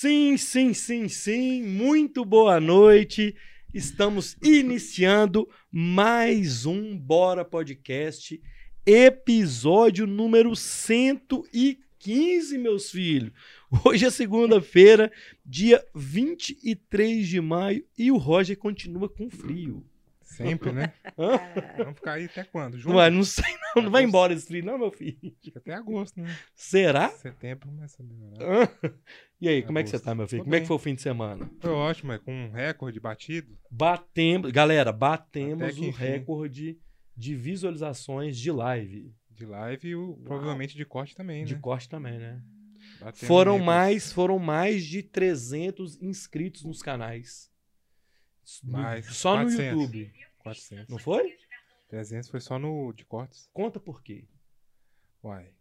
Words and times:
Sim, 0.00 0.38
sim, 0.38 0.72
sim, 0.72 1.08
sim. 1.08 1.62
Muito 1.62 2.24
boa 2.24 2.58
noite. 2.58 3.36
Estamos 3.74 4.34
iniciando 4.42 5.46
mais 5.70 6.64
um 6.64 6.96
Bora 6.96 7.44
Podcast, 7.44 8.40
episódio 8.86 10.06
número 10.06 10.56
115, 10.56 12.56
meus 12.56 12.90
filhos. 12.90 13.30
Hoje 13.84 14.06
é 14.06 14.10
segunda-feira, 14.10 15.12
dia 15.44 15.84
23 15.94 17.28
de 17.28 17.38
maio, 17.38 17.84
e 17.98 18.10
o 18.10 18.16
Roger 18.16 18.56
continua 18.56 19.06
com 19.06 19.28
frio. 19.28 19.84
Sempre, 20.36 20.72
né? 20.72 20.92
Hã? 21.18 21.38
Vamos 21.78 21.94
ficar 21.96 22.12
aí 22.12 22.24
até 22.26 22.44
quando? 22.44 22.78
Junho? 22.78 22.90
Não, 22.90 23.00
vai, 23.00 23.10
não 23.10 23.24
sei, 23.24 23.44
não, 23.74 23.82
não 23.82 23.90
vai 23.90 24.02
Agosto. 24.02 24.08
embora 24.08 24.32
esse 24.32 24.46
frio, 24.46 24.64
não, 24.64 24.78
meu 24.78 24.90
filho. 24.92 25.18
Fica 25.42 25.58
até 25.58 25.74
agosto, 25.74 26.20
né? 26.20 26.34
Será? 26.54 27.08
Setembro 27.10 27.68
começa 27.68 28.02
a 28.02 28.06
melhorar. 28.06 28.64
Hã? 28.82 28.92
E 29.40 29.48
aí, 29.48 29.62
como 29.62 29.78
é 29.78 29.82
que 29.82 29.90
você 29.90 29.96
Agosto. 29.96 30.04
tá, 30.06 30.14
meu 30.14 30.28
filho? 30.28 30.40
Tô 30.40 30.44
Como 30.44 30.54
é 30.54 30.58
que 30.58 30.62
bem. 30.62 30.66
foi 30.68 30.76
o 30.76 30.78
fim 30.78 30.94
de 30.94 31.02
semana? 31.02 31.50
Foi 31.60 31.70
ótimo, 31.72 32.12
é 32.12 32.18
com 32.18 32.32
um 32.32 32.50
recorde 32.50 33.00
batido. 33.00 33.58
Batemos, 33.70 34.50
galera, 34.52 34.92
batemos 34.92 35.76
o 35.78 35.84
enfim. 35.84 35.90
recorde 35.90 36.78
de 37.16 37.34
visualizações 37.34 38.36
de 38.38 38.50
live. 38.52 39.14
De 39.30 39.44
live 39.46 39.88
e 39.88 39.94
o, 39.96 40.16
provavelmente 40.24 40.76
de 40.76 40.84
corte 40.84 41.14
também, 41.14 41.44
De 41.44 41.54
né? 41.54 41.60
corte 41.60 41.88
também, 41.88 42.18
né? 42.18 42.42
Batemos 43.00 43.20
Foram 43.26 43.52
recorde. 43.52 43.66
mais, 43.66 44.12
foram 44.12 44.38
mais 44.38 44.84
de 44.84 45.02
300 45.02 46.00
inscritos 46.02 46.62
nos 46.64 46.82
canais. 46.82 47.50
Mais, 48.64 49.06
Só 49.06 49.34
400. 49.36 49.54
no 49.74 49.80
YouTube. 49.80 50.12
400. 50.40 50.88
Não 50.88 50.98
foi? 50.98 51.36
300 51.88 52.28
foi 52.28 52.40
só 52.40 52.58
no 52.58 52.92
de 52.92 53.04
cortes. 53.04 53.48
Conta 53.52 53.78
por 53.80 54.02
quê. 54.02 54.28
Uai. 55.22 55.52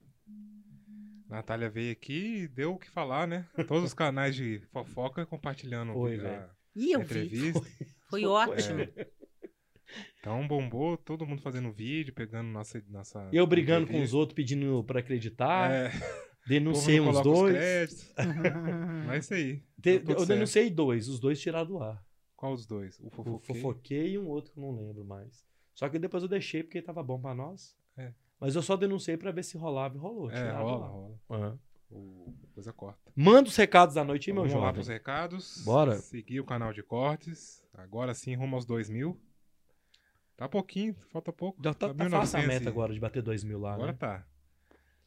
Natália 1.27 1.69
veio 1.69 1.91
aqui 1.91 2.43
e 2.43 2.47
deu 2.47 2.73
o 2.73 2.77
que 2.79 2.89
falar, 2.89 3.27
né? 3.27 3.47
Todos 3.67 3.83
os 3.85 3.93
canais 3.93 4.35
de 4.35 4.59
fofoca 4.71 5.25
compartilhando 5.25 5.93
Foi, 5.93 6.19
a. 6.25 6.49
E 6.75 6.91
eu 6.91 6.99
vi. 6.99 7.05
entrevista. 7.05 7.61
Foi 8.09 8.25
ótimo. 8.25 8.81
É. 8.81 9.07
Então 10.19 10.47
bombou, 10.47 10.97
todo 10.97 11.25
mundo 11.25 11.41
fazendo 11.41 11.71
vídeo, 11.71 12.13
pegando 12.13 12.47
nossa. 12.49 12.83
nossa 12.89 13.27
Eu 13.31 13.45
brigando 13.47 13.85
com 13.85 13.93
os 13.93 13.95
entrevista. 13.95 14.17
outros, 14.17 14.35
pedindo 14.35 14.83
pra 14.83 14.99
acreditar. 14.99 15.71
É, 15.71 15.91
Denunciei 16.47 16.99
uns 16.99 17.21
dois. 17.21 18.13
Mas 19.05 19.15
é 19.15 19.17
isso 19.19 19.33
aí. 19.33 19.63
Te- 19.81 19.99
tudo 19.99 20.11
eu 20.11 20.17
certo. 20.19 20.27
denunciei 20.29 20.69
dois, 20.69 21.07
os 21.07 21.19
dois 21.19 21.39
tiraram 21.39 21.67
do 21.67 21.79
ar. 21.79 22.03
Qual 22.39 22.53
os 22.53 22.65
dois? 22.65 22.97
O 23.01 23.07
O 23.07 23.09
fofoqueiro? 23.09 23.61
fofoquei 23.61 24.11
e 24.13 24.17
um 24.17 24.29
outro 24.29 24.53
que 24.53 24.57
eu 24.59 24.63
não 24.63 24.73
lembro 24.73 25.03
mais. 25.03 25.45
Só 25.75 25.89
que 25.89 25.99
depois 25.99 26.23
eu 26.23 26.29
deixei 26.29 26.63
porque 26.63 26.81
tava 26.81 27.03
bom 27.03 27.19
pra 27.19 27.35
nós. 27.35 27.75
É. 27.97 28.13
Mas 28.39 28.55
eu 28.55 28.61
só 28.61 28.77
denunciei 28.77 29.17
pra 29.17 29.29
ver 29.31 29.43
se 29.43 29.57
rolava 29.57 29.97
e 29.97 29.99
rolou. 29.99 30.31
É, 30.31 30.51
rola, 30.51 30.85
ar. 30.85 30.89
rola. 30.89 31.19
Aham. 31.29 31.59
O 31.91 32.33
coisa 32.53 32.71
corta. 32.71 33.11
Manda 33.13 33.49
os 33.49 33.55
recados 33.57 33.95
da 33.95 34.05
noite, 34.05 34.29
hein, 34.29 34.33
meu 34.35 34.43
Vamos 34.43 34.53
lá 34.55 34.59
jovem? 34.61 34.73
pros 34.75 34.87
recados. 34.87 35.61
Bora. 35.65 35.97
Seguir 35.97 36.39
o 36.39 36.45
canal 36.45 36.71
de 36.71 36.81
cortes. 36.81 37.61
Agora 37.73 38.13
sim, 38.13 38.35
rumo 38.35 38.55
aos 38.55 38.65
2 38.65 38.89
mil. 38.89 39.19
Tá 40.37 40.47
pouquinho, 40.47 40.95
falta 41.11 41.33
pouco. 41.33 41.61
Já 41.61 41.73
tá, 41.73 41.89
Tá 41.89 41.93
tá 41.93 42.09
fácil 42.09 42.37
a 42.37 42.41
1900 42.41 42.47
meta 42.47 42.69
agora 42.69 42.93
de 42.93 42.99
bater 43.01 43.21
2 43.21 43.43
mil 43.43 43.59
lá, 43.59 43.73
Agora 43.73 43.91
né? 43.91 43.97
tá. 43.97 44.25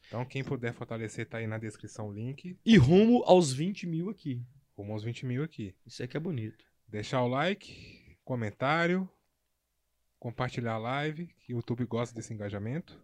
Então, 0.07 0.23
quem 0.25 0.43
puder 0.43 0.71
fortalecer, 0.73 1.27
tá 1.27 1.37
aí 1.39 1.47
na 1.47 1.57
descrição 1.57 2.09
o 2.09 2.13
link. 2.13 2.55
E 2.63 2.77
rumo 2.77 3.23
aos 3.25 3.51
20 3.51 3.87
mil 3.87 4.09
aqui. 4.11 4.39
Rumo 4.77 4.91
aos 4.93 5.03
20 5.03 5.25
mil 5.25 5.41
aqui. 5.43 5.73
Isso 5.85 6.03
aqui 6.03 6.15
é 6.15 6.19
bonito. 6.19 6.63
Deixar 6.93 7.23
o 7.23 7.27
like, 7.27 8.15
comentário, 8.23 9.09
compartilhar 10.19 10.73
a 10.73 10.77
live, 10.77 11.25
que 11.39 11.51
o 11.51 11.57
YouTube 11.57 11.85
gosta 11.85 12.13
desse 12.13 12.31
engajamento. 12.31 13.03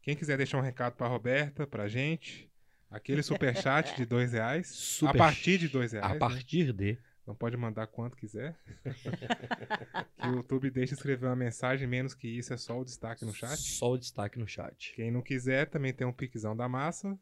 Quem 0.00 0.16
quiser 0.16 0.38
deixar 0.38 0.56
um 0.56 0.62
recado 0.62 0.96
pra 0.96 1.06
Roberta, 1.06 1.66
pra 1.66 1.86
gente, 1.86 2.50
aquele 2.90 3.22
superchat 3.22 3.94
de 3.94 4.06
dois 4.06 4.32
reais. 4.32 4.68
Super 4.72 5.10
a 5.10 5.18
partir 5.18 5.58
de 5.58 5.68
dois 5.68 5.92
reais. 5.92 6.10
A 6.10 6.14
né? 6.14 6.18
partir 6.18 6.72
de. 6.72 6.96
Não 7.26 7.34
pode 7.34 7.58
mandar 7.58 7.88
quanto 7.88 8.16
quiser. 8.16 8.58
que 10.18 10.26
o 10.26 10.36
YouTube 10.36 10.70
deixa 10.70 10.94
escrever 10.94 11.26
uma 11.26 11.36
mensagem, 11.36 11.86
menos 11.86 12.14
que 12.14 12.26
isso 12.26 12.54
é 12.54 12.56
só 12.56 12.80
o 12.80 12.84
destaque 12.86 13.22
no 13.22 13.34
chat. 13.34 13.58
Só 13.58 13.92
o 13.92 13.98
destaque 13.98 14.38
no 14.38 14.48
chat. 14.48 14.94
Quem 14.94 15.10
não 15.10 15.20
quiser, 15.20 15.68
também 15.68 15.92
tem 15.92 16.06
um 16.06 16.12
piquezão 16.12 16.56
da 16.56 16.66
massa. 16.66 17.18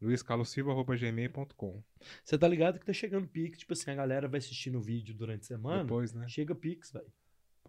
luiscarlosilva.gmail.com 0.00 1.82
Você 2.24 2.38
tá 2.38 2.48
ligado 2.48 2.78
que 2.78 2.86
tá 2.86 2.92
chegando 2.92 3.28
Pix, 3.28 3.58
tipo 3.58 3.72
assim, 3.72 3.90
a 3.90 3.94
galera 3.94 4.28
vai 4.28 4.38
assistindo 4.38 4.78
o 4.78 4.82
vídeo 4.82 5.14
durante 5.14 5.42
a 5.42 5.46
semana. 5.46 5.82
Depois, 5.82 6.12
né? 6.12 6.26
Chega 6.28 6.54
Pix, 6.54 6.92
velho. 6.92 7.12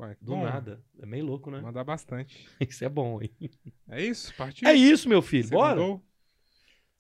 É 0.02 0.16
Do 0.22 0.32
bom, 0.32 0.44
nada. 0.46 0.82
É 1.02 1.06
meio 1.06 1.26
louco, 1.26 1.52
né? 1.52 1.60
Mandar 1.60 1.84
bastante. 1.84 2.48
Isso 2.62 2.86
é 2.86 2.90
bom, 2.90 3.22
hein? 3.22 3.32
É 3.86 4.02
isso, 4.02 4.34
partiu. 4.36 4.66
É 4.68 4.74
isso, 4.74 5.10
meu 5.10 5.22
filho. 5.22 5.50
Bora? 5.50 5.76
Segundou? 5.76 6.09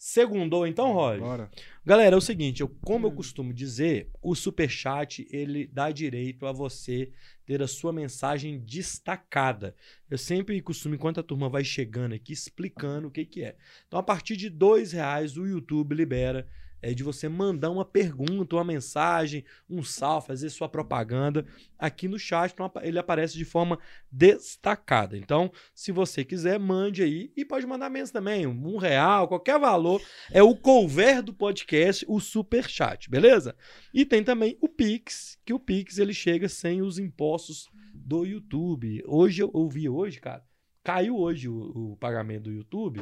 Segundou, 0.01 0.65
então, 0.65 0.93
Roger? 0.93 1.19
Bora. 1.19 1.51
Galera, 1.85 2.15
é 2.15 2.17
o 2.17 2.21
seguinte, 2.21 2.61
eu, 2.61 2.69
como 2.85 3.05
Hum. 3.05 3.11
eu 3.11 3.15
costumo 3.15 3.53
dizer, 3.53 4.09
o 4.21 4.33
superchat, 4.33 5.27
ele 5.29 5.67
dá 5.67 5.91
direito 5.91 6.45
a 6.45 6.53
você 6.53 7.11
ter 7.45 7.61
a 7.61 7.67
sua 7.67 7.91
mensagem 7.91 8.59
destacada. 8.59 9.75
Eu 10.09 10.17
sempre 10.17 10.61
costumo, 10.61 10.95
enquanto 10.95 11.19
a 11.19 11.23
turma 11.23 11.49
vai 11.49 11.65
chegando 11.65 12.15
aqui, 12.15 12.31
explicando 12.31 13.09
o 13.09 13.11
que, 13.11 13.25
que 13.25 13.43
é. 13.43 13.57
Então, 13.87 13.99
a 13.99 14.03
partir 14.03 14.37
de 14.37 14.49
dois 14.49 14.93
reais, 14.93 15.35
o 15.35 15.45
YouTube 15.45 15.93
libera 15.93 16.47
é, 16.81 16.93
de 16.93 17.03
você 17.03 17.27
mandar 17.27 17.69
uma 17.71 17.85
pergunta, 17.85 18.55
uma 18.55 18.63
mensagem, 18.63 19.43
um 19.69 19.83
salve, 19.83 20.27
fazer 20.27 20.49
sua 20.49 20.69
propaganda 20.69 21.45
aqui 21.77 22.07
no 22.07 22.17
chat. 22.17 22.51
Então, 22.51 22.71
ele 22.81 22.99
aparece 22.99 23.37
de 23.37 23.45
forma 23.45 23.79
destacada. 24.11 25.17
Então, 25.17 25.51
se 25.73 25.91
você 25.91 26.23
quiser, 26.23 26.59
mande 26.59 27.03
aí. 27.03 27.31
E 27.35 27.45
pode 27.45 27.65
mandar 27.65 27.89
menos 27.89 28.11
também, 28.11 28.47
um 28.47 28.77
real, 28.77 29.27
qualquer 29.27 29.59
valor. 29.59 30.01
É 30.31 30.41
o 30.41 30.55
cover 30.55 31.21
do 31.21 31.33
podcast, 31.33 32.05
o 32.07 32.19
super 32.19 32.69
chat, 32.69 33.09
beleza? 33.09 33.55
E 33.93 34.05
tem 34.05 34.23
também 34.23 34.57
o 34.61 34.67
Pix, 34.67 35.37
que 35.45 35.53
o 35.53 35.59
Pix 35.59 35.97
ele 35.97 36.13
chega 36.13 36.47
sem 36.47 36.81
os 36.81 36.99
impostos 36.99 37.69
do 37.93 38.25
YouTube. 38.25 39.03
Hoje 39.05 39.41
eu 39.41 39.49
ouvi 39.53 39.89
hoje, 39.89 40.19
cara, 40.19 40.43
caiu 40.83 41.17
hoje 41.17 41.49
o, 41.49 41.93
o 41.93 41.97
pagamento 41.97 42.43
do 42.43 42.51
YouTube, 42.51 43.01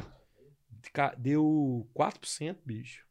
deu 1.18 1.88
4%, 1.94 2.56
bicho. 2.64 3.07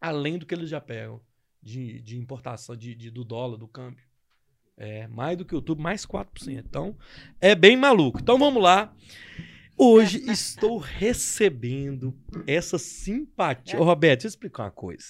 Além 0.00 0.38
do 0.38 0.46
que 0.46 0.54
eles 0.54 0.68
já 0.68 0.80
pegam 0.80 1.20
de, 1.62 2.00
de 2.02 2.18
importação 2.18 2.76
de, 2.76 2.94
de- 2.94 3.10
do 3.10 3.24
dólar, 3.24 3.56
do 3.56 3.66
câmbio. 3.68 4.04
É, 4.76 5.06
mais 5.08 5.38
do 5.38 5.44
que 5.44 5.54
o 5.54 5.56
YouTube, 5.56 5.80
mais 5.80 6.04
4%. 6.04 6.48
Então, 6.58 6.96
é 7.40 7.54
bem 7.54 7.76
maluco. 7.76 8.20
Então 8.20 8.38
vamos 8.38 8.62
lá. 8.62 8.94
Hoje 9.76 10.18
estou 10.30 10.76
recebendo 10.78 12.14
essa 12.46 12.78
simpatia. 12.78 13.80
Ô, 13.80 13.84
Roberto, 13.84 14.20
deixa 14.20 14.26
eu 14.26 14.30
explicar 14.30 14.64
uma 14.64 14.70
coisa. 14.70 15.04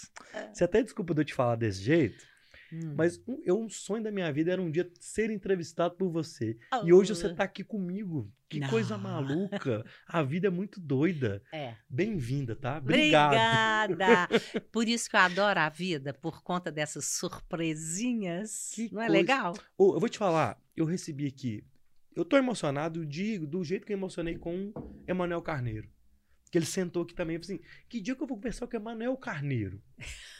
Você 0.53 0.65
até 0.65 0.83
desculpa 0.83 1.13
de 1.15 1.21
eu 1.21 1.25
te 1.25 1.35
falar 1.35 1.57
desse 1.57 1.83
jeito, 1.83 2.25
Hum. 2.73 2.95
mas 2.97 3.21
um, 3.29 3.41
eu, 3.45 3.59
um 3.61 3.69
sonho 3.69 4.03
da 4.03 4.11
minha 4.11 4.33
vida 4.33 4.53
era 4.53 4.61
um 4.61 4.71
dia 4.71 4.91
ser 4.99 5.31
entrevistado 5.31 5.95
por 5.95 6.11
você. 6.11 6.57
E 6.85 6.93
hoje 6.93 7.15
você 7.15 7.33
tá 7.33 7.45
aqui 7.45 7.63
comigo. 7.63 8.31
Que 8.49 8.61
coisa 8.69 8.97
Não. 8.97 9.05
maluca. 9.05 9.85
A 10.07 10.23
vida 10.23 10.47
é 10.47 10.51
muito 10.51 10.81
doida. 10.81 11.43
É. 11.53 11.75
Bem-vinda, 11.89 12.55
tá? 12.55 12.79
Obrigado. 12.79 13.33
Obrigada. 13.93 14.41
Por 14.71 14.89
isso 14.89 15.11
que 15.11 15.17
eu 15.17 15.21
adoro 15.21 15.59
a 15.59 15.69
vida, 15.69 16.15
por 16.15 16.43
conta 16.43 16.71
dessas 16.71 17.07
surpresinhas. 17.07 18.71
Que 18.75 18.93
Não 18.93 19.03
é 19.03 19.07
coisa. 19.07 19.13
legal? 19.21 19.55
Ô, 19.77 19.95
eu 19.95 20.01
vou 20.01 20.09
te 20.09 20.19
falar, 20.19 20.61
eu 20.77 20.85
recebi 20.85 21.27
aqui. 21.27 21.65
Eu 22.15 22.25
tô 22.25 22.37
emocionado 22.37 23.05
de, 23.05 23.39
do 23.39 23.63
jeito 23.63 23.85
que 23.87 23.93
eu 23.93 23.97
emocionei 23.97 24.37
com 24.39 24.73
o 24.75 25.05
Emanuel 25.07 25.43
Carneiro. 25.43 25.89
Que 26.51 26.59
ele 26.59 26.67
sentou 26.67 27.03
aqui 27.03 27.15
também 27.15 27.37
e 27.37 27.39
falou 27.39 27.57
assim: 27.57 27.65
que 27.89 28.01
dia 28.01 28.15
que 28.15 28.23
eu 28.23 28.27
vou 28.27 28.37
conversar 28.37 28.67
com 28.67 28.77
o 28.77 28.81
Emanuel 28.81 29.17
Carneiro? 29.17 29.83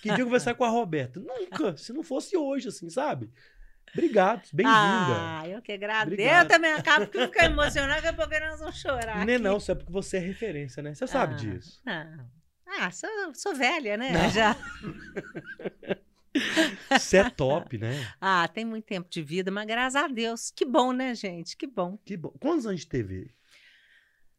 Que 0.03 0.09
dia 0.09 0.15
que 0.15 0.21
eu 0.23 0.27
vou 0.27 0.27
conversar 0.27 0.55
com 0.55 0.65
a 0.65 0.69
Roberta? 0.69 1.19
Nunca, 1.21 1.77
se 1.77 1.93
não 1.93 2.03
fosse 2.03 2.37
hoje, 2.37 2.69
assim, 2.69 2.89
sabe? 2.89 3.31
Obrigado, 3.93 4.43
bem-vinda. 4.53 4.75
Ah, 4.75 5.49
eu 5.49 5.63
que 5.63 5.73
agradeço. 5.73 6.13
Obrigado. 6.13 6.45
Eu 6.45 6.49
também 6.49 6.73
acabo 6.73 7.07
que 7.07 7.19
ficar 7.21 7.47
emocionada, 7.47 8.03
daqui 8.03 8.09
a 8.09 8.13
pouco 8.13 8.41
nós 8.41 8.59
vamos 8.61 8.77
chorar. 8.81 9.25
não 9.25 9.33
é 9.33 9.39
não, 9.39 9.59
só 9.61 9.73
é 9.73 9.75
porque 9.75 9.93
você 9.93 10.17
é 10.19 10.21
referência, 10.21 10.83
né? 10.83 10.95
Você 10.95 11.07
sabe 11.07 11.35
Ah, 11.35 11.37
disso. 11.37 11.81
Não. 11.85 12.31
Ah, 12.67 12.91
sou, 12.91 13.09
sou 13.35 13.55
velha, 13.55 13.97
né? 13.97 14.11
Não. 14.13 14.31
Já. 14.31 14.57
Você 16.91 17.19
é 17.19 17.31
top, 17.31 17.79
né? 17.79 18.07
Ah, 18.21 18.47
tem 18.49 18.65
muito 18.65 18.85
tempo 18.85 19.09
de 19.09 19.23
vida, 19.23 19.51
mas 19.51 19.67
graças 19.67 19.97
a 19.97 20.07
Deus. 20.09 20.51
Que 20.55 20.65
bom, 20.67 20.93
né, 20.93 21.15
gente? 21.15 21.57
Que 21.57 21.67
bom. 21.67 21.97
Que 22.05 22.17
bom. 22.17 22.35
Quantos 22.39 22.67
anos 22.67 22.81
de 22.81 22.87
TV? 22.87 23.31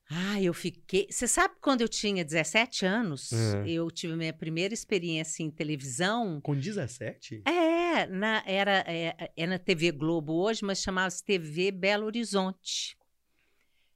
Ah, 0.10 0.42
eu 0.42 0.54
fiquei. 0.54 1.08
Você 1.10 1.28
sabe 1.28 1.56
quando 1.60 1.82
eu 1.82 1.90
tinha 1.90 2.24
17 2.24 2.86
anos, 2.86 3.34
É. 3.34 3.70
eu 3.70 3.92
tive 3.92 4.16
minha 4.16 4.32
primeira 4.32 4.74
experiência 4.74 5.44
em 5.44 5.52
televisão. 5.52 6.40
Com 6.42 6.56
17? 6.56 7.42
É, 7.46 8.08
na, 8.08 8.42
era, 8.46 8.86
é, 8.88 9.32
é 9.36 9.46
na 9.48 9.60
TV 9.60 9.92
Globo 9.92 10.34
hoje, 10.34 10.64
mas 10.64 10.82
chamava-se 10.82 11.24
TV 11.24 11.72
Belo 11.72 12.06
Horizonte. 12.06 12.98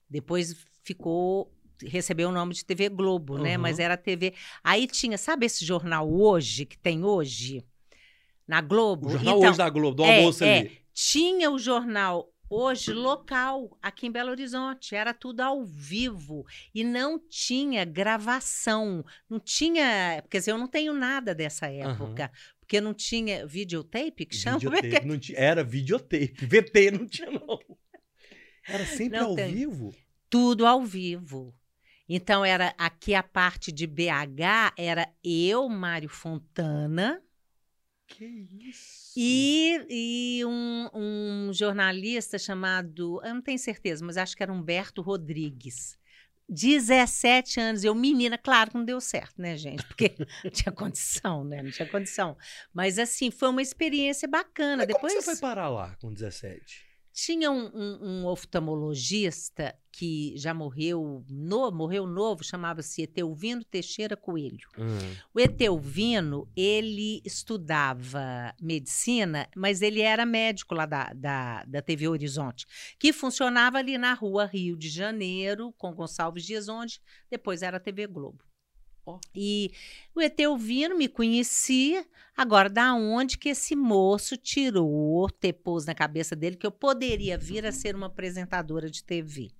Depois 0.09 0.53
ficou, 0.83 1.49
recebeu 1.81 2.27
o 2.29 2.31
nome 2.33 2.53
de 2.53 2.65
TV 2.65 2.89
Globo, 2.89 3.37
né? 3.37 3.55
Uhum. 3.55 3.61
Mas 3.61 3.79
era 3.79 3.95
TV. 3.95 4.33
Aí 4.61 4.87
tinha, 4.87 5.17
sabe 5.17 5.45
esse 5.45 5.63
jornal 5.63 6.11
hoje, 6.11 6.65
que 6.65 6.77
tem 6.77 7.05
hoje? 7.05 7.65
Na 8.45 8.59
Globo? 8.59 9.07
O 9.07 9.11
jornal 9.11 9.37
Então, 9.37 9.49
hoje 9.49 9.57
da 9.57 9.69
Globo, 9.69 9.95
do 9.95 10.03
é, 10.03 10.17
almoço 10.17 10.43
é. 10.43 10.59
ali. 10.59 10.77
Tinha 10.93 11.49
o 11.49 11.57
jornal 11.57 12.30
hoje 12.51 12.93
local, 12.93 13.77
aqui 13.81 14.07
em 14.07 14.11
Belo 14.11 14.29
Horizonte. 14.31 14.93
Era 14.95 15.13
tudo 15.13 15.39
ao 15.41 15.63
vivo. 15.65 16.45
E 16.75 16.83
não 16.83 17.17
tinha 17.17 17.85
gravação. 17.85 19.03
Não 19.29 19.39
tinha. 19.39 20.23
Quer 20.29 20.39
dizer, 20.39 20.51
eu 20.51 20.57
não 20.57 20.67
tenho 20.67 20.93
nada 20.93 21.33
dessa 21.33 21.67
época. 21.67 22.31
Porque 22.59 22.79
não 22.81 22.93
tinha 22.93 23.45
videotape 23.47 24.25
que 24.25 24.35
chama? 24.35 24.59
Videotape, 24.59 25.05
não 25.05 25.17
tinha- 25.19 25.37
era 25.39 25.63
videotape. 25.63 26.45
VT 26.45 26.91
não 26.91 27.05
tinha, 27.07 27.31
não. 27.31 27.59
Era 28.67 28.85
sempre 28.85 29.19
Não 29.19 29.29
ao 29.29 29.35
tem. 29.35 29.53
vivo. 29.53 29.93
Tudo 30.29 30.65
ao 30.65 30.83
vivo. 30.83 31.53
Então, 32.07 32.43
era 32.45 32.73
aqui 32.77 33.13
a 33.15 33.23
parte 33.23 33.71
de 33.71 33.87
BH, 33.87 34.73
era 34.77 35.07
eu, 35.23 35.67
Mário 35.69 36.09
Fontana, 36.09 37.21
Que 38.17 38.47
isso? 38.67 39.13
e, 39.15 39.85
e 39.89 40.45
um, 40.45 40.89
um 40.93 41.53
jornalista 41.53 42.37
chamado, 42.37 43.21
eu 43.23 43.33
não 43.33 43.41
tenho 43.41 43.59
certeza, 43.59 44.05
mas 44.05 44.17
acho 44.17 44.35
que 44.35 44.43
era 44.43 44.51
Humberto 44.51 45.01
Rodrigues. 45.01 45.99
17 46.49 47.61
anos, 47.61 47.83
eu 47.85 47.95
menina, 47.95 48.37
claro 48.37 48.71
que 48.71 48.77
não 48.77 48.83
deu 48.83 48.99
certo, 48.99 49.41
né, 49.41 49.55
gente? 49.55 49.85
Porque 49.85 50.13
não 50.43 50.51
tinha 50.51 50.71
condição, 50.71 51.43
né? 51.45 51.63
Não 51.63 51.71
tinha 51.71 51.87
condição. 51.87 52.37
Mas 52.73 52.99
assim, 52.99 53.31
foi 53.31 53.49
uma 53.49 53.61
experiência 53.61 54.27
bacana. 54.27 54.77
Mas 54.77 54.87
Depois 54.87 55.13
Como 55.13 55.23
você 55.23 55.31
foi 55.31 55.39
parar 55.39 55.69
lá 55.69 55.95
com 56.01 56.13
17? 56.13 56.90
Tinha 57.13 57.51
um, 57.51 57.65
um- 57.73 57.99
um 58.01 58.25
oftalmologista 58.25 59.75
que 59.91 60.33
já 60.37 60.53
morreu, 60.53 61.25
no, 61.29 61.69
morreu 61.71 62.07
novo, 62.07 62.43
chamava-se 62.43 63.01
Etelvino 63.01 63.63
Teixeira 63.63 64.15
Coelho. 64.15 64.67
Hum. 64.77 65.15
O 65.33 65.39
Etelvino, 65.39 66.47
ele 66.55 67.21
estudava 67.25 68.53
medicina, 68.61 69.47
mas 69.55 69.81
ele 69.81 70.01
era 70.01 70.25
médico 70.25 70.73
lá 70.73 70.85
da, 70.85 71.11
da, 71.13 71.63
da 71.65 71.81
TV 71.81 72.07
Horizonte, 72.07 72.65
que 72.97 73.11
funcionava 73.11 73.77
ali 73.77 73.97
na 73.97 74.13
rua 74.13 74.45
Rio 74.45 74.77
de 74.77 74.87
Janeiro, 74.89 75.73
com 75.77 75.93
Gonçalves 75.93 76.45
Dias, 76.45 76.69
onde 76.69 77.01
depois 77.29 77.61
era 77.61 77.77
a 77.77 77.79
TV 77.79 78.07
Globo. 78.07 78.43
Ó. 79.05 79.19
E 79.35 79.71
o 80.15 80.21
Etelvino 80.21 80.97
me 80.97 81.07
conhecia. 81.07 82.05
Agora, 82.35 82.69
da 82.69 82.93
onde 82.93 83.37
que 83.37 83.49
esse 83.49 83.75
moço 83.75 84.37
tirou, 84.37 85.29
te 85.29 85.51
pôs 85.51 85.85
na 85.85 85.93
cabeça 85.93 86.35
dele 86.35 86.55
que 86.55 86.65
eu 86.65 86.71
poderia 86.71 87.37
vir 87.37 87.65
a 87.65 87.71
ser 87.71 87.95
uma 87.95 88.07
apresentadora 88.07 88.89
de 88.89 89.03
TV? 89.03 89.51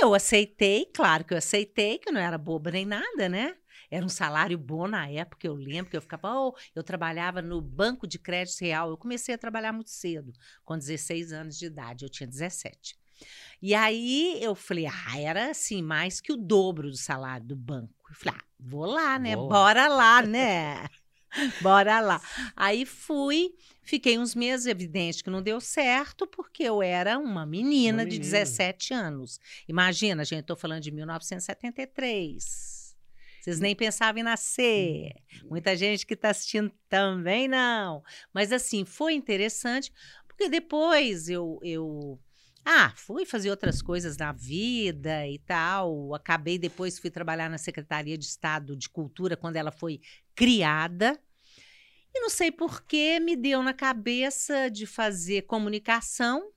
Eu 0.00 0.14
aceitei, 0.14 0.86
claro 0.86 1.24
que 1.24 1.34
eu 1.34 1.38
aceitei, 1.38 1.98
que 1.98 2.08
eu 2.08 2.12
não 2.12 2.20
era 2.20 2.38
boba 2.38 2.70
nem 2.70 2.86
nada, 2.86 3.28
né? 3.28 3.56
Era 3.90 4.04
um 4.04 4.08
salário 4.08 4.56
bom 4.56 4.88
na 4.88 5.06
época, 5.08 5.46
eu 5.46 5.54
lembro 5.54 5.90
que 5.90 5.96
eu 5.96 6.00
ficava, 6.00 6.34
oh, 6.34 6.54
eu 6.74 6.82
trabalhava 6.82 7.42
no 7.42 7.60
Banco 7.60 8.06
de 8.06 8.18
Crédito 8.18 8.62
Real. 8.62 8.88
Eu 8.88 8.96
comecei 8.96 9.34
a 9.34 9.38
trabalhar 9.38 9.72
muito 9.72 9.90
cedo, 9.90 10.32
com 10.64 10.78
16 10.78 11.32
anos 11.32 11.58
de 11.58 11.66
idade, 11.66 12.04
eu 12.04 12.08
tinha 12.08 12.26
17. 12.26 12.96
E 13.60 13.74
aí 13.74 14.38
eu 14.42 14.54
falei, 14.54 14.86
ah, 14.86 15.18
era 15.20 15.50
assim, 15.50 15.82
mais 15.82 16.20
que 16.20 16.32
o 16.32 16.36
dobro 16.36 16.90
do 16.90 16.96
salário 16.96 17.46
do 17.46 17.54
banco. 17.54 18.01
Eu 18.12 18.16
falei, 18.16 18.38
ah, 18.38 18.44
vou 18.60 18.84
lá, 18.84 19.18
né? 19.18 19.34
Lá. 19.34 19.48
Bora 19.48 19.88
lá, 19.88 20.20
né? 20.22 20.86
Bora 21.62 21.98
lá. 22.00 22.20
Aí 22.54 22.84
fui, 22.84 23.54
fiquei 23.82 24.18
uns 24.18 24.34
meses, 24.34 24.66
evidente 24.66 25.24
que 25.24 25.30
não 25.30 25.40
deu 25.40 25.62
certo, 25.62 26.26
porque 26.26 26.62
eu 26.62 26.82
era 26.82 27.18
uma 27.18 27.46
menina, 27.46 28.02
Uma 28.02 28.10
de 28.10 28.18
menina. 28.18 28.38
17 28.38 28.92
anos. 28.92 29.40
Imagina, 29.66 30.26
gente, 30.26 30.40
estou 30.40 30.56
falando 30.56 30.82
de 30.82 30.90
1973. 30.90 32.94
Vocês 33.40 33.58
nem 33.58 33.74
pensavam 33.74 34.20
em 34.20 34.24
nascer. 34.24 35.14
Muita 35.44 35.74
gente 35.74 36.06
que 36.06 36.12
está 36.12 36.28
assistindo 36.30 36.70
também 36.88 37.48
não. 37.48 38.04
Mas 38.32 38.52
assim, 38.52 38.84
foi 38.84 39.14
interessante, 39.14 39.90
porque 40.28 40.50
depois 40.50 41.30
eu, 41.30 41.58
eu 41.62 42.20
ah, 42.64 42.92
fui 42.96 43.26
fazer 43.26 43.50
outras 43.50 43.82
coisas 43.82 44.16
na 44.16 44.32
vida 44.32 45.26
e 45.26 45.38
tal. 45.38 46.14
Acabei 46.14 46.58
depois 46.58 46.98
fui 46.98 47.10
trabalhar 47.10 47.50
na 47.50 47.58
Secretaria 47.58 48.16
de 48.16 48.24
Estado 48.24 48.76
de 48.76 48.88
Cultura 48.88 49.36
quando 49.36 49.56
ela 49.56 49.72
foi 49.72 50.00
criada. 50.34 51.18
E 52.14 52.20
não 52.20 52.30
sei 52.30 52.52
por 52.52 52.82
que 52.82 53.18
me 53.18 53.34
deu 53.34 53.62
na 53.62 53.72
cabeça 53.72 54.70
de 54.70 54.86
fazer 54.86 55.42
comunicação. 55.42 56.52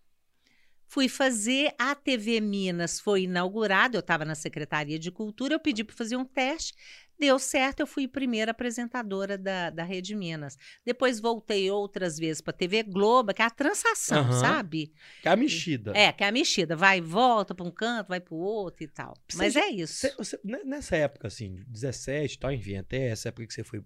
Fui 0.88 1.10
fazer 1.10 1.74
a 1.80 1.96
TV 1.96 2.40
Minas, 2.40 3.00
foi 3.00 3.24
inaugurada, 3.24 3.98
eu 3.98 4.02
estava 4.02 4.24
na 4.24 4.36
Secretaria 4.36 5.00
de 5.00 5.12
Cultura, 5.12 5.56
eu 5.56 5.60
pedi 5.60 5.84
para 5.84 5.96
fazer 5.96 6.16
um 6.16 6.24
teste, 6.24 6.75
deu 7.19 7.38
certo, 7.39 7.79
eu 7.79 7.88
fui 7.88 8.07
primeira 8.07 8.51
apresentadora 8.51 9.38
da, 9.38 9.69
da 9.69 9.83
Rede 9.83 10.15
Minas. 10.15 10.57
Depois 10.85 11.19
voltei 11.19 11.69
outras 11.71 12.17
vezes 12.17 12.41
para 12.41 12.53
TV 12.53 12.83
Globo, 12.83 13.33
que 13.33 13.41
é 13.41 13.45
a 13.45 13.50
transação, 13.50 14.19
Aham. 14.19 14.39
sabe? 14.39 14.91
Que 15.21 15.27
é 15.27 15.31
a 15.31 15.35
mexida. 15.35 15.91
É, 15.95 16.12
que 16.12 16.23
é 16.23 16.27
a 16.27 16.31
mexida, 16.31 16.75
vai 16.75 16.97
e 16.97 17.01
volta 17.01 17.53
para 17.56 17.65
um 17.65 17.71
canto, 17.71 18.09
vai 18.09 18.19
para 18.19 18.33
o 18.33 18.38
outro 18.38 18.83
e 18.83 18.88
tal. 18.88 19.13
Você 19.27 19.38
Mas 19.38 19.56
é 19.56 19.67
isso. 19.69 19.94
Cê- 19.94 20.13
você- 20.17 20.39
ne- 20.44 20.63
nessa 20.63 20.95
época, 20.95 21.27
assim, 21.27 21.63
17 21.67 22.35
e 22.35 22.39
tal, 22.39 22.51
enfim, 22.51 22.77
até 22.77 23.07
essa 23.09 23.29
época 23.29 23.47
que 23.47 23.53
você 23.53 23.63
foi 23.63 23.81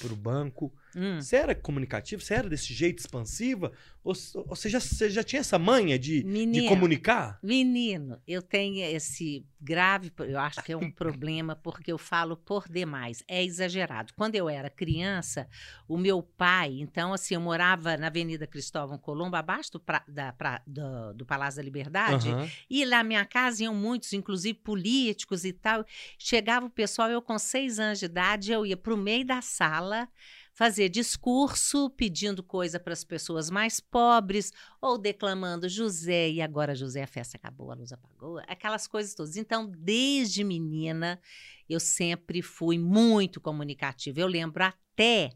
pro 0.00 0.14
banco, 0.16 0.72
Hum. 0.96 1.20
você 1.20 1.36
era 1.36 1.54
comunicativo? 1.54 2.22
Você 2.22 2.34
era 2.34 2.48
desse 2.48 2.72
jeito 2.74 2.98
expansiva? 2.98 3.72
Ou, 4.02 4.14
ou 4.34 4.46
você, 4.56 4.68
já, 4.68 4.80
você 4.80 5.10
já 5.10 5.22
tinha 5.22 5.40
essa 5.40 5.58
manha 5.58 5.98
de, 5.98 6.22
de 6.22 6.28
Menino. 6.28 6.66
comunicar? 6.66 7.38
Menino, 7.42 8.18
eu 8.26 8.40
tenho 8.40 8.82
esse 8.84 9.44
grave, 9.60 10.10
eu 10.20 10.38
acho 10.38 10.62
que 10.64 10.72
é 10.72 10.76
um 10.76 10.90
problema 10.90 11.54
porque 11.54 11.92
eu 11.92 11.98
falo 11.98 12.34
por 12.36 12.66
demais, 12.68 13.22
é 13.28 13.44
exagerado. 13.44 14.14
Quando 14.16 14.34
eu 14.36 14.48
era 14.48 14.70
criança, 14.70 15.46
o 15.86 15.98
meu 15.98 16.22
pai, 16.22 16.78
então 16.80 17.12
assim, 17.12 17.34
eu 17.34 17.40
morava 17.42 17.96
na 17.98 18.06
Avenida 18.06 18.46
Cristóvão 18.46 18.96
Colombo, 18.96 19.36
abaixo 19.36 19.72
do, 19.72 19.80
pra- 19.80 20.04
da, 20.08 20.32
pra- 20.32 20.62
do, 20.66 21.12
do 21.12 21.26
Palácio 21.26 21.58
da 21.58 21.62
Liberdade, 21.62 22.30
Aham. 22.30 22.48
e 22.70 22.84
lá 22.86 22.98
na 23.00 23.04
minha 23.04 23.24
casa 23.24 23.64
iam 23.64 23.74
muitos, 23.74 24.12
inclusive 24.12 24.58
políticos 24.58 25.44
e 25.44 25.52
tal. 25.52 25.84
Chegava 26.18 26.66
o 26.66 26.70
pessoal, 26.70 27.10
eu 27.10 27.20
com 27.22 27.38
seis 27.38 27.78
anos 27.78 27.98
de 27.98 28.04
idade, 28.06 28.52
eu 28.52 28.64
ia 28.64 28.76
para 28.76 28.94
o 28.94 28.96
meio 28.96 29.24
da 29.26 29.40
sala 29.42 30.08
fazer 30.52 30.88
discurso 30.88 31.90
pedindo 31.90 32.42
coisa 32.42 32.78
para 32.78 32.92
as 32.92 33.04
pessoas 33.04 33.50
mais 33.50 33.80
pobres 33.80 34.52
ou 34.80 34.98
declamando 34.98 35.68
José 35.68 36.30
e 36.30 36.40
agora 36.40 36.74
José 36.74 37.02
a 37.02 37.06
festa 37.06 37.36
acabou, 37.36 37.70
a 37.70 37.74
luz 37.74 37.92
apagou, 37.92 38.38
aquelas 38.46 38.86
coisas 38.86 39.14
todas. 39.14 39.36
Então, 39.36 39.70
desde 39.78 40.44
menina, 40.44 41.20
eu 41.68 41.80
sempre 41.80 42.42
fui 42.42 42.78
muito 42.78 43.40
comunicativa. 43.40 44.20
Eu 44.20 44.26
lembro 44.26 44.64
até 44.64 45.30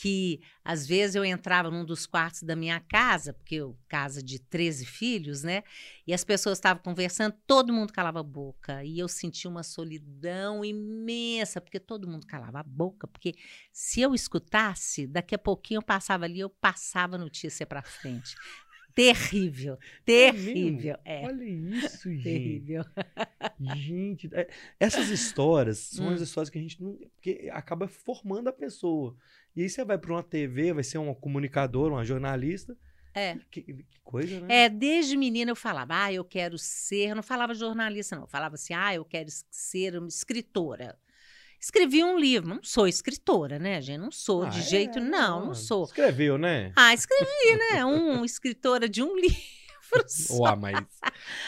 que 0.00 0.40
às 0.64 0.86
vezes 0.86 1.16
eu 1.16 1.24
entrava 1.24 1.72
num 1.72 1.84
dos 1.84 2.06
quartos 2.06 2.44
da 2.44 2.54
minha 2.54 2.78
casa, 2.78 3.32
porque 3.32 3.56
eu 3.56 3.76
casa 3.88 4.22
de 4.22 4.38
13 4.38 4.86
filhos, 4.86 5.42
né? 5.42 5.64
E 6.06 6.14
as 6.14 6.22
pessoas 6.22 6.58
estavam 6.58 6.80
conversando, 6.80 7.34
todo 7.48 7.72
mundo 7.72 7.92
calava 7.92 8.20
a 8.20 8.22
boca. 8.22 8.84
E 8.84 8.96
eu 8.96 9.08
sentia 9.08 9.50
uma 9.50 9.64
solidão 9.64 10.64
imensa, 10.64 11.60
porque 11.60 11.80
todo 11.80 12.06
mundo 12.06 12.28
calava 12.28 12.60
a 12.60 12.62
boca. 12.62 13.08
Porque 13.08 13.34
se 13.72 14.00
eu 14.00 14.14
escutasse, 14.14 15.04
daqui 15.04 15.34
a 15.34 15.38
pouquinho 15.38 15.78
eu 15.78 15.82
passava 15.82 16.26
ali, 16.26 16.38
eu 16.38 16.48
passava 16.48 17.18
notícia 17.18 17.66
para 17.66 17.82
frente. 17.82 18.36
Terrível, 18.98 19.78
terrível. 20.04 20.96
É, 21.04 21.24
Olha 21.24 21.44
isso, 21.44 22.10
gente. 22.10 22.22
terrível. 22.24 22.84
Gente, 23.76 24.28
é- 24.32 24.48
essas 24.80 25.08
histórias 25.08 25.78
são 25.78 26.06
Hum. 26.08 26.14
as 26.14 26.20
histórias 26.20 26.50
que 26.50 26.58
a 26.58 26.60
gente 26.60 26.82
não. 26.82 26.94
Porque 27.14 27.48
acaba 27.52 27.86
formando 27.86 28.48
a 28.48 28.52
pessoa. 28.52 29.16
E 29.54 29.62
aí 29.62 29.68
você 29.68 29.84
vai 29.84 29.98
para 29.98 30.12
uma 30.12 30.22
TV, 30.22 30.72
vai 30.72 30.82
ser 30.82 30.98
uma 30.98 31.14
comunicadora, 31.14 31.94
uma 31.94 32.04
jornalista. 32.04 32.76
É. 33.14 33.36
Que, 33.50 33.62
que 33.62 33.84
coisa, 34.04 34.40
né? 34.40 34.64
É, 34.64 34.68
desde 34.68 35.16
menina 35.16 35.50
eu 35.52 35.56
falava, 35.56 36.04
ah, 36.04 36.12
eu 36.12 36.24
quero 36.24 36.58
ser, 36.58 37.10
eu 37.10 37.16
não 37.16 37.22
falava 37.22 37.54
jornalista, 37.54 38.14
não, 38.16 38.24
eu 38.24 38.28
falava 38.28 38.54
assim, 38.56 38.74
ah, 38.74 38.94
eu 38.94 39.04
quero 39.04 39.28
ser 39.50 39.96
uma 39.96 40.08
escritora. 40.08 40.98
Escrevi 41.60 42.04
um 42.04 42.18
livro, 42.18 42.48
não 42.48 42.60
sou 42.62 42.86
escritora, 42.86 43.58
né, 43.58 43.80
gente? 43.82 43.98
Não 43.98 44.10
sou, 44.12 44.44
Ah, 44.44 44.48
de 44.48 44.60
é? 44.60 44.62
jeito, 44.62 45.00
não, 45.00 45.46
não 45.46 45.54
sou. 45.54 45.84
Escreveu, 45.84 46.38
né? 46.38 46.72
Ah, 46.76 46.94
escrevi, 46.94 47.56
né? 47.72 47.84
Um 47.84 48.24
escritora 48.26 48.88
de 48.88 49.02
um 49.02 49.14
livro 49.18 49.38
só. 50.06 50.42
Ué, 50.42 50.56
mas 50.56 50.84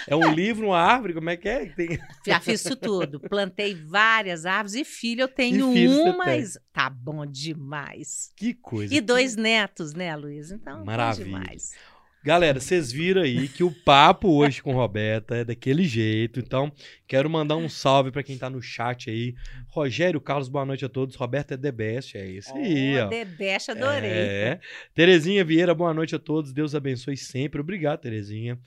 é 0.07 0.17
um 0.17 0.33
livro, 0.33 0.69
uma 0.69 0.79
árvore, 0.81 1.13
como 1.15 1.29
é 1.29 1.37
que 1.37 1.49
é? 1.49 1.67
Tem... 1.67 1.99
Já 2.27 2.41
fiz 2.41 2.65
isso 2.65 2.75
tudo. 2.75 3.21
Plantei 3.21 3.75
várias 3.75 4.47
árvores 4.47 4.75
e 4.75 4.85
filho 4.85 5.21
eu 5.23 5.29
tenho 5.29 5.69
um, 5.69 5.75
tem. 5.75 6.17
mas 6.17 6.59
tá 6.73 6.89
bom 6.89 7.27
demais. 7.27 8.33
Que 8.37 8.55
coisa. 8.55 8.95
E 8.95 9.01
dois 9.01 9.37
netos, 9.37 9.93
né, 9.93 10.17
Luiz? 10.17 10.51
Então, 10.51 10.85
Maravilha. 10.85 11.25
demais. 11.27 11.73
Galera, 12.23 12.61
vocês 12.61 12.93
viram 12.93 13.23
aí 13.23 13.49
que 13.49 13.65
o 13.65 13.71
papo 13.71 14.29
hoje 14.29 14.63
com 14.63 14.75
Roberta 14.75 15.37
é 15.37 15.45
daquele 15.45 15.85
jeito. 15.85 16.39
Então, 16.39 16.71
quero 17.09 17.31
mandar 17.31 17.57
um 17.57 17.67
salve 17.69 18.11
para 18.11 18.23
quem 18.23 18.37
tá 18.37 18.51
no 18.51 18.61
chat 18.61 19.09
aí. 19.09 19.35
Rogério 19.69 20.21
Carlos, 20.21 20.49
boa 20.49 20.67
noite 20.67 20.85
a 20.85 20.89
todos. 20.89 21.17
Roberta 21.17 21.55
é 21.55 21.57
The 21.57 21.73
Best, 21.73 22.19
é 22.19 22.27
isso 22.27 22.53
aí, 22.55 22.99
Oh, 22.99 23.07
ó. 23.07 23.09
Debeste, 23.09 23.71
adorei. 23.71 24.11
É. 24.11 24.61
Terezinha 24.95 25.43
Vieira, 25.43 25.75
boa 25.75 25.95
noite 25.95 26.15
a 26.15 26.19
todos. 26.19 26.53
Deus 26.53 26.75
abençoe 26.75 27.17
sempre. 27.17 27.59
Obrigado, 27.59 28.01
Terezinha. 28.01 28.59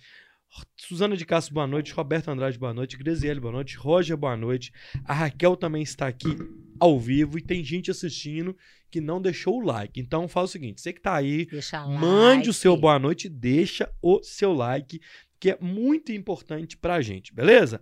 Suzana 0.75 1.15
de 1.15 1.25
Castro, 1.25 1.53
boa 1.53 1.67
noite. 1.67 1.93
Roberto 1.93 2.29
Andrade, 2.29 2.57
boa 2.57 2.73
noite. 2.73 2.97
Graziele, 2.97 3.39
boa 3.39 3.51
noite. 3.53 3.77
Roger, 3.77 4.17
boa 4.17 4.35
noite. 4.35 4.71
A 5.05 5.13
Raquel 5.13 5.55
também 5.55 5.83
está 5.83 6.07
aqui. 6.07 6.35
Ao 6.79 6.99
vivo 6.99 7.37
e 7.37 7.41
tem 7.41 7.63
gente 7.63 7.91
assistindo 7.91 8.55
que 8.89 9.01
não 9.01 9.21
deixou 9.21 9.57
o 9.57 9.65
like. 9.65 9.99
Então 9.99 10.27
fala 10.27 10.45
o 10.45 10.49
seguinte, 10.49 10.81
você 10.81 10.93
que 10.93 11.01
tá 11.01 11.15
aí, 11.15 11.47
mande 11.99 12.37
like. 12.37 12.49
o 12.49 12.53
seu 12.53 12.77
boa 12.77 12.99
noite, 12.99 13.27
deixa 13.27 13.91
o 14.01 14.21
seu 14.23 14.53
like, 14.53 15.01
que 15.39 15.51
é 15.51 15.57
muito 15.59 16.11
importante 16.11 16.77
pra 16.77 17.01
gente, 17.01 17.33
beleza? 17.33 17.81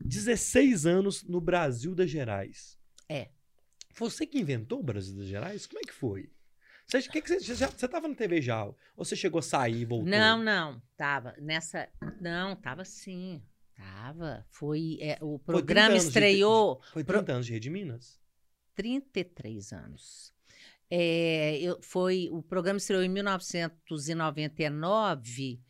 16 0.00 0.86
anos 0.86 1.22
no 1.24 1.40
Brasil 1.40 1.94
das 1.94 2.10
Gerais. 2.10 2.78
É. 3.08 3.28
Você 3.96 4.26
que 4.26 4.38
inventou 4.38 4.80
o 4.80 4.82
Brasil 4.82 5.14
das 5.14 5.26
Gerais? 5.26 5.66
Como 5.66 5.78
é 5.78 5.82
que 5.82 5.92
foi? 5.92 6.30
Você, 6.86 7.02
que 7.02 7.22
que 7.22 7.28
você, 7.28 7.54
você, 7.54 7.88
tava 7.88 8.08
na 8.08 8.14
TV 8.14 8.42
já? 8.42 8.64
Ou 8.64 8.76
você 8.96 9.14
chegou 9.14 9.38
a 9.38 9.42
sair 9.42 9.82
e 9.82 9.84
voltou? 9.84 10.08
Não, 10.08 10.42
não, 10.42 10.82
tava 10.96 11.34
nessa, 11.38 11.88
não, 12.20 12.56
tava 12.56 12.84
sim, 12.84 13.40
tava. 13.80 14.44
Foi 14.48 14.98
é, 15.00 15.18
o 15.20 15.38
30 15.38 15.44
programa 15.44 15.98
de- 15.98 16.04
estreou 16.06 16.80
Foi 16.92 17.02
Pro- 17.04 17.18
30 17.18 17.32
anos 17.32 17.46
de 17.46 17.52
Rede 17.52 17.70
Minas? 17.70 18.20
33 18.74 19.72
anos. 19.72 20.32
É, 20.90 21.58
eu, 21.60 21.78
foi 21.82 22.28
o 22.32 22.42
programa 22.42 22.78
estreou 22.78 23.02
em 23.02 23.08
1999. 23.08 25.60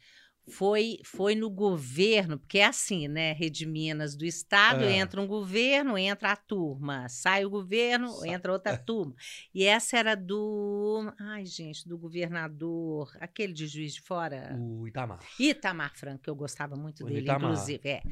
Foi, 0.51 0.99
foi 1.05 1.35
no 1.35 1.49
governo, 1.49 2.39
porque 2.39 2.59
é 2.59 2.67
assim, 2.67 3.09
né? 3.09 3.33
Rede 3.33 3.65
Minas 3.67 4.15
do 4.17 4.25
Estado, 4.25 4.85
É. 4.85 4.97
entra 4.99 5.21
um 5.21 5.27
governo, 5.27 5.97
entra 5.97 6.33
a 6.33 6.37
turma. 6.37 7.09
Sai 7.09 7.45
o 7.45 7.51
governo, 7.51 8.09
Sa- 8.09 8.29
entra 8.29 8.53
outra 8.53 8.77
turma. 8.85 9.15
E 9.55 9.65
essa 9.65 9.97
era 9.97 10.15
do. 10.15 11.13
Ai, 11.19 11.45
gente, 11.47 11.89
do 11.89 11.97
governador, 11.97 13.11
aquele 13.21 13.53
de 13.53 13.67
juiz 13.67 13.95
de 13.95 14.01
fora. 14.01 14.57
O 14.59 14.87
Itamar. 14.87 15.21
Itamar 15.39 15.93
Franco, 15.97 16.23
que 16.25 16.31
eu 16.31 16.35
gostava 16.35 16.77
muito 16.77 17.05
O 17.05 17.07
dele, 17.07 17.21
Itamar. 17.21 17.53
inclusive. 17.53 17.89
É. 17.89 18.03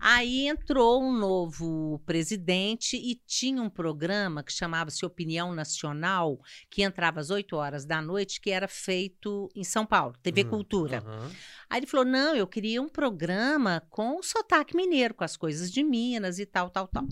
Aí 0.00 0.46
entrou 0.48 1.02
um 1.02 1.12
novo 1.16 2.00
presidente 2.06 2.96
e 2.96 3.14
tinha 3.26 3.62
um 3.62 3.70
programa 3.70 4.42
que 4.42 4.52
chamava-se 4.52 5.04
Opinião 5.04 5.54
Nacional, 5.54 6.38
que 6.70 6.82
entrava 6.82 7.20
às 7.20 7.30
8 7.30 7.56
horas 7.56 7.84
da 7.84 8.00
noite, 8.00 8.40
que 8.40 8.50
era 8.50 8.68
feito 8.68 9.48
em 9.54 9.64
São 9.64 9.84
Paulo, 9.86 10.14
TV 10.22 10.44
Hum, 10.44 10.48
Cultura. 10.50 10.98
aham. 10.98 11.30
Aí 11.70 11.80
ele 11.80 11.86
falou: 11.86 12.06
não, 12.06 12.34
eu 12.34 12.46
queria 12.46 12.80
um 12.80 12.88
programa 12.88 13.82
com 13.90 14.22
sotaque 14.22 14.74
mineiro, 14.76 15.14
com 15.14 15.24
as 15.24 15.36
coisas 15.36 15.70
de 15.70 15.82
Minas 15.82 16.38
e 16.38 16.46
tal, 16.46 16.70
tal, 16.70 16.88
tal. 16.88 17.06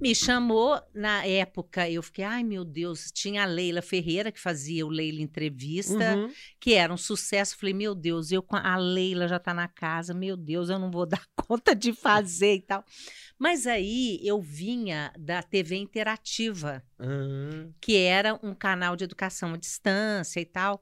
Me 0.00 0.14
chamou, 0.14 0.80
na 0.94 1.26
época, 1.26 1.90
eu 1.90 2.00
fiquei, 2.04 2.24
ai 2.24 2.44
meu 2.44 2.64
Deus, 2.64 3.10
tinha 3.12 3.42
a 3.42 3.46
Leila 3.46 3.82
Ferreira, 3.82 4.30
que 4.30 4.38
fazia 4.38 4.86
o 4.86 4.88
Leila 4.88 5.20
Entrevista 5.20 6.14
Uhum. 6.16 6.30
que 6.60 6.74
era 6.74 6.92
um 6.92 6.96
sucesso. 6.96 7.58
Falei, 7.58 7.74
meu 7.74 7.96
Deus, 7.96 8.30
eu 8.30 8.44
a 8.48 8.76
Leila 8.76 9.26
já 9.26 9.40
tá 9.40 9.52
na 9.52 9.66
casa, 9.66 10.14
meu 10.14 10.36
Deus, 10.36 10.70
eu 10.70 10.78
não 10.78 10.88
vou 10.88 11.04
dar 11.06 11.26
conta 11.34 11.74
de 11.74 11.92
fazer 11.92 12.54
e 12.54 12.62
tal. 12.62 12.84
Mas 13.36 13.66
aí 13.66 14.20
eu 14.22 14.40
vinha 14.40 15.12
da 15.18 15.42
TV 15.42 15.74
Interativa, 15.76 16.80
Aham. 17.00 17.72
que 17.80 17.96
era 17.96 18.38
um 18.40 18.54
canal 18.54 18.94
de 18.94 19.02
educação 19.02 19.54
à 19.54 19.56
distância 19.56 20.38
e 20.38 20.46
tal. 20.46 20.80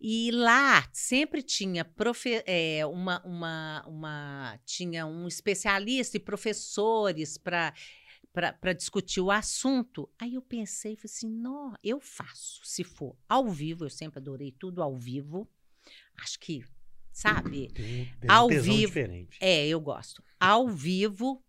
E 0.00 0.30
lá 0.30 0.88
sempre 0.92 1.42
tinha 1.42 1.84
profe 1.84 2.42
é, 2.46 2.86
uma, 2.86 3.20
uma, 3.24 3.84
uma 3.86 4.60
tinha 4.64 5.04
um 5.06 5.26
especialista 5.26 6.16
e 6.16 6.20
professores 6.20 7.36
para 7.36 7.74
para 8.32 8.72
discutir 8.72 9.20
o 9.20 9.32
assunto. 9.32 10.08
Aí 10.16 10.34
eu 10.34 10.42
pensei, 10.42 10.94
falei 10.94 11.06
assim, 11.12 11.28
não, 11.28 11.74
eu 11.82 11.98
faço, 12.00 12.60
se 12.64 12.84
for 12.84 13.16
ao 13.28 13.48
vivo, 13.48 13.84
eu 13.84 13.90
sempre 13.90 14.20
adorei 14.20 14.52
tudo 14.52 14.80
ao 14.80 14.96
vivo. 14.96 15.48
Acho 16.16 16.38
que, 16.38 16.64
sabe? 17.10 17.68
Tem 17.72 18.04
tem 18.20 18.30
Ao 18.30 18.46
um 18.46 18.48
vivo. 18.48 18.86
diferente. 18.86 19.36
É, 19.40 19.66
eu 19.66 19.80
gosto. 19.80 20.22
Ao 20.38 20.68
vivo, 20.68 21.42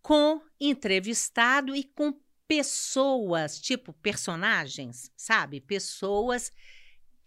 com 0.00 0.40
entrevistado 0.60 1.74
e 1.74 1.82
com 1.82 2.14
pessoas, 2.46 3.60
tipo 3.60 3.92
personagens, 3.94 5.10
sabe? 5.16 5.60
Pessoas 5.60 6.52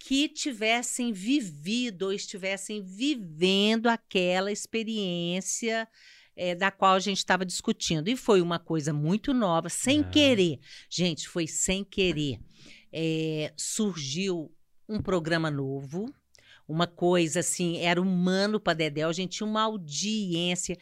que 0.02 0.28
tivessem 0.28 1.12
vivido 1.12 2.06
ou 2.06 2.12
estivessem 2.12 2.82
vivendo 2.82 3.86
aquela 3.86 4.50
experiência 4.50 5.86
eh, 6.34 6.54
da 6.54 6.70
qual 6.70 6.94
a 6.94 6.98
gente 6.98 7.18
estava 7.18 7.44
discutindo. 7.44 8.08
E 8.08 8.16
foi 8.16 8.40
uma 8.40 8.58
coisa 8.58 8.94
muito 8.94 9.34
nova, 9.34 9.68
sem 9.68 10.00
Ah. 10.00 10.04
querer. 10.04 10.58
Gente, 10.88 11.28
foi 11.28 11.46
sem 11.46 11.84
querer. 11.84 12.40
Eh, 12.90 13.52
surgiu 13.56 14.50
um 14.88 15.02
programa 15.02 15.50
novo, 15.50 16.12
uma 16.66 16.86
coisa 16.86 17.40
assim, 17.40 17.76
era 17.78 18.00
humano 18.00 18.58
para 18.58 18.72
Dedéu, 18.74 19.08
a 19.10 19.12
gente 19.12 19.36
tinha 19.36 19.46
uma 19.46 19.62
audiência 19.62 20.78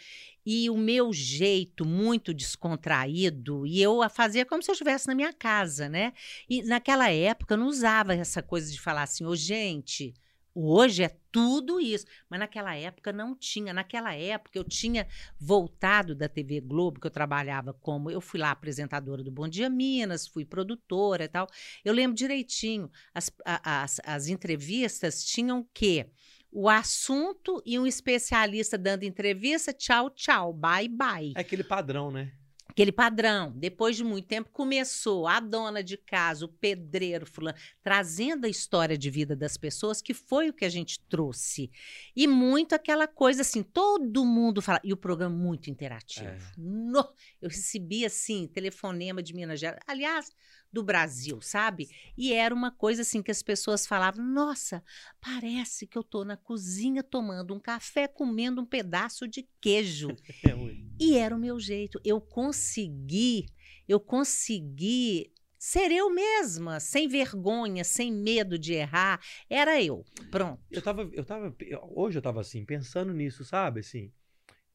e 0.51 0.71
o 0.71 0.79
meu 0.79 1.13
jeito 1.13 1.85
muito 1.85 2.33
descontraído, 2.33 3.67
e 3.67 3.83
eu 3.83 4.01
a 4.01 4.09
fazia 4.09 4.47
como 4.47 4.63
se 4.63 4.71
eu 4.71 4.73
estivesse 4.73 5.07
na 5.07 5.15
minha 5.15 5.31
casa, 5.31 5.91
né? 5.91 6.15
E 6.49 6.63
naquela 6.63 7.11
época 7.11 7.53
eu 7.53 7.59
não 7.59 7.67
usava 7.67 8.15
essa 8.15 8.43
coisa 8.43 8.73
de 8.73 8.81
falar 8.81 9.03
assim, 9.03 9.27
ô 9.27 9.37
gente, 9.37 10.15
hoje 10.55 11.03
é 11.03 11.15
tudo 11.31 11.79
isso, 11.79 12.07
mas 12.31 12.41
naquela 12.41 12.75
época 12.75 13.13
não 13.13 13.37
tinha. 13.37 13.75
Naquela 13.75 14.15
época 14.15 14.59
eu 14.59 14.65
tinha 14.65 15.07
voltado 15.39 16.15
da 16.15 16.31
TV 16.31 16.63
Globo, 16.63 16.99
que 16.99 17.07
eu 17.07 17.11
trabalhava 17.11 17.75
como, 17.75 18.11
eu 18.11 18.21
fui 18.23 18.41
lá 18.41 18.51
apresentadora 18.51 19.23
do 19.23 19.31
Bom 19.31 19.49
Dia 19.49 19.69
Minas, 19.69 20.27
fui 20.27 20.47
produtora 20.47 21.25
e 21.25 21.29
tal. 21.29 21.47
Eu 21.85 21.93
lembro 21.93 22.17
direitinho, 22.17 22.91
as, 23.13 23.31
as, 23.45 24.01
as 24.03 24.29
entrevistas 24.29 25.23
tinham 25.27 25.61
o 25.61 25.69
quê? 25.75 26.09
O 26.51 26.69
assunto 26.69 27.63
e 27.65 27.79
um 27.79 27.87
especialista 27.87 28.79
dando 28.79 29.03
entrevista, 29.05 29.73
tchau, 29.73 30.11
tchau, 30.11 30.53
bye, 30.53 30.89
bye. 30.89 31.33
É 31.37 31.41
aquele 31.41 31.63
padrão, 31.63 32.11
né? 32.11 32.33
Aquele 32.71 32.93
padrão. 32.93 33.53
Depois 33.57 33.97
de 33.97 34.05
muito 34.05 34.27
tempo, 34.29 34.51
começou 34.53 35.27
a 35.27 35.41
dona 35.41 35.83
de 35.83 35.97
casa, 35.97 36.45
o 36.45 36.49
pedreiro, 36.49 37.27
fulano, 37.27 37.59
trazendo 37.83 38.45
a 38.45 38.49
história 38.49 38.97
de 38.97 39.11
vida 39.11 39.35
das 39.35 39.57
pessoas, 39.57 40.01
que 40.01 40.15
foi 40.15 40.49
o 40.49 40.53
que 40.53 40.65
a 40.65 40.69
gente 40.69 41.01
trouxe. 41.09 41.73
E 42.15 42.29
muito 42.29 42.75
aquela 42.75 43.09
coisa 43.09 43.43
assim, 43.43 43.65
todo 43.65 44.25
mundo 44.25 44.63
fala. 44.63 44.81
E 44.85 44.93
o 44.93 44.97
programa 44.97 45.35
muito 45.37 45.69
interativo. 45.69 46.29
É. 46.29 46.39
No- 46.57 47.13
eu 47.43 47.49
recebi, 47.49 48.05
assim, 48.05 48.47
telefonema 48.47 49.23
de 49.23 49.35
Minas 49.35 49.59
Gerais. 49.59 49.83
Aliás, 49.87 50.31
do 50.73 50.83
Brasil, 50.83 51.41
sabe? 51.41 51.89
E 52.17 52.33
era 52.33 52.55
uma 52.55 52.71
coisa 52.71 53.03
assim 53.03 53.23
que 53.23 53.31
as 53.31 53.43
pessoas 53.43 53.87
falavam: 53.87 54.25
nossa, 54.25 54.83
parece 55.21 55.87
que 55.87 55.97
eu 55.97 56.03
tô 56.03 56.25
na 56.25 56.37
cozinha 56.37 57.03
tomando 57.03 57.55
um 57.55 57.61
café, 57.61 58.07
comendo 58.07 58.61
um 58.61 58.67
pedaço 58.67 59.27
de 59.27 59.49
queijo. 59.61 60.09
É. 60.45 60.55
E 61.01 61.17
era 61.17 61.35
o 61.35 61.39
meu 61.39 61.59
jeito. 61.59 62.01
Eu 62.05 62.21
consegui, 62.21 63.47
eu 63.89 63.99
consegui 63.99 65.33
ser 65.59 65.91
eu 65.91 66.11
mesma, 66.11 66.79
sem 66.79 67.09
vergonha, 67.09 67.83
sem 67.83 68.13
medo 68.13 68.59
de 68.59 68.75
errar. 68.75 69.21
Era 69.51 69.83
eu. 69.83 70.05
Pronto. 70.31 70.61
Eu 70.71 70.81
tava, 70.81 71.11
eu 71.13 71.25
tava, 71.25 71.55
hoje 71.91 72.19
eu 72.19 72.23
tava 72.23 72.41
assim, 72.41 72.65
pensando 72.65 73.13
nisso, 73.13 73.45
sabe? 73.45 73.81
Assim, 73.81 74.13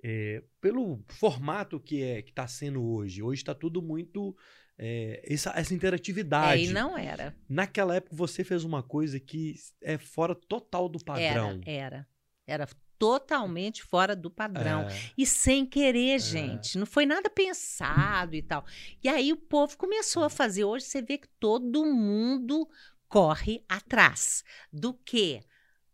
é, 0.04 0.44
pelo 0.60 1.02
formato 1.08 1.80
que 1.80 2.04
é, 2.04 2.22
que 2.22 2.34
tá 2.34 2.46
sendo 2.46 2.84
hoje. 2.84 3.24
Hoje 3.24 3.44
tá 3.44 3.56
tudo 3.56 3.82
muito, 3.82 4.36
é, 4.78 5.22
essa, 5.26 5.52
essa 5.56 5.74
É, 5.74 5.76
interatividade. 5.76 6.64
e 6.64 6.74
não 6.74 6.98
era. 6.98 7.36
Naquela 7.48 7.96
época 7.96 8.16
você 8.16 8.44
fez 8.44 8.64
uma 8.64 8.82
coisa 8.84 9.20
que 9.20 9.56
é 9.82 9.98
fora 9.98 10.34
total 10.36 10.90
do 10.90 11.04
padrão. 11.04 11.62
Era, 11.66 11.72
era. 11.72 12.08
Era 12.46 12.68
totalmente 12.98 13.84
fora 13.84 14.16
do 14.16 14.30
padrão. 14.30 14.82
É. 14.90 15.12
E 15.18 15.26
sem 15.26 15.66
querer, 15.66 16.20
gente. 16.20 16.78
Não 16.78 16.86
foi 16.86 17.06
nada 17.06 17.30
pensado 17.30 18.36
e 18.36 18.42
tal. 18.42 18.66
E 19.04 19.10
aí 19.10 19.32
o 19.34 19.38
povo 19.38 19.78
começou 19.78 20.24
a 20.24 20.30
fazer. 20.30 20.64
Hoje 20.64 20.86
você 20.86 21.02
vê 21.02 21.18
que 21.18 21.28
todo 21.40 21.86
mundo 21.86 22.68
corre 23.08 23.64
atrás. 23.68 24.44
Do 24.72 24.94
quê? 24.94 25.42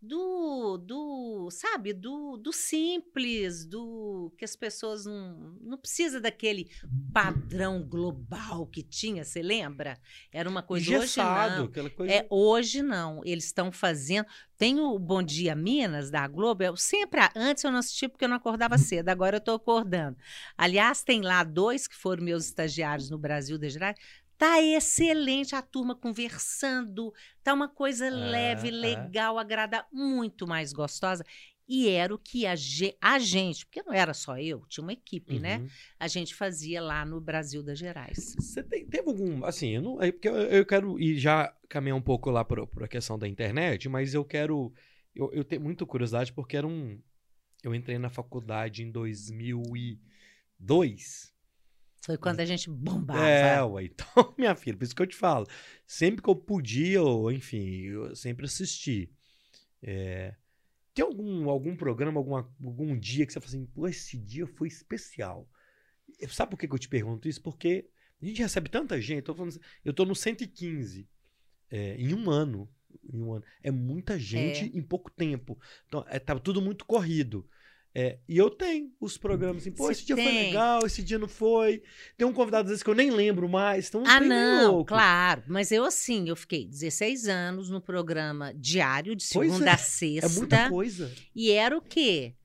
Do, 0.02 0.78
do, 0.78 1.50
sabe, 1.52 1.92
do, 1.92 2.38
do 2.38 2.54
simples, 2.54 3.66
do 3.66 4.34
que 4.38 4.46
as 4.46 4.56
pessoas 4.56 5.06
não, 5.06 5.58
não 5.60 5.78
precisa 5.78 6.22
daquele 6.22 6.72
padrão 7.14 7.84
global 7.84 8.66
que 8.66 8.82
tinha, 8.82 9.26
você 9.26 9.42
lembra? 9.42 10.00
Era 10.32 10.50
uma 10.50 10.64
coisa 10.64 10.86
hoje 10.86 10.98
Engessado, 10.98 11.58
não. 11.58 11.66
aquela 11.66 11.90
coisa. 11.90 12.14
É, 12.14 12.26
hoje 12.30 12.82
não. 12.82 13.22
Eles 13.26 13.46
estão 13.46 13.74
fazendo. 13.74 14.26
Tem 14.58 14.80
o 14.80 14.98
Bom 14.98 15.22
Dia 15.22 15.54
Minas, 15.54 16.10
da 16.10 16.26
Globo. 16.28 16.64
Eu 16.64 16.78
sempre. 16.78 17.20
Antes 17.36 17.64
eu 17.66 17.72
não 17.72 17.80
assistia 17.80 18.08
porque 18.08 18.24
eu 18.24 18.30
não 18.30 18.38
acordava 18.38 18.78
cedo, 18.78 19.10
agora 19.10 19.36
eu 19.36 19.40
estou 19.40 19.56
acordando. 19.56 20.18
Aliás, 20.58 21.04
tem 21.04 21.22
lá 21.22 21.44
dois 21.44 21.88
que 21.88 21.96
foram 21.96 22.24
meus 22.24 22.46
estagiários 22.46 23.10
no 23.10 23.18
Brasil 23.18 23.58
da 23.58 23.68
Gerais. 23.68 23.98
Tá 24.40 24.60
excelente 24.62 25.54
a 25.54 25.62
turma 25.62 25.94
conversando. 25.96 27.14
Tá 27.44 27.54
uma 27.54 27.68
coisa 27.68 28.10
leve, 28.10 28.72
legal, 28.72 29.38
agradável, 29.38 29.86
muito 29.92 30.48
mais 30.48 30.72
gostosa. 30.74 31.24
E 31.68 31.88
era 31.90 32.16
o 32.16 32.18
que 32.18 32.46
a, 32.48 32.56
ge- 32.56 32.96
a 33.02 33.20
gente, 33.20 33.66
porque 33.66 33.84
não 33.84 33.92
era 33.94 34.14
só 34.14 34.38
eu, 34.40 34.66
tinha 34.68 34.82
uma 34.82 34.94
equipe, 34.94 35.38
né? 35.40 35.58
Uhum. 35.60 35.68
A 36.00 36.08
gente 36.08 36.34
fazia 36.34 36.82
lá 36.82 37.04
no 37.06 37.20
Brasil 37.22 37.62
das 37.62 37.78
Gerais. 37.78 38.34
Você 38.40 38.64
tem, 38.64 38.88
teve 38.88 39.08
algum. 39.10 39.44
Assim, 39.46 39.76
eu 39.76 39.82
não. 39.82 40.02
É 40.02 40.10
porque 40.12 40.30
eu, 40.30 40.36
eu 40.36 40.66
quero 40.66 40.98
ir 41.00 41.20
já 41.20 41.54
caminhar 41.68 41.98
um 41.98 42.02
pouco 42.02 42.32
lá 42.32 42.44
para 42.46 42.64
a 42.64 42.88
questão 42.88 43.20
da 43.20 43.28
internet, 43.28 43.88
mas 43.90 44.14
eu 44.14 44.24
quero. 44.26 44.74
Eu, 45.14 45.32
eu 45.34 45.44
tenho 45.44 45.62
muita 45.62 45.86
curiosidade 45.86 46.32
porque 46.34 46.56
era 46.58 46.66
um. 46.66 46.98
Eu 47.62 47.76
entrei 47.76 48.00
na 48.00 48.10
faculdade 48.10 48.82
em 48.84 48.90
2002. 48.90 51.34
Foi 52.02 52.18
quando 52.18 52.40
a 52.40 52.46
gente 52.46 52.70
bombava. 52.70 53.28
É, 53.28 53.62
ué, 53.64 53.86
então, 53.86 54.08
minha 54.38 54.56
filha, 54.56 54.78
por 54.78 54.84
isso 54.84 54.96
que 54.96 55.02
eu 55.02 55.08
te 55.08 55.16
falo. 55.16 55.48
Sempre 55.86 56.22
que 56.22 56.30
eu 56.30 56.36
podia, 56.36 57.02
ou 57.02 57.32
enfim, 57.32 57.84
eu 57.84 58.16
sempre 58.16 58.46
assisti. 58.46 59.12
É, 59.82 60.36
tem 60.94 61.06
algum, 61.06 61.50
algum 61.50 61.76
programa, 61.76 62.20
alguma, 62.20 62.50
algum 62.64 62.98
dia 62.98 63.26
que 63.26 63.34
você 63.34 63.40
fala 63.40 63.50
assim, 63.50 63.66
pô, 63.66 63.88
esse 63.88 64.18
dia 64.18 64.48
foi 64.48 64.68
especial. 64.68 65.50
Sabe 66.30 66.52
por 66.52 66.58
que, 66.58 66.68
que 66.68 66.74
eu 66.74 66.80
te 66.80 66.90
pergunto 66.90 67.28
isso? 67.28 67.42
Porque 67.42 67.90
a 68.22 68.26
gente 68.26 68.42
recebe 68.42 68.70
tanta 68.70 69.00
gente, 69.00 69.18
eu 69.20 69.24
tô, 69.24 69.36
falando, 69.36 69.50
assim, 69.50 69.62
eu 69.86 69.94
tô 69.94 70.04
no 70.06 70.16
115 70.16 71.08
é, 71.70 71.96
em 71.96 72.14
um 72.14 72.30
ano. 72.30 72.70
Em 73.14 73.22
um 73.22 73.34
ano. 73.34 73.46
É 73.62 73.72
muita 73.72 74.18
gente 74.18 74.66
É. 74.66 74.78
em 74.78 74.82
pouco 74.82 75.12
tempo. 75.12 75.60
Então, 75.88 76.04
é, 76.08 76.20
tá 76.20 76.38
tudo 76.40 76.62
muito 76.62 76.86
corrido. 76.86 77.48
É, 77.94 78.20
e 78.30 78.38
eu 78.38 78.52
tenho 78.52 78.92
os 79.00 79.18
programas 79.18 79.64
assim, 79.64 79.72
pô, 79.72 79.86
Você 79.86 79.94
esse 79.94 80.06
dia 80.06 80.16
foi 80.16 80.24
tem. 80.26 80.46
legal, 80.48 80.86
esse 80.86 81.02
dia 81.02 81.18
não 81.18 81.28
foi. 81.28 81.82
Tem 82.16 82.28
um 82.28 82.32
convidado 82.32 82.66
às 82.66 82.70
vezes 82.70 82.84
que 82.84 82.90
eu 82.90 82.94
nem 82.96 83.10
lembro 83.10 83.50
mais. 83.50 83.90
Então, 83.90 84.04
Ah, 84.06 84.20
não, 84.20 84.72
louco. 84.74 84.90
claro. 84.90 85.44
Mas 85.48 85.72
eu, 85.72 85.84
assim, 85.84 86.30
eu 86.30 86.36
fiquei 86.36 86.66
16 86.68 87.28
anos 87.28 87.70
no 87.70 87.82
programa 87.82 88.54
diário, 88.54 89.16
de 89.16 89.24
segunda 89.24 89.72
é, 89.72 89.74
a 89.74 89.78
sexta. 89.78 90.28
É 90.28 90.30
muita 90.40 90.70
coisa. 90.70 91.12
E 91.36 91.52
era 91.52 91.76
o 91.76 91.82
quê? 91.82 92.36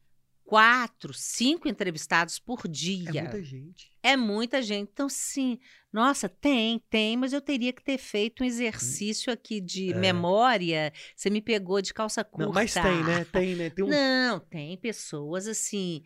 Quatro, 0.44 1.12
cinco 1.14 1.68
entrevistados 1.68 2.38
por 2.38 2.62
É 2.64 2.68
dia. 2.68 3.22
muita 3.22 3.42
gente. 3.42 3.90
É 4.02 4.16
muita 4.16 4.62
gente. 4.62 4.90
Então, 4.92 5.08
sim, 5.08 5.58
nossa, 5.94 6.28
tem, 6.28 6.82
tem, 6.90 7.16
mas 7.16 7.32
eu 7.32 7.40
teria 7.40 7.72
que 7.72 7.80
ter 7.80 7.98
feito 7.98 8.42
um 8.42 8.46
exercício 8.46 9.32
aqui 9.32 9.60
de 9.60 9.92
É. 9.92 9.94
memória. 9.94 10.92
Você 11.14 11.30
me 11.30 11.40
pegou 11.40 11.80
de 11.80 11.94
calça 11.94 12.24
curta. 12.24 12.46
Não, 12.46 12.52
mas 12.52 12.74
tem, 12.74 13.04
né? 13.04 13.24
Tem, 13.24 13.54
né? 13.54 13.70
Tem 13.70 13.84
um. 13.84 13.88
Não, 13.88 14.40
tem 14.40 14.76
pessoas 14.76 15.46
assim. 15.46 16.02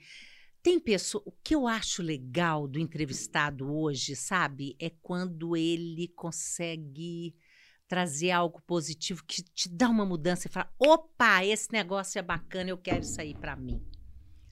Tem 0.62 0.78
pessoa. 0.78 1.22
O 1.24 1.32
que 1.42 1.54
eu 1.54 1.66
acho 1.66 2.02
legal 2.02 2.68
do 2.68 2.78
entrevistado 2.78 3.74
hoje, 3.74 4.14
sabe, 4.14 4.76
é 4.78 4.90
quando 4.90 5.56
ele 5.56 6.08
consegue 6.14 7.34
trazer 7.88 8.30
algo 8.30 8.60
positivo 8.66 9.24
que 9.26 9.42
te 9.42 9.70
dá 9.70 9.88
uma 9.88 10.04
mudança 10.04 10.48
e 10.48 10.50
fala: 10.50 10.70
opa, 10.78 11.46
esse 11.46 11.72
negócio 11.72 12.18
é 12.18 12.22
bacana, 12.22 12.68
eu 12.68 12.76
quero 12.76 13.00
isso 13.00 13.18
aí 13.22 13.32
para 13.34 13.56
mim. 13.56 13.82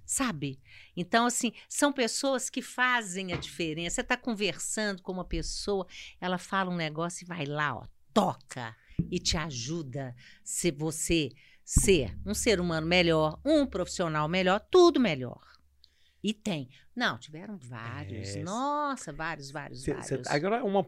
Sabe? 0.07 0.61
Então, 0.97 1.27
assim, 1.27 1.53
são 1.69 1.93
pessoas 1.93 2.49
que 2.49 2.63
fazem 2.63 3.33
a 3.33 3.37
diferença. 3.37 3.97
Você 3.97 4.01
está 4.03 4.17
conversando 4.17 5.03
com 5.03 5.13
uma 5.13 5.25
pessoa, 5.25 5.87
ela 6.21 6.39
fala 6.39 6.71
um 6.71 6.77
negócio 6.77 7.25
e 7.25 7.27
vai 7.27 7.45
lá, 7.45 7.77
ó, 7.77 7.87
toca 8.15 8.75
e 9.11 9.19
te 9.19 9.37
ajuda 9.37 10.15
se 10.45 10.71
você 10.71 11.31
ser 11.65 12.17
um 12.25 12.33
ser 12.33 12.61
humano 12.61 12.87
melhor, 12.87 13.41
um 13.45 13.67
profissional 13.67 14.29
melhor, 14.29 14.61
tudo 14.71 15.01
melhor. 15.01 15.41
E 16.23 16.33
tem. 16.33 16.69
Não, 16.95 17.19
tiveram 17.19 17.57
vários. 17.57 18.37
É. 18.37 18.43
Nossa, 18.43 19.13
vários, 19.13 19.51
vários, 19.51 19.83
Cê- 19.83 19.93
cê- 20.03 20.17
vários. 20.17 20.27
agora, 20.29 20.65
uma, 20.65 20.85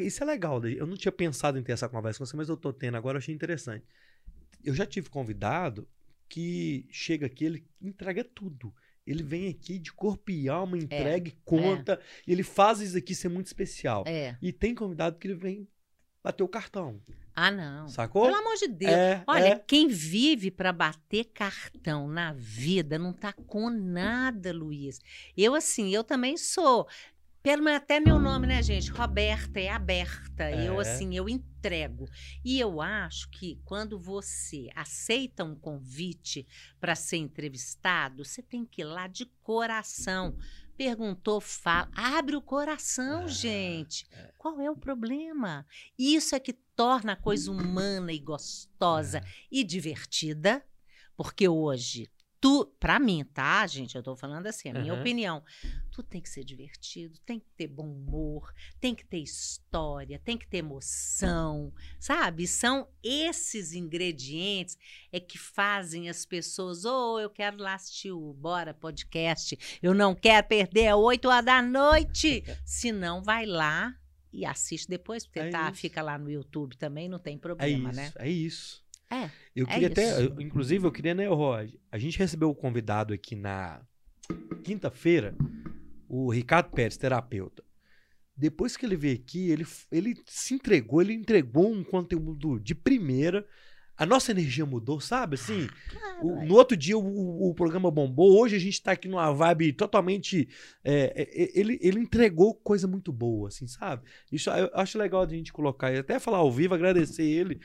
isso 0.00 0.22
é 0.22 0.26
legal. 0.26 0.64
Eu 0.66 0.86
não 0.86 0.96
tinha 0.96 1.10
pensado 1.12 1.58
em 1.58 1.62
ter 1.62 1.72
essa 1.72 1.88
conversa 1.88 2.18
com 2.18 2.26
você, 2.26 2.36
mas 2.36 2.48
eu 2.48 2.56
tô 2.56 2.72
tendo 2.72 2.96
agora, 2.96 3.16
eu 3.16 3.18
achei 3.18 3.34
interessante. 3.34 3.84
Eu 4.62 4.74
já 4.74 4.84
tive 4.84 5.08
convidado 5.08 5.88
que 6.28 6.86
chega 6.90 7.26
aqui, 7.26 7.44
ele 7.44 7.64
entrega 7.80 8.22
tudo. 8.24 8.74
Ele 9.06 9.22
vem 9.22 9.48
aqui 9.48 9.78
de 9.78 9.92
corpo 9.92 10.30
e 10.32 10.48
alma, 10.48 10.76
entrega, 10.76 11.28
e 11.28 11.36
conta, 11.44 12.00
e 12.26 12.32
ele 12.32 12.42
faz 12.42 12.80
isso 12.80 12.98
aqui 12.98 13.14
ser 13.14 13.28
muito 13.28 13.46
especial. 13.46 14.02
É. 14.06 14.36
E 14.42 14.52
tem 14.52 14.74
convidado 14.74 15.16
que 15.18 15.28
ele 15.28 15.36
vem 15.36 15.68
bater 16.24 16.42
o 16.42 16.48
cartão, 16.48 17.00
Ah, 17.32 17.52
não. 17.52 17.86
sacou? 17.86 18.24
Pelo 18.24 18.34
amor 18.34 18.56
de 18.56 18.66
Deus. 18.66 18.92
É, 18.92 19.22
Olha, 19.28 19.44
é. 19.44 19.58
quem 19.64 19.86
vive 19.86 20.50
para 20.50 20.72
bater 20.72 21.26
cartão 21.26 22.08
na 22.08 22.32
vida 22.32 22.98
não 22.98 23.12
tá 23.12 23.32
com 23.32 23.70
nada, 23.70 24.52
Luiz. 24.52 24.98
Eu, 25.36 25.54
assim, 25.54 25.94
eu 25.94 26.02
também 26.02 26.36
sou. 26.36 26.88
Pelo 27.46 27.68
até 27.68 28.00
meu 28.00 28.18
nome, 28.18 28.44
né, 28.44 28.60
gente? 28.60 28.90
Roberta 28.90 29.60
é 29.60 29.68
aberta. 29.68 30.50
Eu, 30.50 30.80
É. 30.80 30.82
assim, 30.82 31.14
eu 31.16 31.28
entrego. 31.28 32.08
E 32.44 32.58
eu 32.58 32.80
acho 32.80 33.30
que 33.30 33.60
quando 33.64 34.00
você 34.00 34.68
aceita 34.74 35.44
um 35.44 35.54
convite 35.54 36.44
para 36.80 36.96
ser 36.96 37.18
entrevistado, 37.18 38.24
você 38.24 38.42
tem 38.42 38.66
que 38.66 38.80
ir 38.80 38.84
lá 38.86 39.06
de 39.06 39.26
coração. 39.44 40.36
Perguntou, 40.76 41.40
fala. 41.40 41.88
Abre 41.94 42.34
o 42.34 42.42
coração, 42.42 43.22
Ah, 43.22 43.28
gente. 43.28 44.08
Qual 44.36 44.60
é 44.60 44.68
o 44.68 44.76
problema? 44.76 45.64
Isso 45.96 46.34
é 46.34 46.40
que 46.40 46.52
torna 46.52 47.12
a 47.12 47.16
coisa 47.16 47.52
humana 47.52 48.12
e 48.12 48.18
gostosa 48.18 49.22
e 49.52 49.62
divertida, 49.62 50.66
porque 51.16 51.48
hoje 51.48 52.10
tu, 52.40 52.66
para 52.78 52.98
mim, 52.98 53.24
tá, 53.24 53.66
gente, 53.66 53.96
eu 53.96 54.02
tô 54.02 54.16
falando 54.16 54.46
assim, 54.46 54.68
a 54.68 54.74
minha 54.74 54.92
Aham. 54.92 55.00
opinião, 55.00 55.42
tu 55.90 56.02
tem 56.02 56.20
que 56.20 56.28
ser 56.28 56.44
divertido, 56.44 57.18
tem 57.20 57.40
que 57.40 57.50
ter 57.56 57.66
bom 57.66 57.88
humor, 57.90 58.52
tem 58.80 58.94
que 58.94 59.04
ter 59.04 59.18
história, 59.18 60.18
tem 60.18 60.36
que 60.36 60.46
ter 60.46 60.58
emoção, 60.58 61.72
sabe? 61.98 62.46
São 62.46 62.88
esses 63.02 63.72
ingredientes 63.72 64.76
é 65.10 65.18
que 65.18 65.38
fazem 65.38 66.08
as 66.08 66.24
pessoas, 66.26 66.84
ô, 66.84 67.18
eu 67.18 67.30
quero 67.30 67.56
lá 67.58 67.74
assistir 67.74 68.12
o 68.12 68.32
Bora 68.34 68.74
Podcast, 68.74 69.58
eu 69.82 69.94
não 69.94 70.14
quero 70.14 70.46
perder 70.46 70.88
às 70.88 70.96
8 70.98 71.28
horas 71.28 71.44
da 71.44 71.62
noite, 71.62 72.44
se 72.64 72.92
não 72.92 73.22
vai 73.22 73.46
lá 73.46 73.94
e 74.32 74.44
assiste 74.44 74.86
depois, 74.88 75.24
porque 75.26 75.40
É 75.40 75.50
tá, 75.50 75.72
isso. 75.72 75.80
fica 75.80 76.02
lá 76.02 76.18
no 76.18 76.30
YouTube 76.30 76.76
também, 76.76 77.08
não 77.08 77.18
tem 77.18 77.36
É 77.36 77.40
problema, 77.40 77.88
isso, 77.90 77.96
né? 77.96 78.12
é 78.18 78.28
isso. 78.30 78.85
É, 79.10 79.30
Eu 79.54 79.66
é 79.66 79.70
queria 79.70 79.88
até, 79.88 80.10
isso. 80.10 80.20
eu- 80.22 80.40
inclusive, 80.40 80.84
eu 80.86 80.92
queria, 80.92 81.14
né, 81.14 81.26
Rod? 81.28 81.70
A 81.92 81.98
gente 81.98 82.18
recebeu 82.18 82.50
o 82.50 82.54
convidado 82.54 83.14
aqui 83.14 83.34
na 83.36 83.80
quinta-feira, 84.64 85.34
o 86.08 86.30
Ricardo 86.30 86.70
Pérez, 86.70 86.96
terapeuta. 86.96 87.62
Depois 88.36 88.76
que 88.76 88.84
ele 88.84 88.96
veio 88.96 89.14
aqui, 89.16 89.50
ele, 89.50 89.66
ele 89.90 90.14
se 90.26 90.54
entregou, 90.54 91.00
ele 91.00 91.14
entregou 91.14 91.70
um 91.72 91.82
conteúdo 91.82 92.60
de 92.60 92.74
primeira. 92.74 93.46
A 93.96 94.04
nossa 94.04 94.30
energia 94.30 94.66
mudou, 94.66 95.00
sabe? 95.00 95.36
Assim, 95.36 95.66
o- 96.20 96.28
Claro, 96.32 96.46
no 96.46 96.54
outro 96.54 96.76
dia 96.76 96.98
o, 96.98 97.48
o- 97.48 97.54
programa 97.54 97.90
bombou. 97.90 98.38
Hoje 98.38 98.54
a 98.54 98.58
gente 98.58 98.82
tá 98.82 98.92
aqui 98.92 99.08
numa 99.08 99.32
vibe 99.32 99.72
totalmente. 99.72 100.48
é, 100.84 101.14
é, 101.16 101.44
é, 101.44 101.58
ele, 101.58 101.78
ele 101.80 101.98
entregou 102.00 102.54
coisa 102.54 102.86
muito 102.86 103.10
boa, 103.10 103.48
assim, 103.48 103.66
sabe? 103.66 104.02
Isso 104.30 104.50
eu 104.50 104.68
acho 104.74 104.98
legal 104.98 105.22
a 105.22 105.28
gente 105.28 105.50
colocar 105.50 105.90
e 105.90 105.96
até 105.98 106.18
falar 106.20 106.38
ao 106.38 106.52
vivo, 106.52 106.74
agradecer 106.74 107.24
ele. 107.24 107.58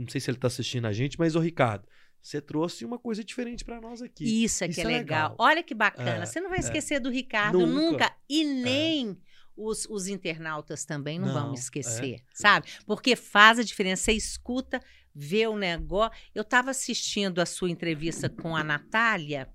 Não 0.00 0.08
sei 0.08 0.20
se 0.20 0.30
ele 0.30 0.38
tá 0.38 0.46
assistindo 0.46 0.86
a 0.86 0.92
gente, 0.92 1.18
mas, 1.18 1.36
ô 1.36 1.40
Ricardo, 1.40 1.86
você 2.22 2.40
trouxe 2.40 2.84
uma 2.84 2.98
coisa 2.98 3.22
diferente 3.24 3.64
pra 3.64 3.80
nós 3.80 4.00
aqui. 4.02 4.44
Isso 4.44 4.64
é 4.64 4.66
que 4.68 4.72
Isso 4.72 4.80
é 4.80 4.84
é 4.84 4.86
legal. 4.86 5.30
legal. 5.30 5.36
Olha 5.38 5.62
que 5.62 5.74
bacana. 5.74 6.22
É, 6.22 6.26
Você 6.26 6.40
não 6.40 6.48
vai 6.48 6.58
é. 6.58 6.62
esquecer 6.62 7.00
do 7.00 7.10
Ricardo 7.10 7.58
Nunca. 7.66 7.90
nunca. 7.92 8.16
E 8.28 8.44
nem 8.44 9.18
os, 9.56 9.86
os 9.86 10.06
internautas 10.06 10.84
também 10.84 11.18
não, 11.18 11.32
vão 11.32 11.46
Não, 11.48 11.54
esquecer, 11.54 12.22
sabe? 12.32 12.68
Porque 12.86 13.14
faz 13.14 13.58
a 13.58 13.62
diferença. 13.62 14.04
Você 14.04 14.12
escuta, 14.12 14.82
vê 15.14 15.46
o 15.46 15.56
negócio. 15.56 16.18
Eu 16.34 16.42
estava 16.42 16.70
assistindo 16.70 17.40
a 17.40 17.46
sua 17.46 17.70
entrevista 17.70 18.28
com 18.28 18.56
a 18.56 18.64
Natália. 18.64 19.48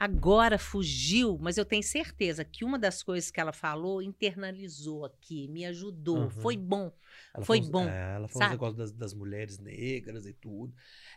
Agora 0.00 0.60
fugiu, 0.60 1.36
mas 1.40 1.58
eu 1.58 1.64
tenho 1.64 1.82
certeza 1.82 2.44
que 2.44 2.64
uma 2.64 2.78
das 2.78 3.02
coisas 3.02 3.32
que 3.32 3.40
ela 3.40 3.52
falou 3.52 4.00
internalizou 4.00 5.04
aqui, 5.04 5.48
me 5.48 5.64
ajudou. 5.64 6.18
Uhum. 6.18 6.30
Foi 6.30 6.56
bom. 6.56 6.92
Ela 7.34 7.44
Foi 7.44 7.58
falou- 7.58 7.72
bom, 7.72 7.88
é, 7.88 8.14
ela 8.14 8.28
falou 8.28 8.38
sabe? 8.38 8.44
os 8.44 8.50
negócios 8.52 8.76
das, 8.76 8.92
das 8.92 9.12
mulheres 9.12 9.58
negras 9.58 10.24
e 10.24 10.32
tudo. 10.32 10.72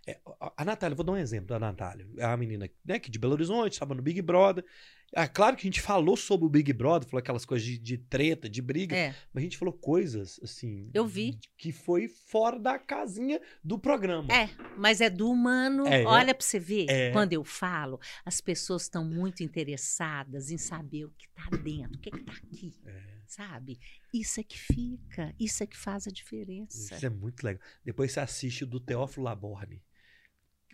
É, 0.08 0.20
a, 0.58 0.66
Natália, 0.66 0.96
vou 0.96 1.06
dar 1.06 1.12
um 1.12 1.18
exemplo 1.18 1.48
da 1.48 1.60
Natália. 1.60 2.08
É 2.18 2.26
uma 2.26 2.38
menina 2.38 2.70
né, 2.84 2.98
que 3.00 3.12
de 3.12 3.20
Belo 3.20 3.34
Horizonte, 3.34 3.74
estava 3.74 3.94
no 3.94 4.02
Big 4.02 4.22
Brother. 4.22 4.66
É 5.14 5.28
claro 5.28 5.58
que 5.58 5.62
a 5.62 5.70
gente 5.70 5.82
falou 5.82 6.16
sobre 6.16 6.46
o 6.46 6.50
Big 6.50 6.72
Brother, 6.72 7.08
falou 7.08 7.20
aquelas 7.20 7.44
coisas 7.46 7.68
de, 7.68 7.78
de 7.78 7.98
treta, 7.98 8.50
de 8.50 8.62
briga, 8.62 8.96
É. 8.96 9.14
mas 9.34 9.42
a 9.42 9.44
gente 9.44 9.58
falou 9.58 9.74
coisas, 9.74 10.40
assim. 10.42 10.90
Eu 10.94 11.06
vi. 11.06 11.38
Que 11.58 11.72
foi 11.74 12.08
fora 12.08 12.58
da 12.58 12.80
casinha 12.80 13.40
do 13.64 13.78
programa. 13.78 14.34
É, 14.34 14.50
mas 14.78 15.02
é 15.02 15.10
do 15.10 15.30
humano. 15.30 15.86
É, 15.86 16.06
Olha 16.06 16.34
para 16.34 16.46
você 16.46 16.58
ver, 16.60 16.90
é. 16.90 17.12
quando 17.12 17.34
eu 17.34 17.44
falo, 17.44 18.00
as 18.26 18.40
pessoas 18.40 18.84
estão 18.84 19.04
muito 19.04 19.44
interessadas 19.44 20.50
em 20.50 20.58
saber 20.58 21.06
o 21.06 21.12
que 21.12 21.28
está 21.28 21.58
dentro, 21.58 21.98
o 21.98 22.00
que 22.00 22.10
está 22.10 22.32
aqui, 22.32 22.74
É, 22.86 23.02
sabe? 23.28 23.78
Isso 24.14 24.40
é 24.40 24.44
que 24.44 24.58
fica, 24.58 25.36
isso 25.38 25.62
é 25.62 25.68
que 25.68 25.78
faz 25.78 26.08
a 26.08 26.12
diferença. 26.12 26.96
isso 26.96 27.06
é 27.06 27.10
muito 27.10 27.44
legal. 27.44 27.62
Depois 27.84 28.14
você 28.14 28.20
assiste 28.22 28.64
o 28.64 28.68
do 28.68 28.80
Teófilo 28.80 29.26
Laborne. 29.26 29.82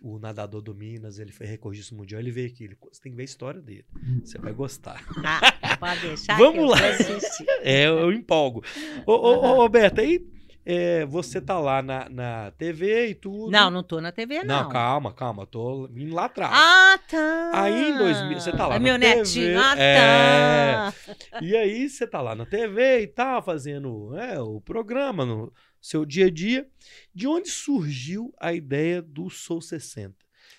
O 0.02 0.18
nadador 0.18 0.62
do 0.62 0.74
Minas, 0.74 1.18
ele 1.18 1.32
foi 1.32 1.46
recordista 1.46 1.94
mundial, 1.94 2.20
ele 2.20 2.30
veio 2.30 2.46
aqui. 2.48 2.64
ele- 2.64 2.76
você 2.92 3.02
tem 3.02 3.12
que 3.12 3.16
ver 3.16 3.22
a 3.22 3.24
história 3.24 3.60
dele. 3.60 3.84
Você 4.24 4.38
vai 4.38 4.52
gostar. 4.52 5.02
Ah, 5.24 5.76
pode 5.76 6.00
deixar 6.00 6.38
Vamos 6.38 6.70
lá. 6.70 6.78
É, 7.62 7.86
eu, 7.86 8.12
empolgo. 8.12 8.62
Ô, 9.06 9.12
ô, 9.12 9.54
Roberta, 9.56 10.00
aí 10.00 10.24
é, 10.64 11.04
você 11.06 11.40
tá 11.40 11.58
lá 11.58 11.80
na, 11.82 12.08
na 12.10 12.50
TV 12.52 13.08
e 13.08 13.14
tudo. 13.14 13.50
Não, 13.50 13.70
não 13.70 13.82
tô 13.82 14.00
na 14.00 14.12
TV, 14.12 14.44
não. 14.44 14.64
Não, 14.64 14.68
calma, 14.68 15.12
calma. 15.12 15.46
Tô 15.46 15.88
indo 15.96 16.14
lá 16.14 16.26
atrás. 16.26 16.52
Ah, 16.54 16.98
tá. 17.10 17.50
Aí 17.54 17.90
em 17.90 17.96
2000, 17.96 18.40
você 18.40 18.52
tá 18.52 18.66
lá 18.66 18.74
É 18.76 18.78
na 18.78 18.84
meu 18.84 18.98
TV, 18.98 19.14
netinho. 19.16 19.58
Ah, 19.60 19.74
é. 19.78 19.96
tá. 19.96 20.94
E 21.40 21.56
aí 21.56 21.88
você 21.88 22.06
tá 22.06 22.20
lá 22.20 22.34
na 22.34 22.44
TV 22.44 23.00
e 23.00 23.06
tal, 23.06 23.42
fazendo 23.42 24.14
é, 24.16 24.38
o 24.40 24.60
programa 24.60 25.24
no 25.24 25.52
seu 25.80 26.04
dia 26.04 26.26
a 26.26 26.30
dia. 26.30 26.68
De 27.14 27.26
onde 27.26 27.48
surgiu 27.50 28.32
a 28.40 28.52
ideia 28.52 29.00
do 29.02 29.28
Sou 29.30 29.60
60? 29.60 30.14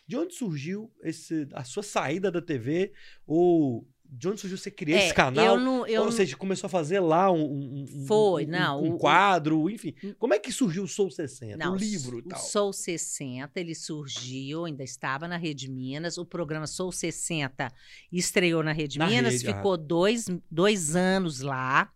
De 0.08 0.16
onde 0.18 0.34
surgiu 0.34 0.92
esse, 1.04 1.48
a 1.54 1.64
sua 1.64 1.84
saída 1.84 2.32
da 2.32 2.42
TV? 2.42 2.92
Ou 3.26 3.88
de 4.12 4.28
onde 4.28 4.42
surgiu 4.42 4.58
você 4.58 4.72
criar 4.72 4.98
É, 4.98 5.06
esse 5.06 5.14
canal? 5.14 5.46
Eu 5.46 5.60
não, 5.60 5.86
eu 5.86 6.02
Ou 6.02 6.06
não- 6.08 6.12
seja, 6.12 6.36
começou 6.36 6.66
a 6.66 6.70
fazer 6.70 7.00
lá 7.00 7.32
um, 7.32 7.44
um, 7.44 7.86
um- 7.88 8.06
Foi, 8.08 8.44
um- 8.46 8.50
não, 8.50 8.84
um 8.84 8.94
o- 8.96 8.98
quadro, 8.98 9.70
enfim. 9.70 9.94
Como 10.18 10.34
é 10.34 10.40
que 10.40 10.52
surgiu 10.52 10.84
o 10.84 10.88
Soul 10.88 11.12
60? 11.12 11.58
Não, 11.58 11.74
o 11.74 11.76
livro 11.76 12.18
e 12.18 12.22
o 12.22 12.24
tal. 12.28 12.40
Sou 12.40 12.74
60, 12.74 13.60
ele 13.60 13.76
surgiu, 13.76 14.66
ainda 14.66 14.84
estava 14.84 15.28
na 15.28 15.38
Rede 15.38 15.70
Minas. 15.70 16.18
O 16.18 16.26
programa 16.26 16.66
Sou 16.66 16.92
60 16.92 17.72
estreou 18.12 18.64
na 18.64 18.72
Rede 18.72 18.98
Na 18.98 19.06
Minas, 19.08 19.34
Rede, 19.34 19.50
ah. 19.50 19.56
ficou 19.58 19.78
dois, 19.78 20.26
dois 20.50 20.96
anos 20.96 21.42
lá. 21.42 21.92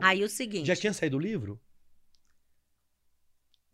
Aí 0.00 0.24
o 0.24 0.28
seguinte. 0.30 0.66
Já 0.66 0.74
tinha 0.74 0.92
saído 0.94 1.18
o 1.18 1.20
livro? 1.20 1.60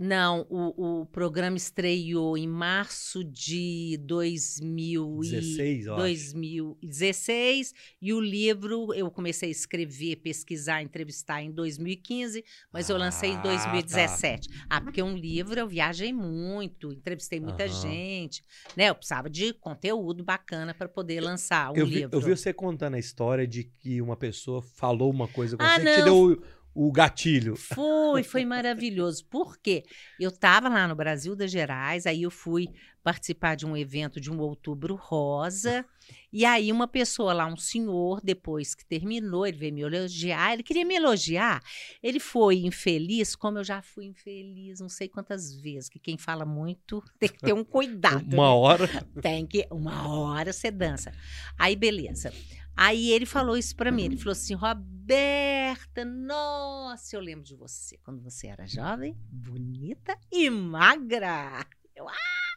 Não, 0.03 0.47
o, 0.49 1.01
o 1.03 1.07
programa 1.07 1.59
estreou 1.59 2.39
em 2.39 2.49
março 2.49 3.23
de 3.23 3.99
2000 4.03 5.21
e- 5.23 5.31
16, 5.31 5.85
eu 5.85 5.93
acho. 5.95 6.01
2016 6.03 7.75
e 8.01 8.13
o 8.15 8.19
livro 8.21 8.95
eu 8.95 9.11
comecei 9.11 9.51
a 9.51 9.53
escrever, 9.53 10.17
pesquisar, 10.17 10.83
entrevistar 10.83 11.43
em 11.43 11.51
2015, 11.53 12.43
mas 12.73 12.89
eu 12.89 12.97
lancei 12.97 13.33
Ah, 13.33 13.35
em 13.35 13.41
2017. 13.43 14.49
Ah, 14.71 14.81
porque 14.81 15.03
um 15.03 15.15
livro 15.15 15.61
eu 15.61 15.69
viajei 15.69 16.15
muito, 16.15 16.93
entrevistei 16.95 17.39
muita 17.39 17.65
Aham. 17.65 17.73
gente, 17.83 18.43
né? 18.75 18.89
Eu 18.89 18.95
precisava 18.95 19.29
de 19.29 19.53
conteúdo 19.53 20.25
bacana 20.25 20.73
para 20.73 20.89
poder 20.89 21.21
lançar 21.21 21.73
um 21.73 21.77
eu, 21.77 21.87
vi, 21.87 21.97
livro. 21.97 22.17
eu 22.17 22.21
vi 22.23 22.35
você 22.35 22.55
contando 22.55 22.95
a 22.95 22.99
história 22.99 23.47
de 23.47 23.65
que 23.65 24.01
uma 24.01 24.17
pessoa 24.17 24.63
falou 24.63 25.11
uma 25.11 25.29
coisa 25.29 25.59
com 25.59 25.63
Ah, 25.65 25.69
você 25.69 25.85
que 25.85 25.93
te 25.93 25.99
não. 26.03 26.05
deu 26.29 26.43
o, 26.87 26.93
gatilho. 26.93 27.57
Foi, 27.57 28.23
foi 28.23 28.45
maravilhoso. 28.45 29.25
Por 29.27 29.59
quê? 29.59 29.85
Eu 30.19 30.31
estava 30.31 30.69
lá 30.69 30.89
no 30.89 30.95
Brasil 30.95 31.37
das 31.37 31.51
Gerais, 31.51 32.07
aí 32.07 32.23
eu 32.23 32.31
fui 32.31 32.69
participar 33.03 33.55
de 33.55 33.67
um 33.67 33.77
evento 33.77 34.21
de 34.21 34.31
um 34.31 34.39
outubro 34.39 34.95
rosa, 34.95 35.85
e 36.33 36.45
aí 36.45 36.71
uma 36.71 36.87
pessoa 36.87 37.33
lá, 37.33 37.47
um 37.47 37.57
senhor, 37.57 38.21
depois 38.23 38.75
que 38.75 38.85
terminou, 38.85 39.47
ele 39.47 39.57
veio 39.57 39.75
me 39.75 39.81
elogiar, 39.83 40.53
ele 40.53 40.63
queria 40.63 40.85
me 40.85 40.95
elogiar. 40.95 41.63
Ele 42.03 42.21
foi 42.21 42.59
infeliz, 42.59 43.35
como 43.35 43.59
eu 43.59 43.65
já 43.65 43.81
fui 43.83 44.07
infeliz, 44.07 44.81
não 44.81 44.89
sei 44.89 45.09
quantas 45.09 45.55
vezes, 45.55 45.89
que 45.89 45.99
quem 45.99 46.19
fala 46.19 46.45
muito 46.45 47.03
tem 47.19 47.29
que 47.29 47.39
ter 47.39 47.53
um 47.53 47.65
cuidado. 47.65 48.27
né? 48.29 48.35
Uma 48.35 48.55
hora. 48.55 48.89
Tem 49.21 49.47
que. 49.47 49.67
Uma 49.71 50.09
hora 50.09 50.53
você 50.53 50.71
dança. 50.71 51.13
Aí, 51.59 51.75
beleza. 51.77 52.33
Aí 52.77 53.11
ele 53.11 53.27
falou 53.27 53.57
isso 53.59 53.77
pra 53.77 53.91
mim. 53.93 54.05
Ele 54.05 54.17
falou 54.17 54.33
assim: 54.33 54.55
Roberta, 54.55 56.05
nossa, 56.05 57.15
eu 57.17 57.21
lembro 57.21 57.45
de 57.45 57.55
você 57.55 57.99
quando 57.99 58.23
você 58.23 58.47
era 58.47 58.67
jovem, 58.67 59.17
bonita 59.31 60.17
e 60.33 60.49
magra. 60.49 61.67
Olha 61.99 62.15
isso. 62.15 62.50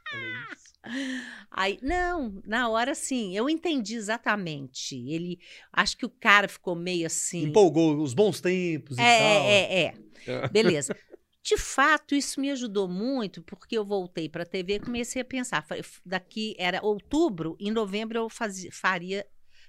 Aí, 1.49 1.80
não, 1.82 2.41
na 2.45 2.67
hora 2.67 2.93
sim, 2.93 3.36
eu 3.36 3.49
entendi 3.49 3.95
exatamente. 3.95 4.95
Ele, 5.10 5.39
acho 5.71 5.95
que 5.97 6.06
o 6.06 6.10
cara 6.10 6.47
ficou 6.47 6.76
meio 6.76 7.06
assim. 7.08 7.43
Empolgou 7.45 7.97
os 8.02 8.13
bons 8.13 8.41
tempos 8.41 8.97
e 8.97 9.02
É, 9.02 9.17
tal. 9.17 9.28
é, 9.45 9.73
é, 9.73 9.93
é. 10.28 10.49
Beleza. 10.49 10.95
De 11.45 11.58
fato, 11.58 12.15
isso 12.15 12.39
me 12.39 12.49
ajudou 12.52 12.88
muito, 12.88 13.43
porque 13.43 13.78
eu 13.78 13.84
voltei 13.84 14.30
para 14.30 14.43
a 14.43 14.45
TV 14.45 14.76
e 14.76 14.80
comecei 14.80 15.21
a 15.21 15.26
pensar. 15.26 15.65
Daqui 16.06 16.56
era 16.58 16.82
outubro, 16.82 17.58
em 17.60 17.69
novembro 17.69 18.17
eu 18.17 18.30
fazia, 18.30 18.69
faria, 18.71 19.26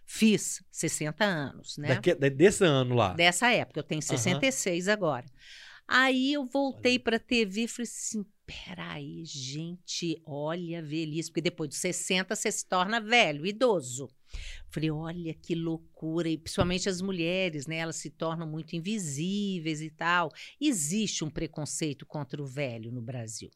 fiz 0.07 0.63
60 0.71 1.25
anos, 1.25 1.77
né? 1.77 1.89
Daqui- 1.89 2.15
de- 2.15 2.31
desse 2.31 2.65
ano 2.65 2.95
lá. 2.95 3.13
Dessa 3.13 3.51
época, 3.53 3.81
eu 3.81 3.85
tenho 3.85 4.01
66 4.01 4.87
agora. 4.87 5.27
Aí 5.87 6.33
eu 6.33 6.45
voltei 6.45 6.99
para 6.99 7.17
a 7.17 7.21
TV 7.21 7.63
e 7.63 7.69
falei 7.69 7.89
assim: 7.89 8.25
peraí, 8.47 9.25
gente, 9.25 10.21
olha 10.25 10.79
a 10.79 10.83
velhice, 10.83 11.31
porque 11.31 11.41
depois 11.41 11.69
dos 11.69 11.79
60 11.79 12.35
você 12.35 12.51
se 12.51 12.67
torna 12.67 13.01
velho, 13.01 13.47
idoso. 13.47 14.09
Falei, 14.69 14.91
olha 14.91 15.35
que 15.35 15.55
loucura, 15.55 16.29
e 16.29 16.37
principalmente 16.37 16.89
as 16.89 17.01
mulheres, 17.01 17.67
né? 17.67 17.77
Elas 17.77 17.97
se 17.97 18.11
tornam 18.11 18.47
muito 18.47 18.75
invisíveis 18.75 19.81
e 19.81 19.91
tal. 19.91 20.33
Existe 20.61 21.25
um 21.25 21.31
preconceito 21.31 22.05
contra 22.05 22.43
o 22.43 22.47
velho 22.47 22.91
no 22.91 23.01
Brasil. 23.01 23.51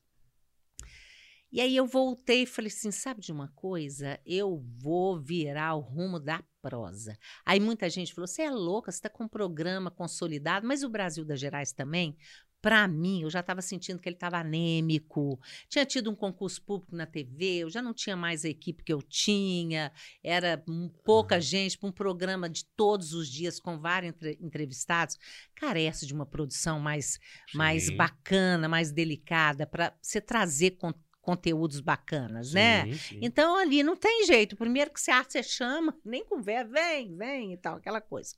E 1.51 1.61
aí 1.61 1.77
eu 1.77 1.87
voltei 1.87 2.43
e 2.43 2.47
falei 2.47 2.69
assim: 2.69 2.91
sabe 2.91 3.21
de 3.21 3.33
uma 3.33 3.49
coisa? 3.49 4.19
Eu 4.27 4.63
vou 4.79 5.19
virar 5.21 5.75
o 5.75 5.81
rumo 5.81 6.21
da 6.21 6.43
prosa. 6.61 7.17
Aí 7.45 7.59
muita 7.59 7.89
gente 7.89 8.15
falou: 8.15 8.27
você 8.27 8.43
é 8.43 8.51
louca, 8.51 8.91
você 8.93 8.99
está 8.99 9.09
com 9.09 9.25
um 9.25 9.29
programa 9.29 9.91
consolidado, 9.91 10.67
mas 10.67 10.83
o 10.83 10.89
Brasil 10.91 11.25
das 11.25 11.41
Gerais 11.41 11.73
também. 11.73 12.17
Para 12.61 12.89
mim, 12.89 13.23
eu 13.23 13.31
já 13.31 13.39
estava 13.39 13.63
sentindo 13.63 14.01
que 14.01 14.09
ele 14.09 14.17
estava 14.17 14.39
anêmico. 14.39 15.39
Tinha 15.69 15.87
tido 15.87 16.11
um 16.11 16.15
concurso 16.17 16.61
público 16.61 16.97
na 16.97 17.07
TV, 17.07 17.59
eu 17.59 17.71
já 17.71 17.81
não 17.81 17.95
tinha 17.95 18.17
mais 18.17 18.45
a 18.45 18.49
equipe 18.49 18.83
que 18.83 18.93
eu 18.93 19.01
tinha, 19.01 19.93
era 20.25 20.61
pouca 21.05 21.37
Aham. 21.37 21.41
gente 21.41 21.79
para 21.79 21.89
um 21.89 21.93
programa 21.93 22.49
de 22.51 22.65
todos 22.77 23.13
os 23.15 23.29
dias 23.29 23.61
com 23.61 23.79
vários 23.79 24.11
entre- 24.13 24.37
entrevistados. 24.41 25.17
Carece 25.55 26.05
de 26.05 26.13
uma 26.13 26.27
produção 26.27 26.81
mais, 26.81 27.21
mais 27.55 27.91
bacana, 27.91 28.69
mais 28.69 28.91
delicada, 28.91 29.65
para 29.65 29.97
você 30.03 30.21
trazer 30.21 30.73
con- 30.73 30.93
conteúdos 31.29 31.81
bacanas, 31.81 32.55
né? 32.55 32.87
Sim, 32.87 32.95
sim. 32.95 33.19
Então 33.21 33.55
ali 33.55 33.83
não 33.83 33.95
tem 33.95 34.25
jeito. 34.25 34.57
Primeiro 34.57 34.91
que 34.91 34.99
você 34.99 35.11
acha, 35.11 35.29
você 35.29 35.43
chama, 35.43 35.95
nem 36.03 36.25
conversa, 36.25 36.73
vem, 36.73 37.15
vem 37.15 37.53
e 37.53 37.57
tal, 37.59 37.77
aquela 37.77 38.01
coisa. 38.01 38.35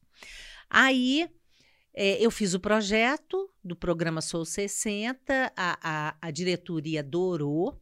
Aí 0.68 1.30
eh, 1.94 2.18
eu 2.20 2.32
fiz 2.32 2.52
o 2.52 2.58
projeto 2.58 3.48
do 3.62 3.76
programa 3.76 4.20
Sou 4.20 4.44
60, 4.44 5.52
a, 5.56 5.78
a, 5.80 6.16
a 6.20 6.30
diretoria 6.32 6.98
adorou. 6.98 7.80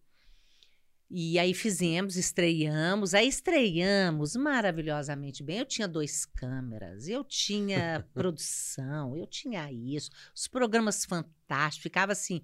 E 1.10 1.38
aí 1.38 1.54
fizemos, 1.54 2.16
estreamos, 2.16 3.14
aí 3.14 3.26
estreamos 3.26 4.36
maravilhosamente 4.36 5.42
bem. 5.42 5.60
Eu 5.60 5.64
tinha 5.64 5.88
dois 5.88 6.26
câmeras, 6.26 7.08
eu 7.08 7.24
tinha 7.24 8.06
produção, 8.12 9.16
eu 9.16 9.26
tinha 9.26 9.72
isso, 9.72 10.10
os 10.34 10.46
programas 10.46 11.06
fantásticos, 11.06 11.82
ficava 11.82 12.12
assim, 12.12 12.42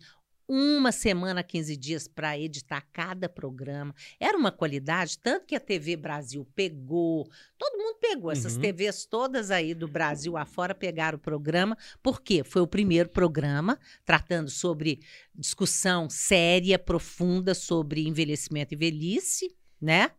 uma 0.48 0.92
semana, 0.92 1.42
15 1.42 1.76
dias 1.76 2.06
para 2.06 2.38
editar 2.38 2.86
cada 2.92 3.28
programa. 3.28 3.94
Era 4.20 4.36
uma 4.36 4.52
qualidade, 4.52 5.18
tanto 5.18 5.46
que 5.46 5.54
a 5.54 5.60
TV 5.60 5.96
Brasil 5.96 6.46
pegou, 6.54 7.28
todo 7.56 7.78
mundo 7.78 7.96
pegou, 8.00 8.30
essas 8.30 8.54
Uhum. 8.56 8.62
TVs 8.62 9.06
todas 9.06 9.50
aí 9.50 9.74
do 9.74 9.88
Brasil 9.88 10.36
afora 10.36 10.74
pegaram 10.74 11.16
o 11.16 11.20
programa, 11.20 11.76
porque 12.02 12.44
foi 12.44 12.62
o 12.62 12.66
primeiro 12.66 13.08
programa 13.08 13.78
tratando 14.04 14.50
sobre 14.50 15.00
discussão 15.34 16.08
séria, 16.10 16.78
profunda 16.78 17.54
sobre 17.54 18.06
envelhecimento 18.06 18.74
e 18.74 18.76
velhice, 18.76 19.54
né? 19.80 20.10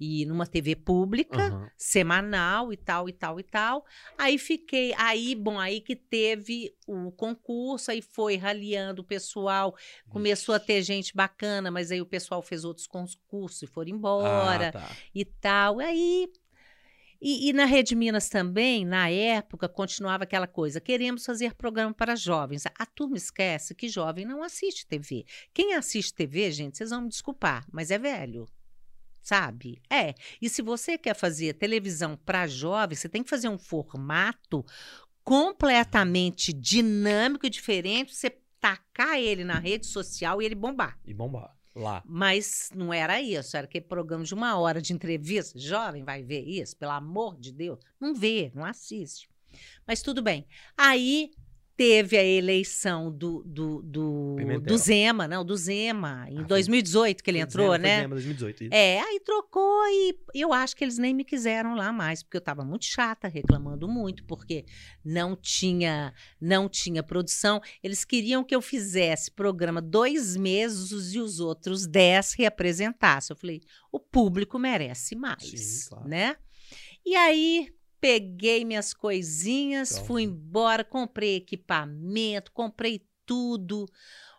E 0.00 0.24
numa 0.26 0.46
TV 0.46 0.76
pública 0.76 1.48
Aham. 1.48 1.70
semanal 1.76 2.72
e 2.72 2.76
tal 2.76 3.08
e 3.08 3.12
tal 3.12 3.40
e 3.40 3.42
tal. 3.42 3.84
Aí 4.16 4.38
fiquei, 4.38 4.94
aí, 4.96 5.34
bom, 5.34 5.58
aí 5.58 5.80
que 5.80 5.96
teve 5.96 6.72
o 6.86 7.10
concurso, 7.10 7.90
aí 7.90 8.00
foi 8.00 8.36
raliando 8.36 9.02
o 9.02 9.04
pessoal, 9.04 9.74
começou 10.08 10.54
a 10.54 10.60
ter 10.60 10.82
gente 10.82 11.14
bacana, 11.14 11.70
mas 11.70 11.90
aí 11.90 12.00
o 12.00 12.06
pessoal 12.06 12.40
fez 12.42 12.64
outros 12.64 12.86
concursos 12.86 13.62
e 13.62 13.66
foram 13.66 13.90
embora 13.90 14.68
Ah, 14.68 14.72
tá. 14.72 14.96
e 15.14 15.24
tal. 15.24 15.80
Aí 15.80 16.28
e, 17.20 17.48
e 17.48 17.52
na 17.52 17.64
Rede 17.64 17.96
Minas 17.96 18.28
também, 18.28 18.84
na 18.84 19.10
época, 19.10 19.68
continuava 19.68 20.22
aquela 20.24 20.46
coisa: 20.46 20.80
queremos 20.80 21.24
fazer 21.24 21.54
programa 21.54 21.92
para 21.92 22.14
jovens. 22.14 22.64
A 22.66 22.86
turma 22.86 23.16
esquece 23.16 23.74
que 23.74 23.88
jovem 23.88 24.24
não 24.24 24.42
assiste 24.42 24.86
TV. 24.86 25.24
Quem 25.52 25.74
assiste 25.74 26.14
TV, 26.14 26.50
gente, 26.52 26.76
vocês 26.78 26.90
vão 26.90 27.02
me 27.02 27.08
desculpar, 27.08 27.66
mas 27.72 27.90
é 27.90 27.98
velho. 27.98 28.46
Sabe? 29.28 29.82
É. 29.90 30.14
E 30.40 30.48
se 30.48 30.62
você 30.62 30.96
quer 30.96 31.14
fazer 31.14 31.52
televisão 31.52 32.16
para 32.16 32.46
jovens, 32.46 33.00
você 33.00 33.10
tem 33.10 33.22
que 33.22 33.28
fazer 33.28 33.46
um 33.50 33.58
formato 33.58 34.64
completamente 35.22 36.50
dinâmico 36.50 37.44
e 37.44 37.50
diferente, 37.50 38.14
você 38.14 38.30
tacar 38.58 39.18
ele 39.18 39.44
na 39.44 39.58
rede 39.58 39.86
social 39.86 40.40
e 40.40 40.46
ele 40.46 40.54
bombar. 40.54 40.98
E 41.04 41.12
bombar. 41.12 41.54
Lá. 41.76 42.02
Mas 42.06 42.70
não 42.74 42.90
era 42.90 43.20
isso, 43.20 43.54
era 43.54 43.66
aquele 43.66 43.84
programa 43.84 44.24
de 44.24 44.32
uma 44.32 44.58
hora 44.58 44.80
de 44.80 44.94
entrevista. 44.94 45.58
Jovem 45.58 46.02
vai 46.02 46.22
ver 46.22 46.40
isso, 46.40 46.74
pelo 46.78 46.92
amor 46.92 47.38
de 47.38 47.52
Deus. 47.52 47.78
Não 48.00 48.14
vê, 48.14 48.50
não 48.54 48.64
assiste. 48.64 49.28
Mas 49.86 50.00
tudo 50.00 50.22
bem. 50.22 50.46
Aí 50.74 51.32
teve 51.78 52.18
a 52.18 52.24
eleição 52.24 53.08
do, 53.08 53.40
do, 53.46 53.80
do, 53.82 54.36
do 54.60 54.76
Zema, 54.76 55.28
não, 55.28 55.44
do 55.44 55.56
Zema, 55.56 56.26
em 56.28 56.34
Ah, 56.34 56.38
foi- 56.38 56.44
2018 56.48 57.22
que 57.22 57.30
ele 57.30 57.38
entrou, 57.38 57.68
foi 57.68 57.78
né? 57.78 58.02
de 58.02 58.08
2018. 58.08 58.64
isso. 58.64 58.74
É, 58.74 58.98
aí 59.00 59.20
trocou 59.20 59.80
e 59.86 60.18
eu 60.34 60.52
acho 60.52 60.74
que 60.76 60.82
eles 60.82 60.98
nem 60.98 61.14
me 61.14 61.24
quiseram 61.24 61.76
lá 61.76 61.92
mais, 61.92 62.20
porque 62.20 62.36
eu 62.36 62.40
estava 62.40 62.64
muito 62.64 62.84
chata, 62.84 63.28
reclamando 63.28 63.86
muito, 63.86 64.24
porque 64.24 64.64
não 65.04 65.36
tinha, 65.36 66.12
não 66.40 66.68
tinha 66.68 67.00
produção. 67.00 67.60
Eles 67.80 68.04
queriam 68.04 68.42
que 68.42 68.56
eu 68.56 68.60
fizesse 68.60 69.30
programa 69.30 69.80
dois 69.80 70.36
meses 70.36 71.14
e 71.14 71.20
os 71.20 71.38
outros 71.38 71.86
dez 71.86 72.32
reapresentassem. 72.32 73.32
Eu 73.32 73.38
falei, 73.38 73.60
o 73.92 74.00
público 74.00 74.58
merece 74.58 75.14
mais, 75.14 75.44
Sim, 75.44 75.88
claro. 75.90 76.08
né? 76.08 76.36
E 77.06 77.14
aí 77.14 77.72
peguei 78.00 78.64
minhas 78.64 78.94
coisinhas, 78.94 79.92
Então. 79.92 80.04
fui 80.04 80.22
embora, 80.22 80.84
comprei 80.84 81.36
equipamento, 81.36 82.52
comprei 82.52 83.02
tudo. 83.26 83.86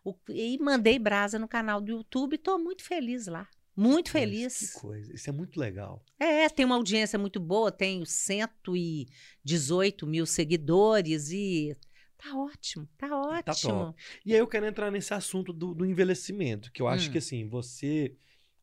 O- 0.03 0.15
e 0.29 0.57
mandei 0.59 0.97
brasa 0.97 1.37
no 1.37 1.47
canal 1.47 1.81
do 1.81 1.91
YouTube. 1.91 2.35
Estou 2.35 2.57
muito 2.57 2.83
feliz 2.83 3.27
lá. 3.27 3.47
Muito 3.75 4.07
Mas 4.07 4.11
feliz. 4.11 4.73
Que 4.73 4.79
coisa. 4.79 5.13
Isso 5.13 5.29
é 5.29 5.33
muito 5.33 5.59
legal. 5.59 6.03
É, 6.19 6.49
tem 6.49 6.65
uma 6.65 6.75
audiência 6.75 7.19
muito 7.19 7.39
boa, 7.39 7.71
tenho 7.71 8.05
118 8.05 10.05
mil 10.07 10.25
seguidores 10.25 11.29
e 11.31 11.75
tá 12.17 12.35
ótimo, 12.37 12.87
tá 12.97 13.07
ótimo. 13.15 13.85
top. 13.85 14.03
E 14.25 14.33
aí 14.33 14.39
eu 14.39 14.47
quero 14.47 14.65
entrar 14.65 14.91
nesse 14.91 15.13
assunto 15.13 15.53
do, 15.53 15.73
do 15.73 15.85
envelhecimento, 15.85 16.71
que 16.71 16.81
eu 16.81 16.87
acho 16.87 17.09
Hum. 17.09 17.11
que 17.13 17.17
assim, 17.19 17.47
você 17.47 18.15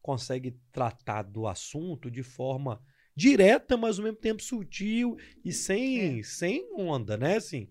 consegue 0.03 0.59
tratar 0.71 1.23
do 1.23 1.47
assunto 1.47 2.11
de 2.11 2.23
forma 2.23 2.83
direta, 3.17 3.77
mas 3.77 3.99
ao 3.99 4.05
mesmo 4.05 4.19
tempo 4.19 4.43
sutil 4.43 5.17
e 5.43 5.53
sem, 5.53 6.23
sem 6.23 6.69
onda, 6.77 7.17
né? 7.17 7.37
Assim, 7.37 7.69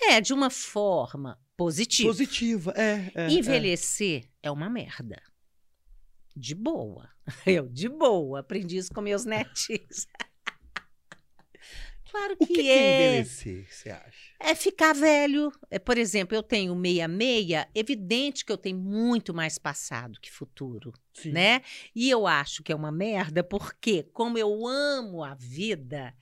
É, 0.00 0.20
de 0.20 0.32
uma 0.32 0.48
forma 0.50 1.38
positiva. 1.56 2.08
positiva. 2.08 2.72
É, 2.76 3.12
é, 3.14 3.26
é. 3.26 3.30
Envelhecer 3.30 4.28
é. 4.42 4.50
uma 4.50 4.70
merda. 4.70 5.22
De 6.34 6.54
boa. 6.54 7.08
Eu, 7.46 7.68
de 7.68 7.88
boa, 7.88 8.40
aprendi 8.40 8.78
isso 8.78 8.92
com 8.92 9.00
meus 9.00 9.24
netinhos. 9.24 10.06
claro 12.14 12.36
que, 12.36 12.44
O 12.44 12.46
que, 12.46 12.70
é. 12.70 12.76
é 12.76 13.10
envelhecer, 13.10 13.66
você 13.68 13.90
acha? 13.90 14.34
É 14.38 14.54
ficar 14.54 14.94
velho. 14.94 15.52
É, 15.70 15.78
por 15.78 15.98
exemplo, 15.98 16.36
eu 16.36 16.42
tenho 16.42 16.74
66, 16.74 17.66
evidente 17.74 18.44
que 18.44 18.52
eu 18.52 18.58
tenho 18.58 18.78
muito 18.78 19.34
mais 19.34 19.58
passado 19.58 20.20
que 20.20 20.30
futuro, 20.30 20.92
Sim. 21.12 21.32
né? 21.32 21.62
E 21.94 22.08
eu 22.08 22.26
acho 22.26 22.62
que 22.62 22.70
é 22.70 22.76
uma 22.76 22.92
merda 22.92 23.42
porque, 23.42 24.04
como 24.12 24.38
eu 24.38 24.66
amo 24.66 25.24
a 25.24 25.34
vida, 25.34 26.14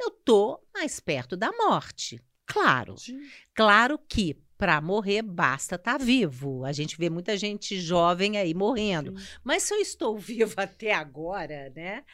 eu 0.00 0.10
tô 0.10 0.60
mais 0.74 0.98
perto 0.98 1.36
da 1.36 1.52
morte. 1.52 2.20
Claro. 2.46 2.96
Sim. 2.96 3.20
Claro 3.54 3.98
que 3.98 4.36
para 4.56 4.80
morrer 4.80 5.22
basta 5.22 5.76
estar 5.76 5.98
vivo. 5.98 6.64
A 6.64 6.72
gente 6.72 6.98
vê 6.98 7.08
muita 7.08 7.36
gente 7.36 7.80
jovem 7.80 8.36
aí 8.36 8.52
morrendo. 8.52 9.16
Sim. 9.16 9.26
Mas 9.44 9.62
se 9.62 9.72
eu 9.72 9.78
estou 9.78 10.18
viva 10.18 10.62
até 10.62 10.92
agora, 10.92 11.72
né? 11.76 12.04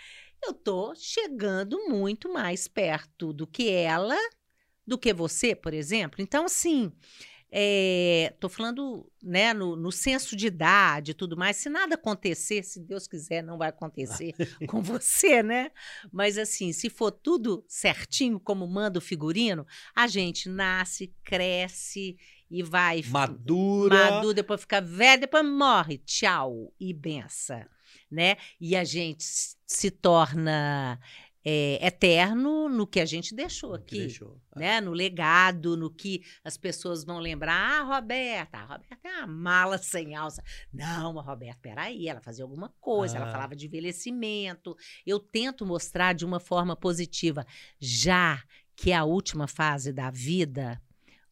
Eu 0.47 0.53
tô 0.53 0.95
chegando 0.95 1.89
muito 1.89 2.33
mais 2.33 2.69
perto 2.69 3.33
do 3.33 3.47
que 3.47 3.71
ela, 3.71 4.17
do 4.87 4.99
que 4.99 5.13
você, 5.13 5.55
por 5.55 5.73
exemplo. 5.73 6.21
Então, 6.21 6.45
assim, 6.45 6.93
é, 7.57 8.35
tô 8.41 8.49
falando, 8.49 9.09
né, 9.23 9.55
no, 9.55 9.77
no 9.77 9.93
senso 9.93 10.35
de 10.35 10.49
idade 10.49 11.13
e 11.13 11.15
tudo 11.15 11.37
mais. 11.37 11.57
Se 11.57 11.69
nada 11.69 11.95
acontecer, 11.95 12.65
se 12.65 12.81
Deus 12.81 13.07
quiser, 13.07 13.43
não 13.43 13.57
vai 13.57 13.69
acontecer 13.69 14.35
com 14.69 14.83
você, 14.83 15.41
né? 15.41 15.71
Mas 16.11 16.37
assim, 16.37 16.73
se 16.73 16.91
for 16.91 17.13
tudo 17.13 17.65
certinho, 17.69 18.41
como 18.41 18.67
manda 18.67 18.99
o 18.99 19.03
figurino, 19.03 19.65
a 19.95 20.09
gente 20.09 20.49
nasce, 20.49 21.15
cresce 21.23 22.17
e 22.51 22.61
vai 22.61 23.03
Madura. 23.07 23.95
maduro, 23.95 24.35
depois 24.35 24.61
fica 24.61 24.81
velho, 24.81 25.21
depois 25.21 25.45
morre. 25.45 25.99
Tchau 25.99 26.73
e 26.81 26.93
benção, 26.93 27.65
né? 28.11 28.37
E 28.61 28.75
a 28.77 28.85
gente 28.85 29.25
se 29.67 29.91
torna 29.91 30.99
é, 31.47 31.85
eterno 31.87 32.69
no 32.71 32.87
que 32.87 32.99
a 33.01 33.05
gente 33.05 33.35
deixou 33.35 33.75
aqui. 33.75 33.99
deixou. 33.99 34.41
Né? 34.57 34.81
No 34.81 34.93
legado, 34.93 35.77
no 35.77 35.91
que 35.91 36.23
as 36.43 36.57
pessoas 36.57 37.05
vão 37.05 37.19
lembrar. 37.19 37.55
Ah, 37.55 37.83
Roberta, 37.97 38.57
a 38.59 38.65
Roberta 38.65 39.09
é 39.09 39.19
uma 39.19 39.27
mala 39.27 39.77
sem 39.79 40.15
alça. 40.15 40.43
Não, 40.73 41.19
a 41.19 41.23
Roberta, 41.23 41.59
peraí, 41.61 42.09
ela 42.09 42.21
fazia 42.21 42.45
alguma 42.45 42.71
coisa, 42.81 43.17
ela 43.17 43.29
Ah. 43.29 43.33
falava 43.33 43.55
de 43.55 43.67
envelhecimento. 43.67 44.77
Eu 45.05 45.19
tento 45.21 45.67
mostrar 45.67 46.15
de 46.15 46.25
uma 46.25 46.41
forma 46.41 46.75
positiva, 46.75 47.47
já 47.79 48.43
que 48.77 48.91
é 48.91 48.97
a 48.97 49.05
última 49.05 49.47
fase 49.47 49.93
da 49.93 50.11
vida, 50.11 50.81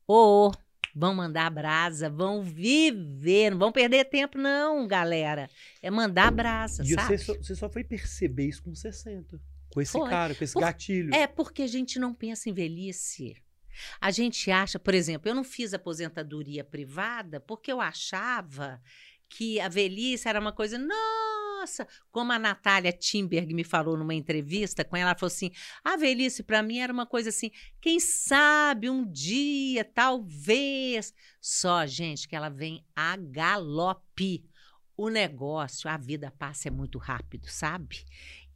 ô, 0.07 0.53
vão 0.94 1.14
mandar 1.14 1.50
brasa, 1.50 2.09
vão 2.11 2.42
viver, 2.42 3.50
não 3.50 3.59
vão 3.59 3.72
perder 3.72 4.05
tempo, 4.07 4.38
não, 4.38 4.87
galera. 4.87 5.48
É 5.81 5.90
mandar 5.90 6.31
brasa, 6.31 6.83
E 6.85 6.88
sabe? 6.94 7.18
você 7.18 7.18
só, 7.18 7.35
você 7.35 7.55
só 7.55 7.68
foi 7.70 7.85
perceber 7.85 8.48
isso 8.48 8.62
com 8.62 8.74
60. 8.74 9.40
Com 9.70 9.81
esse 9.81 9.92
Foi. 9.92 10.09
cara, 10.11 10.35
com 10.35 10.44
esse 10.44 10.52
Por- 10.52 10.61
gatilho. 10.61 11.14
É 11.14 11.26
porque 11.26 11.62
a 11.62 11.66
gente 11.66 11.98
não 11.98 12.12
pensa 12.12 12.50
em 12.50 12.52
velhice. 12.52 13.35
A 14.00 14.11
gente 14.11 14.50
acha, 14.50 14.78
por 14.78 14.92
exemplo, 14.92 15.31
eu 15.31 15.35
não 15.35 15.42
fiz 15.44 15.72
aposentadoria 15.72 16.62
privada 16.62 17.40
porque 17.40 17.72
eu 17.72 17.81
achava 17.81 18.83
que 19.31 19.59
a 19.61 19.68
velhice 19.70 20.28
era 20.28 20.38
uma 20.38 20.52
coisa, 20.52 20.76
nossa, 21.62 21.87
como 22.11 22.33
a 22.33 22.38
Natália 22.40 22.92
Timberg 22.92 23.55
me 23.55 23.62
falou 23.62 23.96
numa 23.96 24.14
entrevista 24.14 24.85
com 24.85 24.96
ela, 24.96 25.11
ela 25.11 25.18
falou 25.18 25.33
assim: 25.33 25.53
a 25.85 25.96
velhice 25.96 26.42
para 26.42 26.62
mim 26.62 26.79
era 26.79 26.92
uma 26.92 27.07
coisa 27.07 27.29
assim, 27.29 27.53
quem 27.81 28.01
sabe 28.01 28.90
um 28.90 29.09
dia, 29.09 29.85
talvez. 29.85 31.14
Só, 31.40 31.87
gente, 31.87 32.29
que 32.29 32.35
ela 32.35 32.48
vem 32.48 32.85
a 32.94 33.16
galope. 33.16 34.44
O 34.94 35.09
negócio, 35.09 35.88
a 35.88 35.96
vida 35.96 36.31
passa 36.37 36.68
é 36.68 36.70
muito 36.70 36.98
rápido, 36.98 37.48
sabe? 37.48 38.05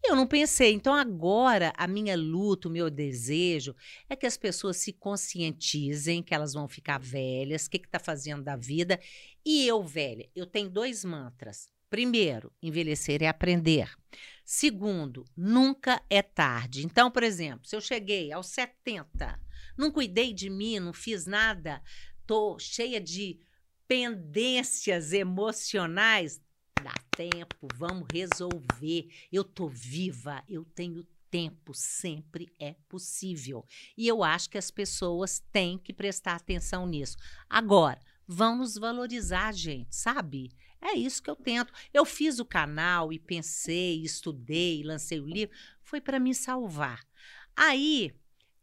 Eu 0.05 0.15
não 0.15 0.27
pensei. 0.27 0.73
Então, 0.73 0.93
agora, 0.93 1.73
a 1.77 1.89
minha 1.89 2.17
luta, 2.17 2.69
o 2.69 2.71
meu 2.71 2.91
desejo 2.91 3.75
é 4.09 4.15
que 4.15 4.27
as 4.27 4.37
pessoas 4.37 4.77
se 4.77 4.93
conscientizem 4.93 6.23
que 6.23 6.35
elas 6.35 6.53
vão 6.53 6.69
ficar 6.69 7.01
velhas, 7.01 7.67
o 7.67 7.71
que 7.71 7.79
está 7.79 7.99
fazendo 7.99 8.43
da 8.43 8.55
vida. 8.55 9.01
E 9.45 9.67
eu, 9.67 9.83
velha, 9.83 10.29
eu 10.37 10.47
tenho 10.47 10.69
dois 10.69 11.05
mantras. 11.05 11.69
Primeiro, 11.89 12.53
envelhecer 12.61 13.23
é 13.23 13.29
aprender. 13.29 13.91
Segundo, 14.45 15.25
nunca 15.37 16.03
é 16.09 16.23
tarde. 16.23 16.85
Então, 16.85 17.11
por 17.11 17.23
exemplo, 17.23 17.67
se 17.67 17.75
eu 17.75 17.81
cheguei 17.81 18.33
aos 18.33 18.47
70, 18.49 19.41
não 19.77 19.91
cuidei 19.91 20.33
de 20.33 20.49
mim, 20.49 20.79
não 20.79 20.93
fiz 20.93 21.27
nada, 21.27 21.83
tô 22.27 22.59
cheia 22.59 23.01
de 23.01 23.39
pendências 23.87 25.13
emocionais, 25.13 26.41
dá 26.83 26.95
tempo, 27.17 27.69
vamos 27.77 28.07
resolver. 28.13 29.09
Eu 29.31 29.45
tô 29.45 29.69
viva, 29.69 30.43
eu 30.49 30.65
tenho 30.65 31.05
tempo, 31.31 31.75
sempre 31.75 32.49
é 32.59 32.75
possível. 32.89 33.65
E 33.97 34.07
eu 34.07 34.23
acho 34.25 34.51
que 34.51 34.59
as 34.59 34.71
pessoas 34.71 35.43
têm 35.53 35.79
que 35.79 35.93
prestar 35.93 36.37
atenção 36.37 36.87
nisso. 36.87 37.17
Agora, 37.49 38.01
vamos 38.27 38.77
valorizar, 38.77 39.53
gente, 39.53 39.95
sabe? 39.95 40.51
É 40.81 40.95
isso 40.95 41.23
que 41.23 41.31
eu 41.31 41.37
tento. 41.37 41.73
Eu 41.93 42.05
fiz 42.05 42.39
o 42.39 42.45
canal 42.45 43.13
e 43.13 43.19
pensei, 43.19 44.03
estudei, 44.03 44.83
lancei 44.85 45.21
o 45.21 45.27
livro, 45.27 45.55
foi 45.83 46.01
para 46.01 46.21
me 46.21 46.35
salvar. 46.35 47.01
Aí 47.57 48.15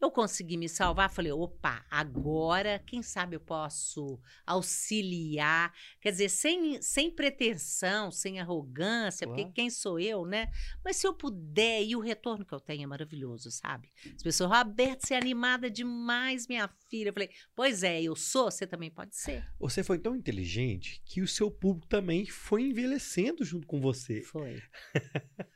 eu 0.03 0.11
consegui 0.11 0.57
me 0.57 0.67
salvar, 0.67 1.09
falei, 1.09 1.31
opa, 1.31 1.85
agora, 1.89 2.79
quem 2.85 3.01
sabe 3.01 3.35
eu 3.35 3.39
posso 3.39 4.19
auxiliar, 4.45 5.73
quer 6.01 6.11
dizer, 6.11 6.29
sem, 6.29 6.81
sem 6.81 7.09
pretensão, 7.11 8.11
sem 8.11 8.39
arrogância, 8.39 9.27
porque 9.27 9.43
Claro. 9.43 9.53
quem 9.53 9.69
sou 9.69 9.99
eu, 9.99 10.25
né? 10.25 10.49
Mas 10.83 10.97
se 10.97 11.07
eu 11.07 11.13
puder, 11.13 11.83
e 11.83 11.95
o 11.95 11.99
retorno 11.99 12.45
que 12.45 12.53
eu 12.53 12.59
tenho 12.59 12.83
é 12.83 12.87
maravilhoso, 12.87 13.51
sabe? 13.51 13.91
As 14.15 14.23
pessoas, 14.23 14.49
Roberto, 14.51 15.05
você 15.05 15.13
é 15.13 15.17
animada 15.17 15.69
demais, 15.69 16.47
minha 16.47 16.67
filha. 16.89 17.09
Eu 17.09 17.13
falei, 17.13 17.29
pois 17.55 17.83
é, 17.83 18.01
eu 18.01 18.15
sou, 18.15 18.51
você 18.51 18.65
também 18.67 18.91
pode 18.91 19.15
ser. 19.15 19.45
Você 19.59 19.83
foi 19.83 19.99
tão 19.99 20.15
inteligente 20.15 21.01
que 21.05 21.21
o 21.21 21.27
seu 21.27 21.49
público 21.49 21.87
também 21.87 22.25
foi 22.25 22.63
envelhecendo 22.63 23.43
junto 23.43 23.67
com 23.67 23.79
você. 23.79 24.21
Foi. 24.21 24.61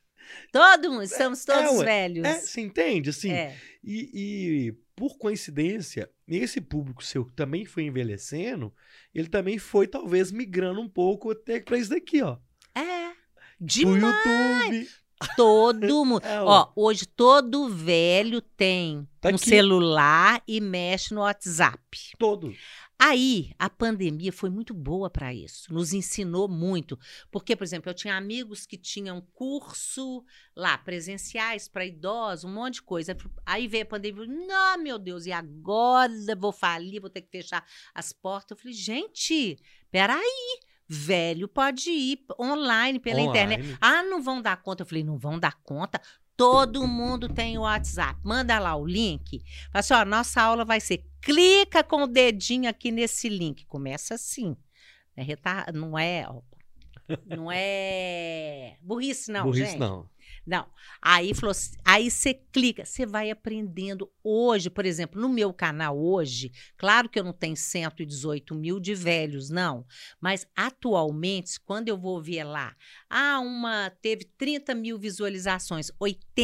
Todo 0.51 0.91
mundo, 0.91 1.03
estamos 1.03 1.43
todos 1.45 1.79
ué. 1.79 1.85
velhos. 1.85 2.25
É, 2.25 2.39
você 2.39 2.61
entende? 2.61 3.09
Assim, 3.09 3.31
É. 3.31 3.55
E, 3.83 4.09
e, 4.69 4.71
por 4.95 5.17
coincidência, 5.17 6.09
esse 6.27 6.59
público 6.59 7.03
seu 7.03 7.23
que 7.25 7.33
também 7.33 7.65
foi 7.65 7.83
envelhecendo, 7.83 8.73
ele 9.13 9.29
também 9.29 9.57
foi 9.57 9.87
talvez 9.87 10.31
migrando 10.31 10.81
um 10.81 10.89
pouco 10.89 11.31
até 11.31 11.59
pra 11.59 11.77
isso 11.77 11.89
daqui, 11.91 12.21
ó. 12.21 12.37
É. 12.75 13.09
Pro 13.57 13.65
Demais. 13.65 14.13
YouTube. 14.75 14.87
Todo 15.35 16.05
mundo. 16.05 16.23
É, 16.25 16.39
Ó, 16.41 16.71
hoje 16.75 17.05
todo 17.07 17.69
velho 17.69 18.39
tem 18.41 19.07
Tá 19.19 19.29
um 19.29 19.35
aqui. 19.35 19.49
celular 19.49 20.43
e 20.47 20.61
mexe 20.61 21.13
no 21.13 21.21
WhatsApp. 21.21 21.79
todo. 22.19 22.53
Aí, 22.99 23.51
a 23.59 23.69
pandemia 23.69 24.33
foi 24.33 24.49
muito 24.49 24.73
boa 24.73 25.07
para 25.07 25.31
isso, 25.31 25.71
nos 25.71 25.93
ensinou 25.93 26.47
muito. 26.47 26.97
Porque, 27.31 27.55
por 27.55 27.63
exemplo, 27.63 27.91
eu 27.91 27.93
tinha 27.93 28.17
amigos 28.17 28.65
que 28.65 28.75
tinham 28.75 29.21
curso 29.33 30.25
lá, 30.55 30.77
presenciais 30.79 31.67
para 31.67 31.85
idosos, 31.85 32.45
um 32.45 32.53
monte 32.53 32.75
de 32.75 32.81
coisa. 32.81 33.15
Aí 33.45 33.67
veio 33.67 33.83
a 33.83 33.87
pandemia, 33.87 34.25
não, 34.25 34.77
meu 34.81 34.97
Deus, 34.97 35.27
e 35.27 35.31
agora 35.31 36.11
vou 36.35 36.51
falir, 36.51 36.99
vou 36.99 37.09
ter 37.09 37.21
que 37.21 37.29
fechar 37.29 37.63
as 37.93 38.11
portas. 38.11 38.57
Eu 38.57 38.61
falei, 38.61 38.73
gente, 38.73 39.59
peraí, 39.91 40.59
velho 40.87 41.47
pode 41.47 41.89
ir 41.89 42.19
online 42.39 42.99
pela 42.99 43.21
Online. 43.21 43.55
internet. 43.55 43.77
Ah, 43.81 44.03
não 44.03 44.21
vão 44.21 44.41
dar 44.41 44.57
conta. 44.61 44.83
Eu 44.83 44.87
falei, 44.87 45.03
não 45.03 45.17
vão 45.17 45.37
dar 45.39 45.55
conta. 45.63 46.01
Todo 46.35 46.87
mundo 46.87 47.27
tem 47.27 47.57
o 47.57 47.61
WhatsApp. 47.61 48.19
Manda 48.23 48.59
lá 48.59 48.75
o 48.75 48.85
link. 48.85 49.39
Fala 49.71 49.79
assim, 49.79 49.93
ó, 49.95 50.05
nossa 50.05 50.41
aula 50.41 50.63
vai 50.63 50.79
ser. 50.79 51.03
Clica 51.21 51.83
com 51.83 52.03
o 52.03 52.07
dedinho 52.07 52.69
aqui 52.69 52.91
nesse 52.91 53.27
link. 53.27 53.65
Começa 53.65 54.13
assim. 54.13 54.55
Não 55.15 55.23
é, 55.23 55.23
retar- 55.23 55.73
não 55.73 55.97
é, 55.97 56.27
não 57.25 57.51
é 57.51 58.77
burrice 58.81 59.31
não, 59.31 59.45
Burrice 59.45 59.71
gente. 59.71 59.79
não. 59.79 60.07
Não. 60.47 60.65
Aí 61.01 61.33
falou, 61.33 61.51
assim- 61.51 61.75
aí 61.83 62.09
você 62.09 62.33
clica, 62.33 62.85
você 62.85 63.05
vai 63.05 63.29
aprendendo. 63.29 64.09
Hoje, 64.23 64.69
por 64.69 64.85
exemplo, 64.85 65.19
no 65.21 65.27
meu 65.27 65.53
canal 65.53 65.99
hoje, 65.99 66.51
claro 66.77 67.09
que 67.09 67.19
eu 67.19 67.23
não 67.23 67.33
tenho 67.33 67.57
118 67.57 68.55
mil 68.55 68.79
de 68.79 68.95
velhos, 68.95 69.49
não. 69.49 69.85
Mas 70.21 70.47
atualmente, 70.55 71.59
quando 71.59 71.89
eu 71.89 71.97
vou 71.97 72.21
ver 72.21 72.45
lá, 72.45 72.73
ah, 73.09 73.39
uma 73.41 73.89
teve 74.01 74.23
30 74.37 74.73
mil 74.73 74.97
visualizações, 74.97 75.91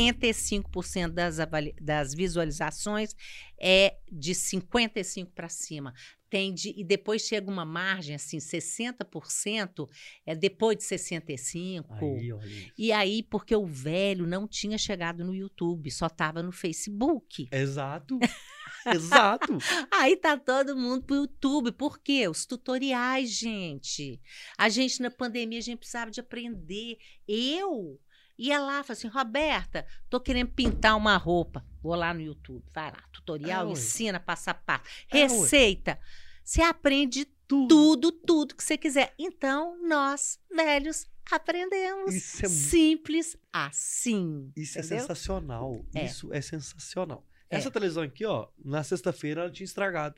85% 0.01 1.09
das, 1.09 1.37
das 1.81 2.13
visualizações 2.13 3.15
é 3.59 3.97
de 4.11 4.33
55 4.33 5.31
para 5.31 5.49
cima. 5.49 5.93
Tem 6.29 6.51
de, 6.51 6.73
e 6.75 6.83
depois 6.83 7.21
chega 7.21 7.51
uma 7.51 7.63
margem 7.63 8.15
assim, 8.15 8.37
60% 8.37 9.87
é 10.25 10.35
depois 10.35 10.77
de 10.77 10.83
65. 10.83 11.93
Aí, 11.93 12.33
olha. 12.33 12.73
E 12.75 12.91
aí, 12.91 13.21
porque 13.21 13.55
o 13.55 13.67
velho 13.67 14.25
não 14.25 14.47
tinha 14.47 14.77
chegado 14.77 15.23
no 15.23 15.35
YouTube, 15.35 15.91
só 15.91 16.07
estava 16.07 16.41
no 16.41 16.51
Facebook. 16.51 17.47
Exato. 17.51 18.19
Exato. 18.85 19.57
Aí 19.91 20.17
tá 20.17 20.37
todo 20.37 20.75
mundo 20.75 21.03
pro 21.03 21.15
YouTube. 21.15 21.71
Por 21.71 21.99
quê? 21.99 22.27
Os 22.27 22.45
tutoriais, 22.45 23.29
gente. 23.29 24.19
A 24.57 24.67
gente, 24.69 25.01
na 25.01 25.09
pandemia, 25.11 25.59
a 25.59 25.61
gente 25.61 25.77
precisava 25.77 26.11
de 26.11 26.19
aprender. 26.19 26.97
Eu 27.27 27.99
ia 28.37 28.59
lá, 28.59 28.83
falei 28.83 28.97
assim, 28.97 29.07
Roberta, 29.07 29.85
tô 30.09 30.19
querendo 30.19 30.49
pintar 30.49 30.95
uma 30.97 31.17
roupa. 31.17 31.65
Vou 31.81 31.95
lá 31.95 32.13
no 32.13 32.21
YouTube, 32.21 32.63
vai 32.73 32.91
lá, 32.91 33.03
tutorial, 33.11 33.67
É, 33.67 33.71
ensina 33.71 34.19
passo 34.19 34.49
a 34.49 34.53
passo. 34.53 34.83
É. 35.11 35.19
Receita. 35.19 35.99
Você 36.43 36.61
aprende 36.61 37.25
Tudo. 37.47 37.67
tudo, 37.67 38.11
tudo 38.11 38.55
que 38.55 38.63
você 38.63 38.77
quiser. 38.77 39.13
Então, 39.17 39.77
nós, 39.87 40.39
velhos, 40.53 41.05
aprendemos. 41.31 42.13
Isso 42.13 42.45
é 42.45 42.49
Simples 42.49 43.37
assim. 43.51 44.51
Isso 44.55 44.77
é 44.77 44.81
entendeu? 44.81 44.99
sensacional. 45.01 45.85
É. 45.93 46.05
Isso 46.05 46.33
é 46.33 46.41
sensacional. 46.41 47.25
É. 47.49 47.57
Essa 47.57 47.69
televisão 47.69 48.03
aqui, 48.03 48.25
ó, 48.25 48.47
na 48.63 48.83
sexta-feira 48.83 49.41
ela 49.41 49.51
tinha 49.51 49.65
estragado 49.65 50.15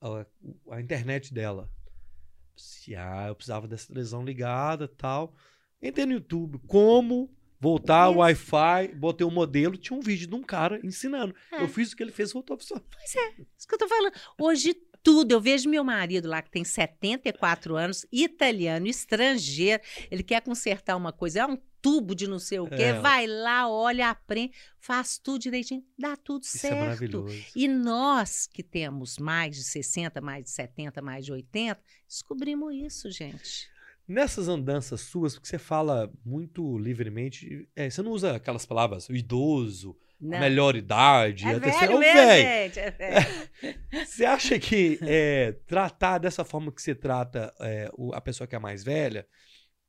a, 0.00 0.26
a 0.72 0.80
internet 0.80 1.32
dela. 1.32 1.70
Se 2.56 2.94
ah, 2.94 3.26
eu 3.28 3.34
precisava 3.34 3.66
dessa 3.66 3.86
televisão 3.88 4.24
ligada 4.24 4.86
tal. 4.86 5.34
Entrei 5.82 6.06
no 6.06 6.12
YouTube. 6.12 6.58
Como 6.66 7.30
voltar 7.58 8.08
o. 8.08 8.18
Wi-Fi, 8.18 8.94
botei 8.94 9.26
um 9.26 9.30
modelo, 9.30 9.76
tinha 9.76 9.98
um 9.98 10.00
vídeo 10.00 10.26
de 10.28 10.34
um 10.34 10.42
cara 10.42 10.80
ensinando. 10.84 11.34
É. 11.50 11.62
Eu 11.62 11.68
fiz 11.68 11.92
o 11.92 11.96
que 11.96 12.02
ele 12.02 12.12
fez, 12.12 12.32
voltou 12.32 12.54
a 12.54 12.58
funcionar. 12.58 12.84
Isso 13.04 13.68
que 13.68 13.74
eu 13.74 13.78
tô 13.78 13.88
falando. 13.88 14.14
Hoje, 14.38 14.74
tudo. 15.02 15.32
Eu 15.32 15.40
vejo 15.40 15.68
meu 15.68 15.82
marido 15.82 16.28
lá, 16.28 16.40
que 16.40 16.50
tem 16.50 16.64
74 16.64 17.76
anos, 17.76 18.06
italiano, 18.12 18.86
estrangeiro. 18.86 19.82
Ele 20.10 20.22
quer 20.22 20.40
consertar 20.42 20.96
uma 20.96 21.12
coisa, 21.12 21.40
é 21.40 21.46
um 21.46 21.58
tubo 21.80 22.14
de 22.14 22.28
não 22.28 22.38
sei 22.38 22.60
o 22.60 22.68
quê. 22.68 22.82
É. 22.82 22.92
Vai 23.00 23.26
lá, 23.26 23.68
olha, 23.68 24.08
aprende, 24.08 24.54
faz 24.78 25.18
tudo 25.18 25.40
direitinho, 25.40 25.84
dá 25.98 26.16
tudo 26.16 26.44
Isso 26.44 26.58
certo. 26.58 26.74
é 26.74 26.80
maravilhoso. 26.80 27.44
E 27.56 27.66
nós 27.66 28.46
que 28.46 28.62
temos 28.62 29.18
mais 29.18 29.56
de 29.56 29.64
60, 29.64 30.20
mais 30.20 30.44
de 30.44 30.50
70, 30.50 31.02
mais 31.02 31.24
de 31.24 31.32
80, 31.32 31.82
descobrimos 32.08 32.72
isso, 32.72 33.10
gente. 33.10 33.68
Nessas 34.06 34.48
andanças 34.48 35.00
suas, 35.02 35.34
porque 35.34 35.48
você 35.48 35.58
fala 35.58 36.10
muito 36.24 36.76
livremente, 36.78 37.68
é, 37.76 37.88
você 37.88 38.02
não 38.02 38.10
usa 38.10 38.36
aquelas 38.36 38.66
palavras, 38.66 39.08
o 39.08 39.14
idoso, 39.14 39.96
Não. 40.20 40.36
a 40.36 40.40
melhor 40.40 40.74
idade, 40.76 41.46
é 41.46 41.54
a 41.54 41.60
terceira. 41.60 41.86
velho 41.86 41.96
Ô, 41.96 42.00
mesmo, 42.00 42.14
véi, 42.20 42.42
gente. 42.68 42.78
É 42.80 42.90
velho. 42.90 44.06
Você 44.06 44.24
acha 44.24 44.58
que 44.58 44.98
é, 45.02 45.52
tratar 45.66 46.18
dessa 46.18 46.44
forma 46.44 46.72
que 46.72 46.82
você 46.82 46.94
trata 46.94 47.52
é, 47.60 47.90
o- 47.96 48.12
a 48.12 48.20
pessoa 48.20 48.46
que 48.46 48.56
é 48.56 48.58
mais 48.58 48.82
velha, 48.82 49.26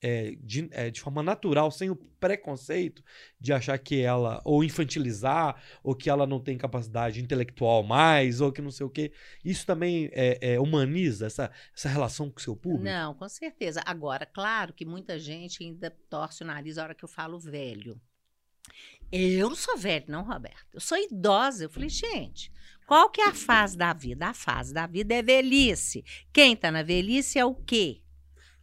é, 0.04 0.36
de, 0.42 0.68
é, 0.72 0.92
de 0.92 1.00
forma 1.00 1.24
natural, 1.24 1.72
sem 1.72 1.90
o 1.90 1.96
preconceito 1.96 3.02
de 3.40 3.54
achar 3.54 3.78
que 3.78 4.02
ela, 4.02 4.42
ou 4.44 4.64
infantilizar, 4.64 5.56
ou 5.82 5.96
que 5.96 6.10
ela 6.10 6.28
não 6.28 6.42
tem 6.42 6.58
capacidade 6.58 7.22
intelectual 7.22 7.84
mais, 7.84 8.42
ou 8.42 8.52
que 8.52 8.62
não 8.62 8.70
sei 8.70 8.86
o 8.86 8.90
quê, 8.90 9.14
isso 9.44 9.66
também 9.66 10.10
é, 10.12 10.54
é, 10.54 10.60
humaniza 10.60 11.26
essa, 11.26 11.50
essa 11.74 11.88
relação 11.88 12.30
com 12.30 12.38
o 12.38 12.42
seu 12.42 12.56
público? 12.56 12.84
Não, 12.84 13.14
com 13.14 13.30
certeza. 13.30 13.82
Agora, 13.86 14.26
claro 14.26 14.74
que 14.74 14.86
muita 14.86 15.18
gente 15.18 15.64
ainda 15.64 15.90
torce 16.10 16.44
o 16.44 16.46
nariz 16.46 16.76
na 16.76 16.84
hora 16.84 16.96
que 16.96 17.06
eu 17.06 17.10
falo 17.10 17.40
velho. 17.40 18.00
Eu 19.10 19.50
não 19.50 19.56
sou 19.56 19.78
velho, 19.78 20.06
não, 20.08 20.24
Roberto. 20.24 20.74
Eu 20.74 20.82
sou 20.82 20.98
idosa. 20.98 21.64
Eu 21.64 21.70
falei, 21.70 21.88
gente, 21.88 22.52
qual 22.86 23.10
que 23.10 23.22
é 23.22 23.28
a 23.28 23.34
fase 23.34 23.78
da 23.78 23.94
vida? 23.94 24.28
A 24.28 24.34
fase 24.34 24.74
da 24.74 24.86
vida 24.86 25.14
é 25.14 25.22
velhice. 25.22 26.04
Quem 26.34 26.54
está 26.54 26.72
na 26.72 26.84
velhice 26.84 27.40
é 27.40 27.46
o 27.46 27.54
quê? 27.54 28.03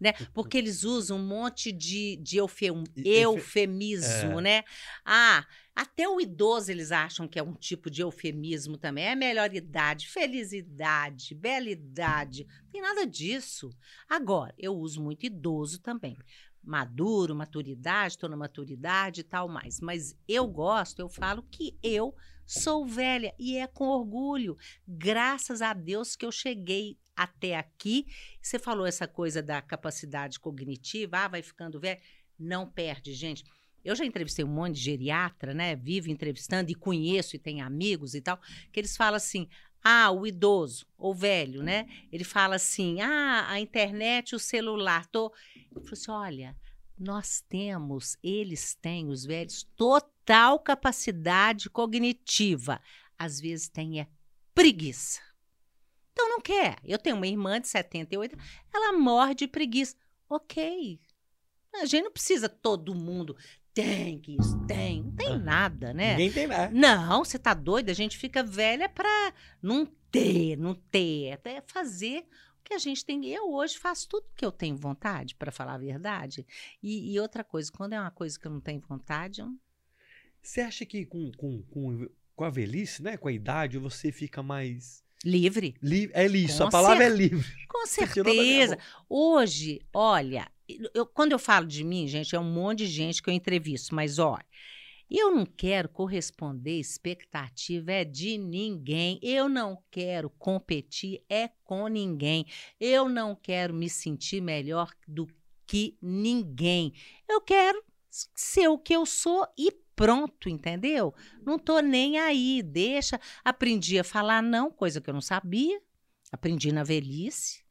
Né? 0.00 0.14
Porque 0.32 0.56
eles 0.56 0.82
usam 0.82 1.18
um 1.18 1.26
monte 1.26 1.70
de, 1.70 2.16
de 2.22 2.38
eufem- 2.38 2.84
eufemismo, 3.04 4.38
É. 4.38 4.42
né? 4.42 4.64
Ah, 5.04 5.46
até 5.74 6.08
o 6.08 6.20
idoso 6.20 6.70
eles 6.70 6.90
acham 6.90 7.28
que 7.28 7.38
é 7.38 7.42
um 7.42 7.54
tipo 7.54 7.90
de 7.90 8.02
eufemismo 8.02 8.76
também. 8.78 9.04
É 9.04 9.14
melhor 9.14 9.54
idade, 9.54 10.08
felicidade, 10.08 11.34
bela 11.34 11.68
idade. 11.68 12.46
Não 12.64 12.70
tem 12.70 12.80
nada 12.82 13.06
disso. 13.06 13.70
Agora, 14.08 14.54
eu 14.58 14.74
uso 14.74 15.02
muito 15.02 15.24
idoso 15.26 15.80
também. 15.80 16.16
Maduro, 16.62 17.34
maturidade, 17.34 18.14
estou 18.14 18.28
na 18.28 18.36
maturidade 18.36 19.20
e 19.20 19.24
tal 19.24 19.48
mais. 19.48 19.80
Mas 19.80 20.14
eu 20.28 20.46
gosto, 20.46 21.00
eu 21.00 21.08
falo 21.08 21.42
que 21.50 21.76
eu 21.82 22.14
sou 22.46 22.84
velha 22.84 23.34
e 23.38 23.56
é 23.56 23.66
com 23.66 23.86
orgulho. 23.88 24.56
Graças 24.86 25.62
a 25.62 25.72
Deus 25.72 26.16
que 26.16 26.26
eu 26.26 26.32
cheguei 26.32 26.98
até 27.20 27.56
aqui. 27.56 28.06
Você 28.40 28.58
falou 28.58 28.86
essa 28.86 29.06
coisa 29.06 29.42
da 29.42 29.60
capacidade 29.60 30.40
cognitiva, 30.40 31.18
ah, 31.18 31.28
vai 31.28 31.42
ficando 31.42 31.78
velha. 31.78 32.00
Não 32.38 32.66
perde, 32.66 33.12
gente. 33.12 33.44
Eu 33.84 33.94
já 33.94 34.06
entrevistei 34.06 34.42
um 34.42 34.48
monte 34.48 34.76
de 34.76 34.80
geriatra, 34.80 35.52
né? 35.52 35.76
Vivo 35.76 36.10
entrevistando 36.10 36.70
e 36.70 36.74
conheço 36.74 37.36
e 37.36 37.38
tenho 37.38 37.64
amigos 37.64 38.14
e 38.14 38.22
tal, 38.22 38.40
que 38.72 38.80
eles 38.80 38.96
falam 38.96 39.16
assim: 39.16 39.46
ah, 39.84 40.10
o 40.10 40.26
idoso 40.26 40.86
ou 40.96 41.14
velho, 41.14 41.62
né? 41.62 41.86
Ele 42.10 42.24
fala 42.24 42.56
assim: 42.56 43.02
ah, 43.02 43.50
a 43.50 43.60
internet, 43.60 44.34
o 44.34 44.38
celular. 44.38 45.04
Tô... 45.06 45.30
Eu 45.74 45.82
falo 45.82 45.92
assim: 45.92 46.10
olha, 46.10 46.56
nós 46.98 47.42
temos, 47.48 48.16
eles 48.22 48.74
têm, 48.74 49.08
os 49.08 49.26
velhos, 49.26 49.62
total 49.76 50.58
capacidade 50.58 51.68
cognitiva. 51.68 52.80
Às 53.18 53.38
vezes 53.38 53.68
tem 53.68 54.00
é 54.00 54.08
preguiça. 54.54 55.29
Então 56.20 56.28
não 56.28 56.40
quer. 56.40 56.76
Eu 56.84 56.98
tenho 56.98 57.16
uma 57.16 57.26
irmã 57.26 57.58
de 57.58 57.66
78, 57.66 58.36
ela 58.74 58.92
morre 58.92 59.34
de 59.34 59.48
preguiça. 59.48 59.96
Ok. 60.28 61.00
A 61.76 61.86
gente 61.86 62.04
não 62.04 62.12
precisa 62.12 62.46
todo 62.46 62.94
mundo. 62.94 63.34
Tem 63.72 64.18
que 64.18 64.36
isso, 64.36 64.58
tem. 64.66 65.02
Não 65.02 65.12
tem 65.12 65.28
Aham. 65.28 65.38
nada, 65.38 65.94
né? 65.94 66.10
Ninguém 66.10 66.30
tem, 66.30 66.46
né? 66.46 66.68
Não, 66.70 67.24
você 67.24 67.38
tá 67.38 67.54
doida? 67.54 67.90
A 67.90 67.94
gente 67.94 68.18
fica 68.18 68.42
velha 68.42 68.86
pra 68.86 69.32
não 69.62 69.86
ter, 70.10 70.58
não 70.58 70.74
ter, 70.74 71.32
até 71.32 71.62
fazer 71.66 72.26
o 72.58 72.64
que 72.64 72.74
a 72.74 72.78
gente 72.78 73.02
tem. 73.02 73.24
Eu 73.26 73.50
hoje 73.50 73.78
faço 73.78 74.06
tudo 74.06 74.26
que 74.36 74.44
eu 74.44 74.52
tenho 74.52 74.76
vontade, 74.76 75.34
para 75.34 75.50
falar 75.50 75.76
a 75.76 75.78
verdade. 75.78 76.46
E, 76.82 77.14
e 77.14 77.18
outra 77.18 77.42
coisa, 77.42 77.72
quando 77.72 77.94
é 77.94 78.00
uma 78.00 78.10
coisa 78.10 78.38
que 78.38 78.46
eu 78.46 78.50
não 78.50 78.60
tenho 78.60 78.80
vontade, 78.80 79.40
eu... 79.40 79.48
Você 80.42 80.60
acha 80.60 80.84
que 80.84 81.06
com, 81.06 81.32
com, 81.32 81.62
com, 81.62 82.10
com 82.36 82.44
a 82.44 82.50
velhice, 82.50 83.02
né? 83.02 83.16
Com 83.16 83.28
a 83.28 83.32
idade, 83.32 83.78
você 83.78 84.12
fica 84.12 84.42
mais. 84.42 85.02
Livre. 85.24 85.74
Livre. 85.82 86.12
É 86.14 86.26
isso, 86.26 86.62
a 86.64 86.68
palavra 86.70 87.04
é 87.04 87.08
livre. 87.08 87.46
Com 87.68 87.86
certeza. 87.86 88.78
Hoje, 89.08 89.80
olha, 89.92 90.50
eu- 90.94 91.06
quando 91.06 91.32
eu 91.32 91.38
falo 91.38 91.66
de 91.66 91.84
mim, 91.84 92.06
gente, 92.08 92.34
é 92.34 92.38
um 92.40 92.44
monte 92.52 92.78
de 92.80 92.88
gente 92.88 93.22
que 93.22 93.30
eu 93.30 93.34
entrevisto, 93.34 93.94
mas 93.94 94.18
olha, 94.18 94.44
eu 95.10 95.34
não 95.34 95.44
quero 95.44 95.88
corresponder 95.88 96.78
expectativa 96.78 97.90
é 97.92 98.04
de 98.04 98.38
ninguém. 98.38 99.18
Eu 99.22 99.48
não 99.48 99.82
quero 99.90 100.30
competir 100.30 101.22
é 101.28 101.48
com 101.64 101.88
ninguém. 101.88 102.46
Eu 102.78 103.08
não 103.08 103.34
quero 103.34 103.74
me 103.74 103.90
sentir 103.90 104.40
melhor 104.40 104.92
do 105.08 105.26
que 105.66 105.96
ninguém. 106.00 106.92
Eu 107.28 107.40
quero 107.40 107.82
ser 108.10 108.68
o 108.68 108.78
que 108.78 108.94
eu 108.94 109.04
sou 109.06 109.46
e 109.58 109.70
pronto, 110.04 110.48
entendeu? 110.48 111.14
Não 111.44 111.58
tô 111.58 111.80
nem 111.80 112.18
aí, 112.18 112.62
deixa. 112.62 113.20
Aprendi 113.44 113.98
a 113.98 114.04
falar 114.04 114.42
não, 114.42 114.70
coisa 114.70 115.00
que 115.00 115.10
eu 115.10 115.14
não 115.14 115.20
sabia. 115.20 115.80
Aprendi 116.32 116.72
na 116.72 116.82
velhice 116.82 117.62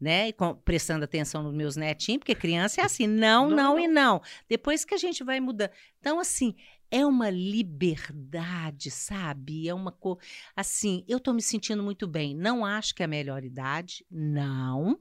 né? 0.00 0.28
E 0.28 0.32
com- 0.32 0.54
prestando 0.54 1.04
atenção 1.04 1.42
nos 1.42 1.54
meus 1.54 1.76
netinhos, 1.76 2.20
porque 2.20 2.34
criança 2.34 2.80
é 2.80 2.84
assim, 2.84 3.06
não, 3.06 3.50
Não, 3.50 3.56
não, 3.56 3.74
não. 3.74 3.78
e 3.78 3.86
não. 3.86 4.22
Depois 4.48 4.82
que 4.82 4.94
a 4.94 4.96
gente 4.98 5.22
vai 5.22 5.40
mudando. 5.40 5.70
Então, 5.98 6.18
assim, 6.18 6.54
é 6.90 7.04
uma 7.04 7.28
liberdade, 7.28 8.90
sabe? 8.90 9.68
É 9.68 9.74
uma 9.74 9.92
coisa. 9.92 10.20
Assim, 10.56 11.04
eu 11.06 11.20
tô 11.20 11.34
me 11.34 11.42
sentindo 11.42 11.82
muito 11.82 12.06
bem. 12.06 12.34
Não 12.34 12.64
acho 12.64 12.94
que 12.94 13.02
é 13.02 13.04
a 13.04 13.08
melhor 13.08 13.44
idade, 13.44 14.04
não. 14.10 14.98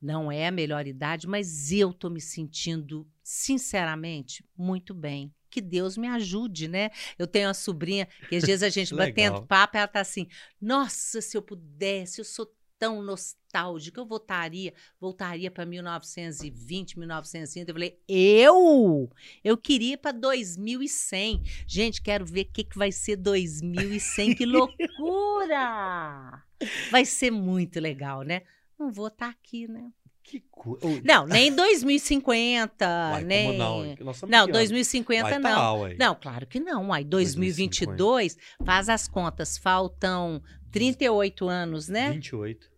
Não 0.00 0.30
é 0.30 0.46
a 0.46 0.52
melhor 0.52 0.86
idade, 0.86 1.26
mas 1.26 1.72
eu 1.72 1.92
tô 1.92 2.08
me 2.08 2.20
sentindo, 2.20 3.04
sinceramente, 3.20 4.44
muito 4.56 4.94
bem. 4.94 5.34
Que 5.50 5.60
Deus 5.60 5.96
me 5.96 6.08
ajude, 6.08 6.68
né? 6.68 6.90
Eu 7.18 7.26
tenho 7.26 7.48
uma 7.48 7.54
sobrinha 7.54 8.06
que 8.28 8.36
às 8.36 8.44
vezes 8.44 8.62
a 8.62 8.68
gente 8.68 8.94
batendo 8.96 9.46
papo, 9.46 9.76
ela 9.76 9.88
tá 9.88 10.00
assim: 10.00 10.26
nossa, 10.60 11.20
se 11.20 11.36
eu 11.36 11.42
pudesse, 11.42 12.20
eu 12.20 12.24
sou 12.24 12.52
tão 12.78 13.02
nostálgica. 13.02 14.00
Eu 14.00 14.06
voltaria, 14.06 14.72
voltaria 15.00 15.50
para 15.50 15.66
1920, 15.66 16.98
1930. 16.98 17.70
Eu 17.70 17.74
falei, 17.74 18.00
eu? 18.08 19.10
Eu 19.42 19.56
queria 19.56 19.98
para 19.98 20.12
2100. 20.12 21.42
Gente, 21.66 22.00
quero 22.00 22.24
ver 22.24 22.42
o 22.42 22.52
que, 22.52 22.64
que 22.64 22.78
vai 22.78 22.92
ser 22.92 23.16
2100. 23.16 24.34
Que 24.36 24.46
loucura! 24.46 26.44
Vai 26.90 27.04
ser 27.04 27.30
muito 27.30 27.78
legal, 27.78 28.22
né? 28.22 28.42
Não 28.76 28.90
vou 28.90 29.06
estar 29.06 29.28
aqui, 29.28 29.68
né? 29.68 29.92
Que 30.28 30.40
coisa. 30.50 31.00
Não, 31.02 31.26
nem 31.26 31.50
2050, 31.54 33.20
nem. 33.24 33.56
Não, 33.56 33.94
Nós 34.00 34.20
Não, 34.22 34.44
que 34.44 34.50
ano? 34.50 34.52
2050 34.52 35.22
Vai 35.22 35.38
não. 35.38 35.50
tá, 35.50 35.72
ué. 35.72 35.96
Não, 35.98 36.14
claro 36.14 36.46
que 36.46 36.60
não. 36.60 36.92
Aí 36.92 37.02
2022, 37.02 38.36
faz 38.62 38.90
as 38.90 39.08
contas, 39.08 39.56
faltam 39.56 40.42
38 40.70 41.48
anos, 41.48 41.88
né? 41.88 42.12
28. 42.12 42.68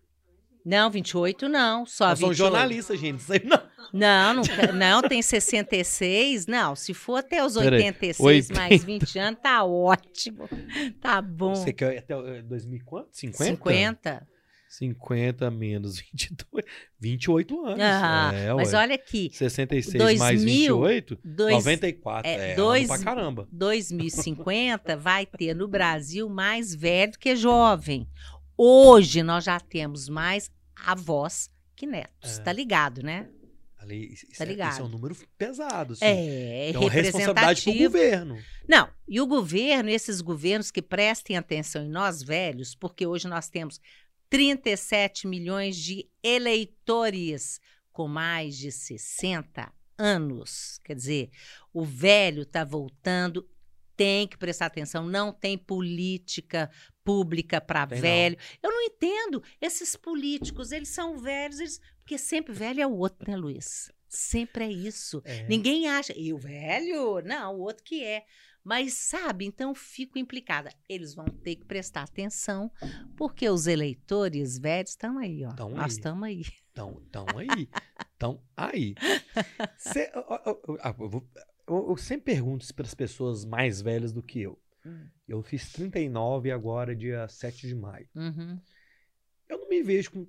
Não, 0.65 0.91
28 0.91 1.49
não, 1.49 1.85
só 1.85 2.11
Nós 2.11 2.21
somos 2.21 2.37
28. 2.37 2.53
jornalistas, 2.53 3.01
gente. 3.01 3.19
Isso 3.19 3.33
aí 3.33 3.43
não. 3.45 3.61
Não, 3.93 4.35
não, 4.35 4.43
não, 4.73 5.03
tem 5.03 5.21
66. 5.21 6.47
Não, 6.47 6.77
se 6.77 6.95
for 6.95 7.17
até 7.17 7.45
os 7.45 7.55
Peraí, 7.55 7.87
86 7.87 8.51
mais 8.51 8.85
20 8.85 9.19
anos, 9.19 9.41
tá 9.43 9.65
ótimo. 9.65 10.49
Tá 11.01 11.21
bom. 11.21 11.57
Você 11.57 11.73
quer 11.73 11.99
até 11.99 12.15
eh, 12.15 12.43
2000 12.43 12.77
e 12.77 12.81
quanto? 12.85 13.09
50? 13.11 13.45
50? 13.45 14.29
50 14.71 15.51
menos 15.51 15.99
22. 15.99 16.65
28 16.99 17.67
anos. 17.67 17.81
Ah, 17.81 18.31
é, 18.33 18.55
mas 18.55 18.73
ué. 18.73 18.79
olha 18.79 18.95
aqui, 18.95 19.29
66 19.33 19.99
2000, 19.99 20.19
mais 20.19 20.45
28, 20.45 21.19
dois- 21.25 21.55
94. 21.57 22.31
é, 22.31 22.53
É, 22.53 22.55
dois- 22.55 22.87
pra 22.87 22.99
caramba. 23.03 23.49
2050 23.51 24.97
vai 24.97 25.27
ter 25.27 25.55
no 25.55 25.67
Brasil 25.67 26.29
mais 26.29 26.73
velho 26.75 27.13
que 27.19 27.35
jovem. 27.35 28.09
Hoje 28.57 29.23
nós 29.25 29.43
já 29.45 29.59
temos 29.59 30.09
mais 30.09 30.51
avós 30.87 31.51
que 31.75 31.85
netos. 31.87 32.39
É. 32.39 32.43
Tá 32.43 32.53
ligado, 32.53 33.03
né? 33.03 33.29
Ali, 33.79 34.13
isso, 34.13 34.27
Tá 34.37 34.45
é, 34.45 34.47
ligado. 34.47 34.73
isso 34.73 34.83
é 34.83 34.85
um 34.85 34.89
número 34.89 35.17
pesado. 35.37 35.95
Assim. 35.95 36.05
É, 36.05 36.71
é 36.71 36.79
uma 36.79 36.91
responsabilidade 36.91 37.63
pro 37.65 37.73
governo. 37.75 38.39
Não, 38.69 38.89
e 39.09 39.21
o 39.21 39.27
governo, 39.27 39.89
esses 39.89 40.21
governos 40.21 40.71
que 40.71 40.83
prestem 40.83 41.37
atenção 41.37 41.83
em 41.83 41.89
nós 41.89 42.23
velhos, 42.23 42.75
porque 42.75 43.07
hoje 43.07 43.27
nós 43.27 43.49
temos 43.49 43.81
37 44.31 45.27
milhões 45.27 45.77
de 45.77 46.09
eleitores 46.23 47.61
com 47.93 48.07
mais 48.07 48.57
de 48.57 48.71
60 48.71 49.73
anos. 49.99 50.81
Quer 50.85 50.95
dizer, 50.95 51.31
o 51.73 51.85
velho 51.85 52.43
está 52.43 52.65
voltando, 52.65 53.47
tem 53.97 54.27
que 54.27 54.39
prestar 54.39 54.67
atenção, 54.67 55.05
não 55.05 55.33
tem 55.33 55.59
política 55.59 56.71
pública 57.05 57.61
para 57.61 57.87
Tem 57.87 57.97
não. 57.99 58.03
velho. 58.03 58.39
Eu 58.63 58.71
não 58.71 58.83
entendo 58.83 59.43
esses 59.61 59.97
políticos, 59.97 60.73
eles 60.73 60.89
são 60.89 61.19
velhos, 61.19 61.59
eles... 61.59 61.81
porque 62.01 62.17
sempre 62.17 62.55
velho 62.55 62.81
é 62.81 62.87
o 62.87 62.97
outro, 62.97 63.31
né, 63.31 63.37
Luiz? 63.37 63.91
Sempre 64.09 64.65
é 64.65 64.71
isso. 64.71 65.21
É. 65.25 65.47
Ninguém 65.49 65.89
acha, 65.89 66.13
e 66.17 66.33
o 66.33 66.39
velho? 66.39 67.21
Não, 67.23 67.57
o 67.57 67.61
outro 67.61 67.85
que 67.85 68.03
é. 68.03 68.25
Mas 68.63 68.93
sabe, 68.95 69.47
então 69.47 69.75
fico 69.75 70.19
implicada. 70.19 70.71
Eles 70.89 71.15
vão 71.15 71.25
ter 71.25 71.57
que 71.57 71.65
prestar 71.65 72.03
atenção, 72.03 72.71
porque 73.17 73.49
os 73.49 73.67
eleitores 73.67 74.59
velhos 74.59 74.91
estão 74.91 75.19
aí, 75.19 75.45
ó. 75.45 75.53
Tão 75.55 75.71
Nós 75.71 75.93
estamos 75.93 76.23
aí. 76.25 76.43
Então 76.73 77.03
aí. 77.37 77.69
Então 78.17 78.43
aí. 78.57 78.95
Cê- 79.79 80.11
ah, 80.15 80.95
eu, 80.99 81.09
vou- 81.09 81.29
eu- 81.69 81.91
eu 81.91 81.97
sempre 81.97 82.35
pergunto 82.35 82.73
para 82.75 82.87
as 82.87 82.95
pessoas 82.95 83.45
mais 83.45 83.81
velhas 83.81 84.13
do 84.13 84.23
que 84.23 84.41
eu. 84.43 84.61
Hum. 84.85 85.07
Eu 85.27 85.43
fiz 85.43 85.73
39 85.73 86.51
agora, 86.51 86.95
dia 86.95 87.27
7 87.29 87.67
de 87.67 87.75
maio. 87.75 88.09
Uhum. 88.15 88.59
Eu 89.49 89.59
não 89.59 89.69
me 89.69 89.83
vejo 89.83 90.11
com, 90.11 90.27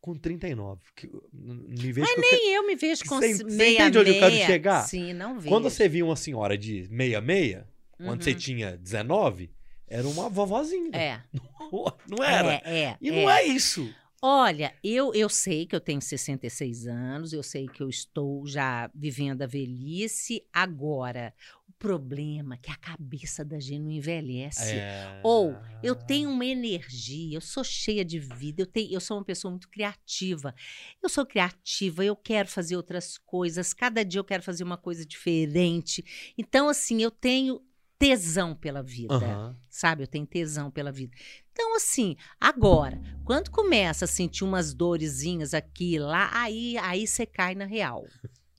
com 0.00 0.14
39. 0.14 0.80
que 0.96 1.08
não 1.32 1.54
me 1.54 1.92
vejo 1.92 2.00
Mas 2.00 2.30
nem 2.30 2.54
eu 2.54 2.66
me 2.66 2.74
vejo 2.76 3.04
com 3.04 3.18
Cê- 3.20 3.44
meia 3.44 3.74
entende 3.82 3.98
onde 3.98 4.10
eu 4.10 4.18
quero 4.18 4.34
chegar? 4.46 4.82
Sim, 4.82 5.12
não 5.12 5.36
vejo. 5.38 5.48
Quando 5.48 5.68
você 5.70 5.88
via 5.88 6.04
uma 6.04 6.16
senhora 6.16 6.56
de 6.58 6.86
meia-meia, 6.90 7.66
quando 7.96 8.18
Uhum. 8.18 8.20
você 8.22 8.34
tinha 8.34 8.76
19, 8.76 9.50
era 9.88 10.06
uma 10.08 10.28
vovozinha. 10.28 10.90
É, 10.94 11.20
Não 12.08 12.24
era? 12.24 12.54
é, 12.64 12.78
é. 12.84 12.96
E 13.00 13.10
não 13.10 13.30
é 13.30 13.44
isso. 13.44 13.88
Olha, 14.24 14.72
eu, 14.84 15.12
eu 15.14 15.28
sei 15.28 15.66
que 15.66 15.74
eu 15.74 15.80
tenho 15.80 16.00
66 16.00 16.86
anos, 16.86 17.32
eu 17.32 17.42
sei 17.42 17.66
que 17.66 17.82
eu 17.82 17.88
estou 17.88 18.46
já 18.46 18.88
vivendo 18.94 19.42
a 19.42 19.48
velhice 19.48 20.46
agora. 20.52 21.34
O 21.68 21.72
problema 21.72 22.54
é 22.54 22.58
que 22.58 22.70
a 22.70 22.76
cabeça 22.76 23.44
da 23.44 23.58
gente 23.58 23.80
não 23.80 23.90
envelhece. 23.90 24.76
É... 24.76 25.18
Ou 25.24 25.60
eu 25.82 25.96
tenho 25.96 26.30
uma 26.30 26.46
energia, 26.46 27.36
eu 27.36 27.40
sou 27.40 27.64
cheia 27.64 28.04
de 28.04 28.20
vida, 28.20 28.62
eu, 28.62 28.66
tenho, 28.66 28.92
eu 28.92 29.00
sou 29.00 29.16
uma 29.16 29.24
pessoa 29.24 29.50
muito 29.50 29.68
criativa. 29.68 30.54
Eu 31.02 31.08
sou 31.08 31.26
criativa, 31.26 32.04
eu 32.04 32.14
quero 32.14 32.48
fazer 32.48 32.76
outras 32.76 33.18
coisas, 33.18 33.74
cada 33.74 34.04
dia 34.04 34.20
eu 34.20 34.24
quero 34.24 34.44
fazer 34.44 34.62
uma 34.62 34.76
coisa 34.76 35.04
diferente. 35.04 36.32
Então, 36.38 36.68
assim, 36.68 37.02
eu 37.02 37.10
tenho 37.10 37.60
tesão 37.98 38.52
pela 38.52 38.82
vida 38.82 39.14
Aham. 39.14 39.56
sabe? 39.70 40.02
Eu 40.02 40.08
tenho 40.08 40.26
tesão 40.26 40.70
pela 40.70 40.90
vida. 40.90 41.16
Então, 41.52 41.76
assim, 41.76 42.16
agora, 42.40 43.00
quando 43.24 43.50
começa 43.50 44.04
a 44.06 44.08
sentir 44.08 44.42
umas 44.42 44.72
dorezinhas 44.74 45.52
aqui 45.54 45.94
e 45.94 45.98
lá, 45.98 46.30
aí 46.32 46.76
aí 46.78 47.06
você 47.06 47.26
cai 47.26 47.54
na 47.54 47.66
real. 47.66 48.04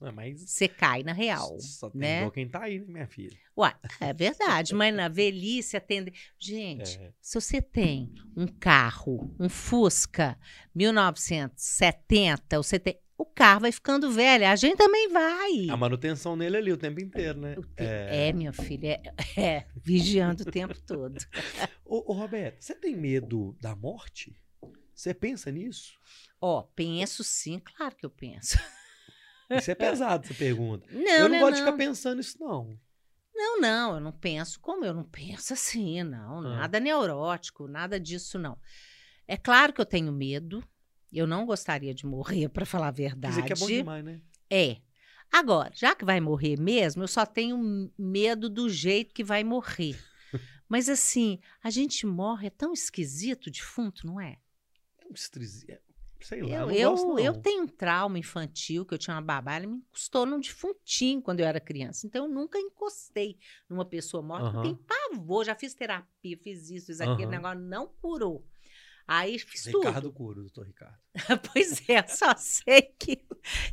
Ah, 0.00 0.12
Mas 0.12 0.40
Você 0.50 0.68
cai 0.68 1.02
na 1.02 1.12
real, 1.14 1.58
só 1.60 1.88
tem 1.88 2.00
né? 2.00 2.30
quem 2.30 2.46
tá 2.46 2.64
aí, 2.64 2.78
né, 2.78 2.86
minha 2.88 3.06
filha? 3.06 3.36
Ué, 3.56 3.74
é 4.00 4.12
verdade, 4.12 4.74
mas 4.74 4.94
na 4.94 5.08
velhice 5.08 5.76
atende. 5.76 6.12
Gente, 6.38 6.98
É. 6.98 7.12
se 7.22 7.40
você 7.40 7.62
tem 7.62 8.12
um 8.36 8.46
carro, 8.46 9.34
um 9.40 9.48
Fusca, 9.48 10.38
1970, 10.74 12.56
você 12.58 12.78
tem. 12.78 12.98
O 13.16 13.24
carro 13.24 13.60
vai 13.60 13.70
ficando 13.72 14.10
velho, 14.10 14.46
a 14.46 14.56
gente 14.56 14.76
também 14.76 15.08
vai. 15.08 15.68
A 15.70 15.76
manutenção 15.76 16.34
nele 16.34 16.56
ali 16.56 16.72
o 16.72 16.76
tempo 16.76 17.00
inteiro, 17.00 17.38
né? 17.40 17.54
Te- 17.54 17.62
É, 17.84 18.32
minha 18.32 18.52
filha, 18.52 19.00
é, 19.36 19.40
é, 19.40 19.66
vigiando 19.76 20.42
o 20.42 20.50
tempo 20.50 20.74
todo. 20.80 21.16
Ô, 21.84 22.12
ô, 22.12 22.14
Roberto, 22.14 22.60
você 22.60 22.74
tem 22.74 22.96
medo 22.96 23.56
da 23.60 23.76
morte? 23.76 24.36
Você 24.92 25.14
pensa 25.14 25.50
nisso? 25.50 25.92
Ó, 26.40 26.62
penso 26.62 27.22
sim, 27.22 27.60
claro 27.60 27.94
que 27.94 28.04
eu 28.04 28.10
penso. 28.10 28.58
Isso 29.50 29.70
é 29.70 29.74
pesado, 29.74 30.24
essa 30.24 30.34
pergunta. 30.34 30.88
Não, 30.90 31.02
eu 31.02 31.28
não 31.28 31.28
não, 31.28 31.40
gosto 31.40 31.54
de 31.56 31.60
não. 31.60 31.66
ficar 31.66 31.76
pensando 31.76 32.16
nisso, 32.16 32.36
não. 32.40 32.76
Não, 33.34 33.60
não, 33.60 33.94
eu 33.94 34.00
não 34.00 34.12
penso 34.12 34.58
como 34.60 34.84
eu 34.84 34.94
não 34.94 35.04
penso 35.04 35.52
assim, 35.52 36.02
não. 36.02 36.38
Ah. 36.38 36.56
Nada 36.56 36.80
neurótico, 36.80 37.68
nada 37.68 38.00
disso, 38.00 38.38
não. 38.38 38.58
É 39.28 39.36
claro 39.36 39.72
que 39.72 39.80
eu 39.80 39.86
tenho 39.86 40.10
medo. 40.12 40.64
Eu 41.14 41.26
não 41.26 41.46
gostaria 41.46 41.94
de 41.94 42.04
morrer, 42.06 42.48
para 42.50 42.66
falar 42.66 42.88
a 42.88 42.92
Quer 42.92 43.02
verdade. 43.08 43.36
dizer 43.36 43.46
que 43.46 43.52
é 43.52 43.56
bom 43.56 43.66
demais, 43.66 44.04
né? 44.04 44.20
É. 44.50 44.76
Agora, 45.32 45.70
já 45.74 45.94
que 45.94 46.04
vai 46.04 46.20
morrer 46.20 46.58
mesmo, 46.60 47.02
eu 47.02 47.08
só 47.08 47.24
tenho 47.26 47.90
medo 47.98 48.48
do 48.48 48.68
jeito 48.68 49.14
que 49.14 49.24
vai 49.24 49.42
morrer. 49.42 49.98
Mas 50.68 50.88
assim, 50.88 51.38
a 51.62 51.70
gente 51.70 52.06
morre, 52.06 52.46
é 52.46 52.50
tão 52.50 52.72
esquisito 52.72 53.50
defunto, 53.50 54.06
não 54.06 54.20
é? 54.20 54.38
É 54.98 55.06
um 55.06 55.14
estresse- 55.14 55.70
é- 55.70 55.80
Sei 56.20 56.40
lá, 56.42 56.48
Eu, 56.48 56.70
eu, 56.70 56.90
gosto, 56.92 57.18
eu 57.18 57.34
tenho 57.34 57.64
um 57.64 57.66
trauma 57.66 58.18
infantil 58.18 58.86
que 58.86 58.94
eu 58.94 58.98
tinha 58.98 59.14
uma 59.14 59.20
babá, 59.20 59.56
ela 59.56 59.66
me 59.66 59.76
encostou 59.76 60.24
num 60.24 60.40
defuntinho 60.40 61.20
quando 61.20 61.40
eu 61.40 61.46
era 61.46 61.60
criança. 61.60 62.06
Então 62.06 62.24
eu 62.24 62.32
nunca 62.32 62.58
encostei 62.58 63.38
numa 63.68 63.84
pessoa 63.84 64.22
morta. 64.22 64.46
Eu 64.48 64.52
Aham. 64.52 64.62
tenho 64.62 64.76
pavor, 64.76 65.44
já 65.44 65.54
fiz 65.54 65.74
terapia, 65.74 66.38
fiz 66.38 66.70
isso, 66.70 66.86
fiz 66.86 67.00
aquele 67.02 67.26
Aham. 67.26 67.30
negócio, 67.30 67.58
não 67.60 67.86
curou. 67.88 68.42
Aí 69.06 69.38
fiz 69.38 69.64
tudo. 69.64 69.86
Ricardo 69.86 70.12
Curo, 70.12 70.40
doutor 70.40 70.66
Ricardo. 70.66 70.98
pois 71.52 71.88
é, 71.88 72.00
eu 72.00 72.08
só 72.08 72.34
sei 72.36 72.82
que 72.98 73.24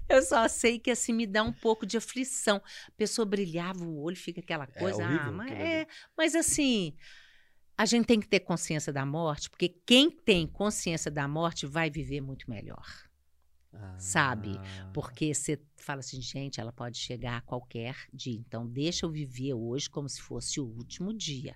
eu 0.09 0.21
só 0.21 0.47
sei 0.47 0.77
que 0.77 0.91
assim 0.91 1.13
me 1.13 1.25
dá 1.25 1.41
um 1.43 1.53
pouco 1.53 1.85
de 1.85 1.97
aflição. 1.97 2.61
A 2.87 2.91
pessoa 2.97 3.25
brilhava 3.25 3.83
o 3.83 4.01
olho, 4.01 4.17
fica 4.17 4.41
aquela 4.41 4.65
É 4.65 4.79
coisa. 4.79 5.03
horrível 5.03 5.27
ah, 5.27 5.31
mas, 5.31 5.51
é, 5.51 5.87
mas 6.17 6.35
assim, 6.35 6.93
a 7.77 7.85
gente 7.85 8.05
tem 8.05 8.19
que 8.19 8.27
ter 8.27 8.41
consciência 8.41 8.91
da 8.91 9.05
morte, 9.05 9.49
porque 9.49 9.69
quem 9.85 10.11
tem 10.11 10.45
consciência 10.45 11.09
da 11.09 11.27
morte 11.27 11.65
vai 11.65 11.89
viver 11.89 12.21
muito 12.21 12.49
melhor. 12.49 12.85
Sabe? 13.97 14.57
Ah. 14.59 14.91
Porque 14.93 15.33
você 15.33 15.57
fala 15.77 16.01
assim, 16.01 16.21
gente, 16.21 16.59
ela 16.59 16.73
pode 16.73 16.97
chegar 16.97 17.37
a 17.37 17.41
qualquer 17.41 17.95
dia. 18.13 18.37
Então, 18.37 18.67
deixa 18.67 19.05
eu 19.05 19.09
viver 19.09 19.53
hoje 19.53 19.89
como 19.89 20.09
se 20.09 20.21
fosse 20.21 20.59
o 20.59 20.65
último 20.65 21.13
dia. 21.13 21.55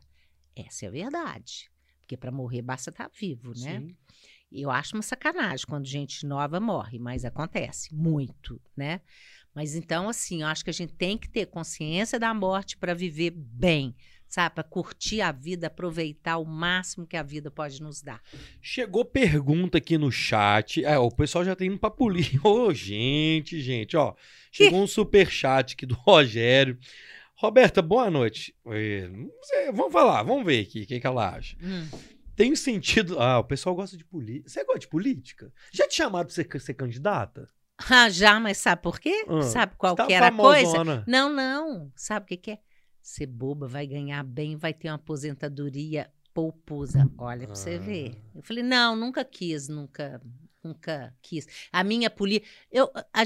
Essa 0.55 0.85
é 0.85 0.87
a 0.87 0.91
verdade. 0.91 1.69
Porque 2.05 2.15
para 2.15 2.31
morrer 2.31 2.61
basta 2.61 2.91
estar 2.91 3.09
vivo, 3.09 3.49
né? 3.57 3.79
Sim. 3.79 3.95
Eu 4.51 4.69
acho 4.69 4.95
uma 4.95 5.01
sacanagem 5.01 5.65
quando 5.67 5.85
gente 5.87 6.25
nova 6.25 6.59
morre, 6.59 6.99
mas 6.99 7.25
acontece 7.25 7.93
muito, 7.93 8.61
né? 8.77 9.01
Mas 9.55 9.73
então, 9.73 10.07
assim, 10.07 10.43
eu 10.43 10.47
acho 10.47 10.63
que 10.63 10.69
a 10.69 10.73
gente 10.73 10.93
tem 10.93 11.17
que 11.17 11.27
ter 11.27 11.47
consciência 11.47 12.19
da 12.19 12.33
morte 12.33 12.77
para 12.77 12.93
viver 12.93 13.31
bem, 13.31 13.95
sabe? 14.27 14.53
Para 14.53 14.63
curtir 14.63 15.21
a 15.21 15.31
vida, 15.31 15.67
aproveitar 15.67 16.37
o 16.37 16.45
máximo 16.45 17.07
que 17.07 17.17
a 17.17 17.23
vida 17.23 17.49
pode 17.49 17.81
nos 17.81 18.01
dar. 18.01 18.21
Chegou 18.61 19.03
pergunta 19.03 19.79
aqui 19.79 19.97
no 19.97 20.11
chat. 20.11 20.85
É, 20.85 20.99
o 20.99 21.09
pessoal 21.09 21.43
já 21.43 21.55
tá 21.55 21.65
indo 21.65 21.79
pra 21.79 21.89
polícia. 21.89 22.39
Ô, 22.43 22.71
gente, 22.71 23.59
gente, 23.61 23.97
ó. 23.97 24.13
Chegou 24.51 24.83
um 24.83 24.87
super 24.87 25.29
chat 25.29 25.73
aqui 25.73 25.85
do 25.85 25.95
Rogério. 25.95 26.77
Roberta, 27.37 27.81
boa 27.81 28.09
noite. 28.09 28.55
Sei, 29.43 29.71
vamos 29.73 29.91
falar, 29.91 30.23
vamos 30.23 30.45
ver 30.45 30.61
aqui 30.61 30.83
o 30.83 30.87
que, 30.87 30.99
que 30.99 31.07
ela 31.07 31.35
acha. 31.35 31.57
Hum, 31.61 31.87
Tem 32.35 32.55
sentido. 32.55 33.19
Ah, 33.19 33.39
o 33.39 33.43
pessoal 33.43 33.75
gosta 33.75 33.97
de 33.97 34.05
política. 34.05 34.49
Você 34.49 34.63
gosta 34.63 34.79
de 34.79 34.87
política? 34.87 35.51
Já 35.71 35.87
te 35.87 35.95
chamaram 35.95 36.25
pra 36.25 36.33
você 36.33 36.59
ser 36.59 36.73
candidata? 36.73 37.47
Ah, 37.89 38.09
já, 38.09 38.39
mas 38.39 38.57
sabe 38.57 38.81
por 38.81 38.99
quê? 38.99 39.25
Ah, 39.27 39.41
sabe 39.41 39.75
qual 39.77 39.93
você 39.93 39.97
tá 39.97 40.07
que 40.07 40.13
era 40.13 40.27
a 40.27 40.31
coisa? 40.31 41.03
Não, 41.05 41.29
não. 41.31 41.91
Sabe 41.95 42.23
o 42.23 42.27
que, 42.27 42.37
que 42.37 42.51
é? 42.51 42.59
Ser 43.01 43.25
boba, 43.27 43.67
vai 43.67 43.85
ganhar 43.85 44.23
bem, 44.23 44.55
vai 44.55 44.73
ter 44.73 44.87
uma 44.89 44.95
aposentadoria 44.95 46.09
poupusa. 46.33 47.09
Olha 47.17 47.45
pra 47.47 47.55
você 47.55 47.75
Ah. 47.75 47.79
ver. 47.79 48.15
Eu 48.33 48.41
falei, 48.43 48.63
não, 48.63 48.95
nunca 48.95 49.23
quis, 49.25 49.67
nunca, 49.67 50.21
nunca 50.65 51.13
quis. 51.21 51.47
A 51.71 51.83
minha 51.83 52.09
política. 52.09 52.49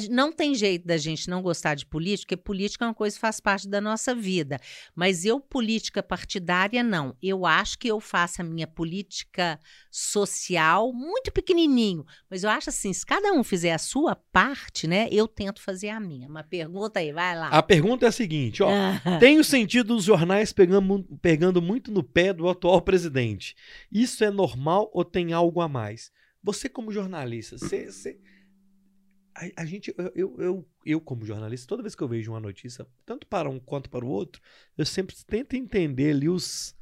Não 0.09 0.31
tem 0.31 0.53
jeito 0.53 0.85
da 0.85 0.97
gente 0.97 1.29
não 1.29 1.41
gostar 1.41 1.75
de 1.75 1.85
política, 1.85 2.35
porque 2.35 2.43
política 2.43 2.85
é 2.85 2.87
uma 2.87 2.93
coisa 2.93 3.15
que 3.15 3.21
faz 3.21 3.39
parte 3.39 3.67
da 3.67 3.79
nossa 3.79 4.13
vida. 4.13 4.59
Mas 4.95 5.25
eu, 5.25 5.39
política 5.39 6.03
partidária, 6.03 6.83
não. 6.83 7.15
Eu 7.21 7.45
acho 7.45 7.77
que 7.77 7.87
eu 7.87 7.99
faço 7.99 8.41
a 8.41 8.45
minha 8.45 8.67
política 8.67 9.59
social 9.89 10.91
muito 10.93 11.31
pequenininho. 11.31 12.05
Mas 12.29 12.43
eu 12.43 12.49
acho 12.49 12.69
assim, 12.69 12.91
se 12.93 13.05
cada 13.05 13.31
um 13.33 13.43
fizer 13.43 13.73
a 13.73 13.77
sua 13.77 14.15
parte, 14.15 14.87
né? 14.87 15.07
Eu 15.11 15.27
tento 15.27 15.61
fazer 15.61 15.89
a 15.89 15.99
minha. 15.99 16.27
Uma 16.27 16.43
pergunta 16.43 16.99
aí, 16.99 17.11
vai 17.11 17.37
lá. 17.37 17.49
A 17.49 17.63
pergunta 17.63 18.05
é 18.05 18.09
a 18.09 18.11
seguinte, 18.11 18.61
ó. 18.61 18.69
Tem 19.19 19.39
o 19.39 19.43
sentido 19.43 19.95
dos 19.95 20.03
jornais 20.03 20.51
pegando, 20.51 21.07
pegando 21.21 21.61
muito 21.61 21.91
no 21.91 22.03
pé 22.03 22.33
do 22.33 22.49
atual 22.49 22.81
presidente. 22.81 23.55
Isso 23.91 24.23
é 24.23 24.29
normal 24.29 24.89
ou 24.93 25.05
tem 25.05 25.33
algo 25.33 25.61
a 25.61 25.67
mais? 25.67 26.11
Você, 26.43 26.69
como 26.69 26.91
jornalista, 26.91 27.57
você. 27.57 27.91
você- 27.91 28.19
A, 29.35 29.61
a 29.61 29.65
gente, 29.65 29.93
eu, 29.97 30.11
eu, 30.15 30.35
eu, 30.41 30.69
eu, 30.85 31.01
como 31.01 31.25
jornalista, 31.25 31.67
toda 31.67 31.83
vez 31.83 31.95
que 31.95 32.03
eu 32.03 32.07
vejo 32.07 32.31
uma 32.31 32.39
notícia, 32.39 32.85
tanto 33.05 33.27
para 33.27 33.49
um 33.49 33.59
quanto 33.59 33.89
para 33.89 34.03
o 34.05 34.09
outro, 34.09 34.41
eu 34.77 34.85
sempre 34.85 35.15
tento 35.27 35.55
entender 35.55 36.11
ali 36.11 36.27
os, 36.29 36.75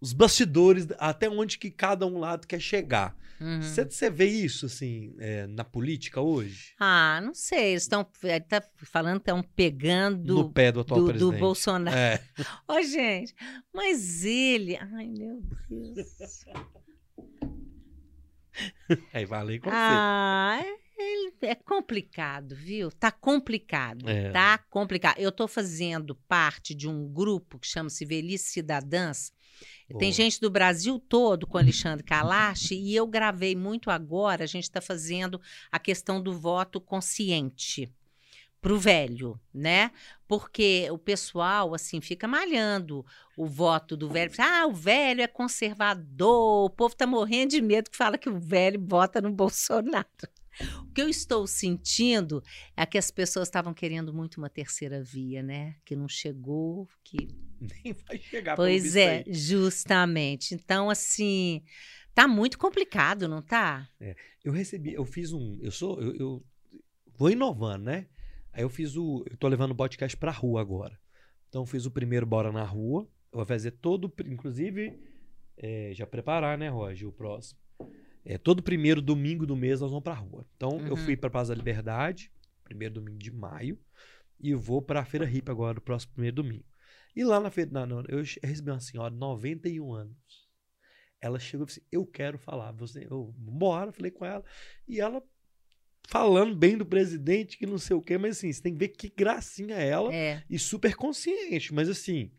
os 0.00 0.12
bastidores, 0.12 0.86
até 0.98 1.28
onde 1.28 1.58
que 1.58 1.70
cada 1.70 2.06
um 2.06 2.18
lado 2.18 2.46
quer 2.46 2.60
chegar. 2.60 3.16
Uhum. 3.40 3.60
Você 3.62 3.84
você 3.84 4.08
vê 4.10 4.26
isso, 4.26 4.66
assim, 4.66 5.14
é, 5.18 5.46
na 5.48 5.64
política 5.64 6.20
hoje? 6.20 6.74
Ah, 6.78 7.20
não 7.22 7.34
sei. 7.34 7.72
Eles 7.72 7.82
estão 7.82 8.04
tá 8.48 8.62
falando 8.84 9.16
que 9.16 9.22
estão 9.30 9.42
pegando 9.42 10.34
no 10.34 10.52
pé 10.52 10.70
do 10.70 10.80
atual 10.80 11.00
do, 11.00 11.06
do 11.06 11.12
presidente. 11.12 11.40
Bolsonaro. 11.40 11.96
É. 11.96 12.22
Ô, 12.68 12.80
gente, 12.82 13.34
mas 13.72 14.24
ele. 14.24 14.76
Ai, 14.76 15.08
meu 15.08 15.42
Deus. 15.68 16.06
Aí 19.12 19.24
valei 19.24 19.58
com 19.58 19.70
você. 19.70 19.76
Ah, 19.76 20.60
é, 20.62 21.02
ele- 21.02 21.34
é 21.42 21.54
complicado, 21.54 22.54
viu? 22.54 22.90
Tá 22.90 23.10
complicado. 23.10 24.08
É. 24.08 24.30
Tá 24.30 24.58
complicado. 24.58 25.18
Eu 25.18 25.32
tô 25.32 25.46
fazendo 25.48 26.14
parte 26.28 26.74
de 26.74 26.88
um 26.88 27.06
grupo 27.08 27.58
que 27.58 27.66
chama-se 27.66 28.04
Velhice 28.04 28.50
Cidadãs. 28.52 29.32
Tem 29.88 29.98
Boa. 29.98 30.12
gente 30.12 30.40
do 30.40 30.50
Brasil 30.50 30.98
todo 30.98 31.46
com 31.46 31.56
Alexandre 31.58 32.04
Kalash 32.04 32.72
e 32.72 32.94
eu 32.94 33.06
gravei 33.06 33.54
muito 33.54 33.90
agora. 33.90 34.44
A 34.44 34.46
gente 34.46 34.64
está 34.64 34.80
fazendo 34.80 35.40
a 35.70 35.78
questão 35.78 36.20
do 36.22 36.32
voto 36.32 36.80
consciente 36.80 37.92
para 38.64 38.72
o 38.72 38.78
velho, 38.78 39.38
né? 39.52 39.90
Porque 40.26 40.88
o 40.90 40.96
pessoal 40.96 41.74
assim 41.74 42.00
fica 42.00 42.26
malhando 42.26 43.04
o 43.36 43.46
voto 43.46 43.94
do 43.94 44.08
velho. 44.08 44.32
Ah, 44.38 44.66
o 44.66 44.72
velho 44.72 45.20
é 45.20 45.26
conservador. 45.26 46.64
O 46.64 46.70
povo 46.70 46.96
tá 46.96 47.06
morrendo 47.06 47.50
de 47.50 47.60
medo 47.60 47.90
que 47.90 47.96
fala 47.96 48.16
que 48.16 48.30
o 48.30 48.40
velho 48.40 48.82
vota 48.82 49.20
no 49.20 49.30
Bolsonaro. 49.30 50.08
O 50.80 50.86
que 50.94 51.02
eu 51.02 51.10
estou 51.10 51.46
sentindo 51.46 52.42
é 52.74 52.86
que 52.86 52.96
as 52.96 53.10
pessoas 53.10 53.48
estavam 53.48 53.74
querendo 53.74 54.14
muito 54.14 54.38
uma 54.38 54.48
terceira 54.48 55.02
via, 55.02 55.42
né? 55.42 55.76
Que 55.84 55.94
não 55.94 56.08
chegou, 56.08 56.88
que 57.04 57.28
Nem 57.84 57.92
vai 57.92 58.18
chegar 58.18 58.56
Pois 58.56 58.96
é, 58.96 59.24
justamente. 59.26 60.54
Então, 60.54 60.88
assim, 60.88 61.62
tá 62.14 62.26
muito 62.26 62.58
complicado, 62.58 63.28
não 63.28 63.42
tá? 63.42 63.86
Eu 64.42 64.54
recebi, 64.54 64.94
eu 64.94 65.04
fiz 65.04 65.34
um. 65.34 65.58
Eu 65.60 65.70
sou. 65.70 66.00
Eu, 66.00 66.16
eu 66.16 66.44
vou 67.14 67.30
inovando, 67.30 67.84
né? 67.84 68.06
Aí 68.54 68.62
eu 68.62 68.68
fiz 68.70 68.96
o. 68.96 69.24
Eu 69.28 69.36
tô 69.36 69.48
levando 69.48 69.72
o 69.72 69.76
podcast 69.76 70.16
pra 70.16 70.30
rua 70.30 70.60
agora. 70.60 70.98
Então 71.48 71.62
eu 71.62 71.66
fiz 71.66 71.84
o 71.86 71.90
primeiro 71.90 72.24
Bora 72.24 72.50
na 72.52 72.64
Rua. 72.64 73.02
Eu 73.32 73.38
vou 73.38 73.44
fazer 73.46 73.72
todo. 73.72 74.12
Inclusive, 74.24 74.98
é, 75.56 75.92
já 75.94 76.06
preparar, 76.06 76.56
né, 76.56 76.68
Roger? 76.68 77.08
O 77.08 77.12
próximo. 77.12 77.58
É, 78.24 78.38
todo 78.38 78.62
primeiro 78.62 79.02
domingo 79.02 79.44
do 79.44 79.54
mês 79.56 79.80
nós 79.80 79.90
vamos 79.90 80.02
pra 80.04 80.14
rua. 80.14 80.46
Então 80.56 80.80
eu 80.86 80.92
Uhum. 80.92 80.96
fui 80.96 81.16
pra 81.16 81.28
Praça 81.28 81.50
da 81.52 81.58
Liberdade, 81.58 82.32
primeiro 82.62 82.94
domingo 82.94 83.18
de 83.18 83.30
maio. 83.30 83.78
E 84.40 84.54
vou 84.54 84.80
pra 84.80 85.04
Feira 85.04 85.28
Hip 85.30 85.50
agora, 85.50 85.74
no 85.74 85.80
próximo 85.80 86.12
primeiro 86.14 86.36
domingo. 86.36 86.64
E 87.14 87.22
lá 87.24 87.38
na 87.38 87.50
feira. 87.50 87.70
na- 87.70 87.86
na- 87.86 88.04
eu 88.08 88.18
recebi 88.42 88.70
uma 88.70 88.80
senhora, 88.80 89.12
91 89.14 89.92
anos. 89.92 90.16
Ela 91.20 91.38
chegou 91.38 91.64
e 91.64 91.66
disse: 91.68 91.82
Eu 91.90 92.04
quero 92.06 92.38
falar. 92.38 92.72
Você, 92.72 93.06
eu, 93.10 93.32
bora, 93.36 93.92
falei 93.92 94.10
com 94.10 94.24
ela. 94.24 94.44
E 94.88 95.00
ela 95.00 95.22
falando 96.08 96.54
bem 96.54 96.76
do 96.76 96.84
presidente, 96.86 97.56
que 97.58 97.66
não 97.66 97.78
sei 97.78 97.96
o 97.96 98.02
quê, 98.02 98.16
mas 98.18 98.36
assim, 98.38 98.52
você 98.52 98.62
tem 98.62 98.72
que 98.72 98.78
ver 98.78 98.88
que 98.88 99.12
gracinha 99.16 99.76
ela 99.76 100.12
É. 100.14 100.42
e 100.48 100.58
super 100.58 100.94
consciente. 100.94 101.72
Mas 101.74 101.88
assim, 101.88 102.30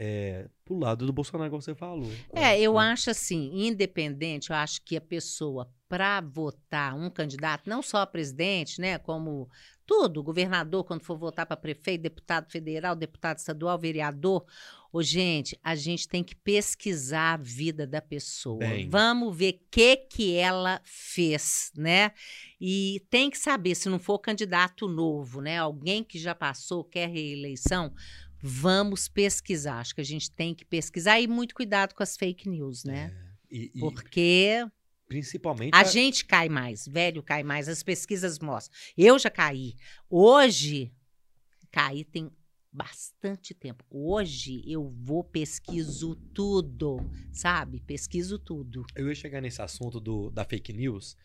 é, 0.00 0.48
pro 0.64 0.78
lado 0.78 1.04
do 1.04 1.12
Bolsonaro, 1.12 1.50
como 1.50 1.60
você 1.60 1.74
falou. 1.74 2.08
É, 2.32 2.58
eu 2.60 2.78
Ah, 2.78 2.92
acho 2.92 3.10
assim, 3.10 3.50
independente, 3.66 4.50
eu 4.50 4.56
acho 4.56 4.80
que 4.84 4.96
a 4.96 5.00
pessoa, 5.00 5.68
para 5.88 6.20
votar 6.20 6.94
um 6.94 7.10
candidato, 7.10 7.68
não 7.68 7.82
só 7.82 7.98
a 7.98 8.06
presidente, 8.06 8.80
né, 8.80 8.96
como 8.96 9.48
tudo, 9.84 10.22
governador, 10.22 10.84
quando 10.84 11.02
for 11.02 11.18
votar 11.18 11.46
para 11.46 11.56
prefeito, 11.56 12.02
deputado 12.02 12.48
federal, 12.50 12.94
deputado 12.94 13.38
estadual, 13.38 13.76
vereador, 13.78 14.44
ô, 14.92 15.02
gente, 15.02 15.58
a 15.64 15.74
gente 15.74 16.06
tem 16.06 16.22
que 16.22 16.34
pesquisar 16.34 17.34
a 17.34 17.36
vida 17.38 17.86
da 17.86 18.00
pessoa. 18.00 18.58
Bem. 18.58 18.88
Vamos 18.88 19.36
ver 19.36 19.54
o 19.54 19.60
que 19.70 19.96
que 19.96 20.36
ela 20.36 20.80
fez, 20.84 21.72
né? 21.74 22.12
E 22.60 23.02
tem 23.10 23.30
que 23.30 23.38
saber, 23.38 23.74
se 23.74 23.88
não 23.88 23.98
for 23.98 24.18
candidato 24.18 24.86
novo, 24.86 25.40
né, 25.40 25.58
alguém 25.58 26.04
que 26.04 26.18
já 26.18 26.34
passou, 26.34 26.84
quer 26.84 27.08
reeleição, 27.08 27.92
Vamos 28.40 29.08
pesquisar. 29.08 29.80
Acho 29.80 29.94
que 29.94 30.00
a 30.00 30.04
gente 30.04 30.30
tem 30.30 30.54
que 30.54 30.64
pesquisar 30.64 31.20
e 31.20 31.26
muito 31.26 31.54
cuidado 31.54 31.94
com 31.94 32.02
as 32.02 32.16
fake 32.16 32.48
news, 32.48 32.84
né? 32.84 33.12
E, 33.50 33.70
e 33.74 33.80
Porque 33.80 34.66
principalmente. 35.08 35.74
a 35.74 35.84
gente 35.84 36.24
cai 36.24 36.48
mais, 36.48 36.86
velho 36.86 37.22
cai 37.22 37.42
mais, 37.42 37.68
as 37.68 37.82
pesquisas 37.82 38.38
mostram. 38.38 38.76
Eu 38.96 39.18
já 39.18 39.30
caí. 39.30 39.74
Hoje, 40.08 40.92
caí 41.70 42.04
tem 42.04 42.30
bastante 42.70 43.54
tempo. 43.54 43.84
Hoje 43.90 44.62
eu 44.66 44.88
vou 44.88 45.24
pesquiso 45.24 46.14
tudo, 46.32 46.98
sabe? 47.32 47.80
Pesquiso 47.80 48.38
tudo. 48.38 48.84
Eu 48.94 49.08
ia 49.08 49.14
chegar 49.14 49.40
nesse 49.40 49.60
assunto 49.62 49.98
do, 49.98 50.30
da 50.30 50.44
fake 50.44 50.72
news, 50.72 51.16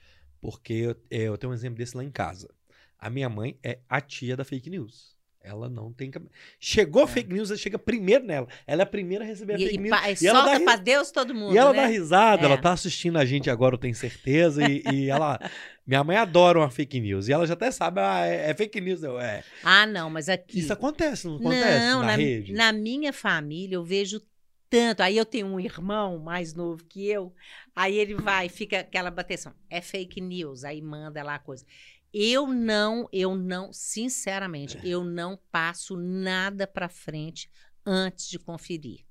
porque 0.41 0.73
eu, 0.73 0.91
é, 1.11 1.23
eu 1.23 1.37
tenho 1.37 1.51
um 1.51 1.53
exemplo 1.53 1.77
desse 1.77 1.95
lá 1.95 2.03
em 2.03 2.11
casa. 2.11 2.49
A 2.97 3.09
minha 3.09 3.29
mãe 3.29 3.59
é 3.61 3.79
a 3.89 3.99
tia 3.99 4.37
da 4.37 4.45
fake 4.45 4.69
news. 4.69 5.12
Ela 5.43 5.69
não 5.69 5.91
tem. 5.91 6.09
Chegou 6.57 7.03
a 7.03 7.07
fake 7.07 7.33
news, 7.33 7.49
ela 7.51 7.59
chega 7.59 7.77
primeiro 7.77 8.23
nela. 8.25 8.47
Ela 8.65 8.81
é 8.81 8.85
a 8.85 8.87
primeira 8.87 9.25
a 9.25 9.27
receber 9.27 9.53
a 9.53 9.57
É. 9.57 9.59
E, 9.59 9.63
fake 9.65 9.75
e, 9.75 9.81
news. 9.81 10.21
e 10.21 10.23
e 10.23 10.27
ela 10.27 10.41
dá 10.41 10.51
solta 10.51 10.63
pra 10.63 10.75
Deus 10.77 11.11
todo 11.11 11.35
mundo, 11.35 11.53
E 11.53 11.57
ela 11.57 11.73
né? 11.73 11.81
dá 11.81 11.87
risada, 11.87 12.43
É. 12.43 12.45
ela 12.45 12.57
tá 12.57 12.71
assistindo 12.71 13.17
a 13.17 13.25
gente 13.25 13.49
agora, 13.49 13.75
eu 13.75 13.79
tenho 13.79 13.93
certeza. 13.93 14.65
E, 14.65 14.81
e 14.91 15.09
ela. 15.09 15.37
Minha 15.85 16.01
mãe 16.01 16.15
adora 16.15 16.59
uma 16.59 16.69
fake 16.69 16.97
news. 17.01 17.27
E 17.27 17.33
ela 17.33 17.45
já 17.45 17.55
até 17.55 17.69
sabe, 17.71 17.99
ah, 17.99 18.25
é, 18.25 18.51
é 18.51 18.53
fake 18.53 18.79
news. 18.79 19.03
Eu, 19.03 19.19
é. 19.19 19.43
Ah, 19.61 19.85
não, 19.85 20.09
mas 20.09 20.29
aqui... 20.29 20.59
Isso 20.59 20.71
acontece, 20.71 21.27
não 21.27 21.35
acontece 21.35 21.79
não, 21.87 21.99
na, 21.99 22.05
na, 22.07 22.15
rede? 22.15 22.53
na 22.53 22.71
minha 22.71 23.11
família 23.11 23.75
eu 23.75 23.83
vejo 23.83 24.21
tanto. 24.69 25.01
Aí 25.01 25.17
eu 25.17 25.25
tenho 25.25 25.45
um 25.47 25.59
irmão 25.59 26.17
mais 26.19 26.53
novo 26.53 26.85
que 26.85 27.05
eu. 27.05 27.33
Aí 27.75 27.97
ele 27.97 28.15
vai, 28.15 28.47
fica 28.47 28.79
aquela 28.79 29.11
bateção. 29.11 29.53
É 29.69 29.81
fake 29.81 30.21
news. 30.21 30.63
Aí 30.63 30.81
manda 30.81 31.21
lá 31.21 31.35
a 31.35 31.39
coisa. 31.39 31.65
Eu 32.13 32.47
não, 32.47 33.09
eu 33.11 33.35
não, 33.35 33.73
sinceramente, 33.73 34.77
eu 34.83 35.03
não 35.03 35.37
passo 35.51 35.97
nada 35.97 36.67
pra 36.67 36.87
frente 36.87 37.49
antes 37.85 38.29
de 38.29 38.37
conferir. 38.37 39.05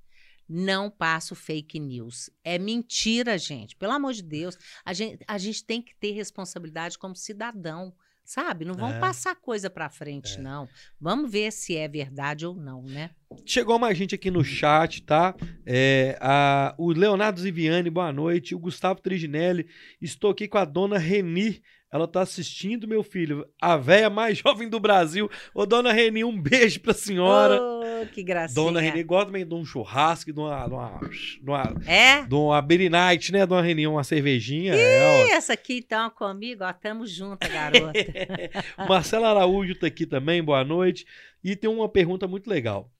Não 0.48 0.90
passo 0.90 1.34
fake 1.34 1.80
news. 1.80 2.28
É 2.44 2.58
mentira, 2.58 3.36
gente. 3.38 3.74
Pelo 3.74 3.92
amor 3.92 4.12
de 4.12 4.22
Deus. 4.22 4.56
A 4.84 4.92
gente, 4.92 5.24
a 5.26 5.38
gente 5.38 5.64
tem 5.64 5.80
que 5.80 5.94
ter 5.96 6.12
responsabilidade 6.12 6.98
como 6.98 7.16
cidadão. 7.16 7.94
Sabe? 8.24 8.64
Não 8.64 8.74
vamos 8.74 8.96
É. 8.96 9.00
passar 9.00 9.34
coisa 9.34 9.68
pra 9.68 9.90
frente, 9.90 10.38
É. 10.38 10.40
não. 10.40 10.68
Vamos 11.00 11.28
ver 11.30 11.50
se 11.52 11.76
é 11.76 11.88
verdade 11.88 12.46
ou 12.46 12.54
não, 12.54 12.82
né? 12.82 13.10
Chegou 13.46 13.78
mais 13.78 13.96
gente 13.96 14.14
aqui 14.14 14.30
no 14.30 14.42
chat, 14.44 15.02
tá? 15.02 15.34
É, 15.66 16.16
a- 16.20 16.74
o 16.78 16.90
Leonardo 16.92 17.40
Ziviani, 17.40 17.90
boa 17.90 18.12
noite. 18.12 18.54
O 18.54 18.58
Gustavo 18.58 19.00
Triginelli, 19.00 19.66
estou 20.00 20.30
aqui 20.30 20.46
com 20.48 20.58
a 20.58 20.64
dona 20.64 20.98
Reni. 20.98 21.60
Ela 21.92 22.08
tá 22.08 22.22
assistindo, 22.22 22.88
meu 22.88 23.02
filho. 23.02 23.46
A 23.60 23.76
véia 23.76 24.08
mais 24.08 24.38
jovem 24.42 24.66
do 24.66 24.80
Brasil. 24.80 25.28
Ô, 25.54 25.66
dona 25.66 25.92
Reni, 25.92 26.24
um 26.24 26.40
beijo 26.40 26.80
pra 26.80 26.94
senhora. 26.94 27.60
Oh, 27.60 28.06
que 28.06 28.22
gracinha. 28.22 28.54
dona 28.64 28.80
Reni 28.80 29.02
gosta 29.02 29.26
também 29.26 29.46
de 29.46 29.54
um 29.54 29.62
churrasco, 29.62 30.32
de 30.32 30.40
uma, 30.40 30.66
de 30.66 30.72
uma, 30.72 31.00
de 31.00 31.50
uma, 31.50 31.74
É? 31.86 32.22
de 32.24 32.34
uma 32.34 32.62
Beer 32.62 32.90
Night, 32.90 33.30
né, 33.30 33.44
dona 33.44 33.60
Reni? 33.60 33.86
Uma 33.86 34.02
cervejinha. 34.04 34.72
É, 34.74 35.26
E 35.26 35.30
essa 35.32 35.52
aqui, 35.52 35.78
então, 35.84 36.08
comigo, 36.08 36.64
ó, 36.64 36.72
tamo 36.72 37.06
junto, 37.06 37.46
garota. 37.46 37.92
ó. 38.78 38.86
Marcelo 38.88 39.26
Araújo 39.26 39.74
tá 39.74 39.86
aqui 39.86 40.06
também, 40.06 40.42
boa 40.42 40.64
noite. 40.64 41.04
E 41.44 41.54
tem 41.54 41.68
uma 41.68 41.90
pergunta 41.90 42.26
muito 42.26 42.48
legal. 42.48 42.90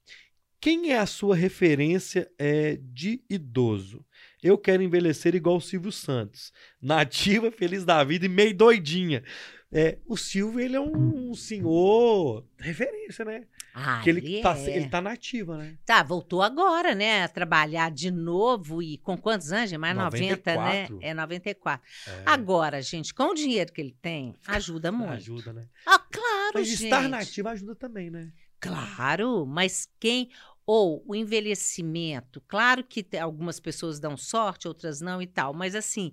Quem 0.63 0.93
é 0.93 0.97
a 0.97 1.05
sua 1.05 1.35
referência 1.35 2.31
é, 2.39 2.79
de 2.81 3.21
idoso? 3.29 4.05
Eu 4.41 4.57
quero 4.57 4.81
envelhecer 4.81 5.35
igual 5.35 5.57
o 5.57 5.61
Silvio 5.61 5.91
Santos. 5.91 6.53
Nativa, 6.81 7.51
feliz 7.51 7.83
da 7.83 8.01
vida 8.01 8.27
e 8.27 8.29
meio 8.29 8.55
doidinha. 8.55 9.25
É, 9.69 9.97
o 10.07 10.15
Silvio, 10.15 10.61
ele 10.61 10.77
é 10.77 10.79
um 10.79 11.33
senhor 11.33 12.45
referência, 12.57 13.25
né? 13.25 13.43
Ah, 13.73 13.99
que 14.01 14.09
ele, 14.09 14.41
tá, 14.41 14.57
é. 14.57 14.77
ele 14.77 14.87
tá 14.87 15.01
nativa, 15.01 15.57
né? 15.57 15.77
Tá, 15.85 16.01
voltou 16.01 16.41
agora, 16.41 16.95
né? 16.95 17.23
A 17.25 17.27
trabalhar 17.27 17.91
de 17.91 18.09
novo 18.09 18.81
e 18.81 18.97
com 18.99 19.17
quantos 19.17 19.51
anos? 19.51 19.69
Mais 19.73 19.97
90, 19.97 20.53
94. 20.53 20.97
né? 20.97 21.05
É 21.05 21.13
94. 21.13 21.85
É, 22.07 22.23
Agora, 22.25 22.81
gente, 22.81 23.13
com 23.13 23.31
o 23.31 23.33
dinheiro 23.33 23.69
que 23.73 23.81
ele 23.81 23.97
tem, 24.01 24.33
ajuda 24.47 24.93
muito. 24.93 25.11
ajuda, 25.11 25.51
né? 25.51 25.67
Ah, 25.85 25.99
claro, 25.99 26.51
Mas 26.53 26.69
gente. 26.69 26.85
estar 26.85 27.09
nativa 27.09 27.49
ajuda 27.49 27.75
também, 27.75 28.09
né? 28.09 28.31
Claro, 28.63 29.45
mas 29.45 29.89
quem. 29.99 30.29
Ou 30.65 31.03
o 31.07 31.15
envelhecimento, 31.15 32.41
claro 32.47 32.83
que 32.83 33.05
algumas 33.17 33.59
pessoas 33.59 33.99
dão 33.99 34.15
sorte, 34.15 34.67
outras 34.67 35.01
não 35.01 35.21
e 35.21 35.27
tal, 35.27 35.53
mas 35.53 35.75
assim, 35.75 36.11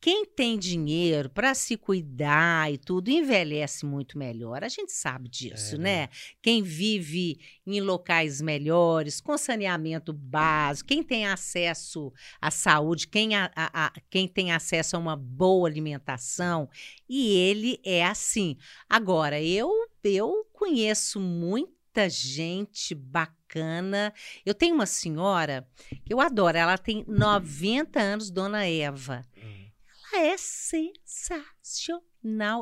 quem 0.00 0.26
tem 0.26 0.58
dinheiro 0.58 1.30
para 1.30 1.54
se 1.54 1.76
cuidar 1.76 2.72
e 2.72 2.76
tudo, 2.76 3.08
envelhece 3.08 3.86
muito 3.86 4.18
melhor. 4.18 4.64
A 4.64 4.68
gente 4.68 4.90
sabe 4.90 5.28
disso, 5.28 5.76
É, 5.76 5.78
né? 5.78 6.08
Quem 6.42 6.60
vive 6.60 7.38
em 7.64 7.80
locais 7.80 8.40
melhores, 8.40 9.20
com 9.20 9.38
saneamento 9.38 10.12
básico, 10.12 10.88
quem 10.88 11.04
tem 11.04 11.24
acesso 11.28 12.12
à 12.40 12.50
saúde, 12.50 13.06
quem, 13.06 13.36
a- 13.36 13.52
a- 13.54 13.86
a- 13.86 13.92
quem 14.10 14.26
tem 14.26 14.50
acesso 14.50 14.96
a 14.96 14.98
uma 14.98 15.14
boa 15.14 15.68
alimentação, 15.68 16.68
e 17.08 17.36
ele 17.36 17.78
é 17.84 18.04
assim. 18.04 18.56
Agora, 18.88 19.40
eu, 19.40 19.70
eu 20.02 20.44
conheço 20.52 21.20
muita 21.92 22.08
gente 22.08 22.94
bacana. 22.94 24.14
Eu 24.46 24.54
tenho 24.54 24.74
uma 24.74 24.86
senhora 24.86 25.68
que 26.06 26.14
eu 26.14 26.20
adoro, 26.20 26.56
ela 26.56 26.78
tem 26.78 27.04
90 27.06 28.00
anos, 28.00 28.30
Dona 28.30 28.66
Eva. 28.66 29.22
Ela 30.10 30.24
é 30.24 30.36
sensacional. 30.38 31.92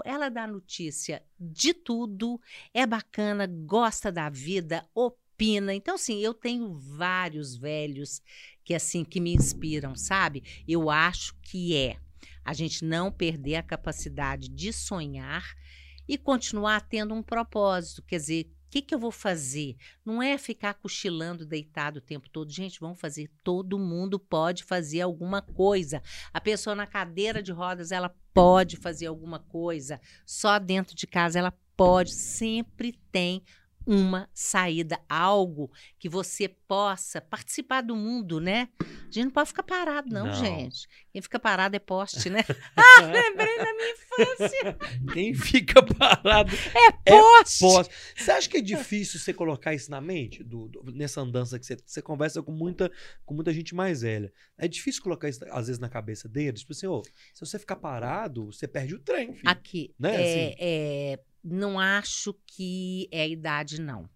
Ela 0.05 0.29
dá 0.29 0.49
notícia 0.49 1.23
de 1.39 1.73
tudo, 1.73 2.41
é 2.75 2.85
bacana, 2.85 3.47
gosta 3.47 4.11
da 4.11 4.29
vida, 4.29 4.85
opina. 4.93 5.73
Então, 5.73 5.95
assim, 5.95 6.19
eu 6.19 6.35
tenho 6.35 6.75
vários 6.75 7.57
velhos 7.57 8.21
que, 8.65 8.75
assim, 8.75 9.05
que 9.05 9.21
me 9.21 9.33
inspiram, 9.33 9.95
sabe? 9.95 10.43
Eu 10.67 10.91
acho 10.91 11.37
que 11.41 11.77
é 11.77 11.97
a 12.45 12.53
gente 12.53 12.85
não 12.85 13.13
perder 13.13 13.55
a 13.57 13.63
capacidade 13.63 14.49
de 14.49 14.73
sonhar 14.73 15.55
e 16.09 16.19
continuar 16.19 16.81
tendo 16.81 17.15
um 17.15 17.23
propósito. 17.23 18.03
Quer 18.03 18.17
dizer, 18.17 18.51
que, 18.71 18.81
que 18.81 18.95
eu 18.95 18.99
vou 18.99 19.11
fazer? 19.11 19.77
Não 20.05 20.23
é 20.23 20.39
ficar 20.39 20.75
cochilando 20.75 21.45
deitado 21.45 21.99
o 21.99 22.03
tempo 22.03 22.31
todo. 22.31 22.53
Gente, 22.53 22.79
vamos 22.79 23.01
fazer. 23.01 23.29
Todo 23.43 23.79
mundo 23.79 24.19
pode 24.19 24.63
fazer 24.63 25.01
alguma 25.01 25.43
coisa. 25.43 26.01
A 26.33 26.41
pessoa 26.41 26.77
na 26.77 26.87
cadeira 26.87 27.43
de 27.43 27.51
rodas, 27.51 27.91
ela 27.91 28.15
pode 28.33 28.77
fazer 28.77 29.07
alguma 29.07 29.41
coisa. 29.41 30.01
Só 30.25 30.59
dentro 30.59 30.95
de 30.95 31.07
casa, 31.07 31.39
ela 31.39 31.53
pode. 31.77 32.13
Sempre 32.13 32.93
tem 33.11 33.43
uma 33.87 34.29
saída, 34.35 35.01
algo 35.09 35.71
que 35.99 36.09
você 36.09 36.49
possa 36.49 37.21
participar 37.21 37.81
do 37.81 37.97
mundo, 37.97 38.39
né? 38.41 38.69
A 38.81 39.13
gente 39.13 39.25
não 39.25 39.31
pode 39.31 39.49
ficar 39.49 39.63
parado, 39.63 40.09
não, 40.09 40.27
Não. 40.27 40.35
gente. 40.35 40.87
Quem 41.13 41.21
fica 41.21 41.41
parado 41.41 41.75
é 41.75 41.79
poste, 41.79 42.31
né? 42.31 42.45
ah, 42.77 43.01
lembrei 43.03 43.57
da 43.59 43.75
minha 43.75 43.91
infância. 43.93 44.79
Quem 45.13 45.35
fica 45.35 45.83
parado 45.83 46.55
É 46.75 46.93
poste. 47.11 47.59
Posso. 47.61 47.91
Você 48.17 48.31
acha 48.31 48.49
que 48.49 48.59
é 48.59 48.61
difícil 48.61 49.19
você 49.19 49.33
colocar 49.35 49.75
isso 49.75 49.91
na 49.91 50.01
mente? 50.01 50.45
Do, 50.45 50.69
do- 50.69 50.93
nessa 50.93 51.21
andança 51.21 51.59
que 51.59 51.67
você, 51.67 51.77
você 51.85 52.01
conversa 52.01 52.43
com 52.43 52.53
muita, 52.53 52.91
com 53.25 53.35
muita 53.35 53.53
gente 53.53 53.75
mais 53.75 54.03
velha. 54.03 54.33
É 54.57 54.69
difícil 54.69 55.03
colocar 55.03 55.29
isso, 55.29 55.45
às 55.51 55.67
vezes, 55.67 55.81
na 55.81 55.89
cabeça 55.89 56.29
deles? 56.29 56.61
Tipo 56.61 56.73
assim, 56.73 56.87
ô, 56.87 57.03
se 57.03 57.41
você 57.41 57.59
ficar 57.59 57.77
parado, 57.77 58.47
você 58.47 58.69
perde 58.69 58.95
o 58.95 58.99
trem, 59.01 59.35
filho. 59.35 59.51
Aqui, 59.51 59.95
Né, 59.99 60.11
é, 60.15 60.21
assim? 60.21 60.55
é, 60.59 61.21
não 61.43 61.79
acho 61.79 62.35
que 62.47 63.09
é 63.11 63.23
a 63.23 63.29
idade, 63.29 63.81
não. 63.81 64.09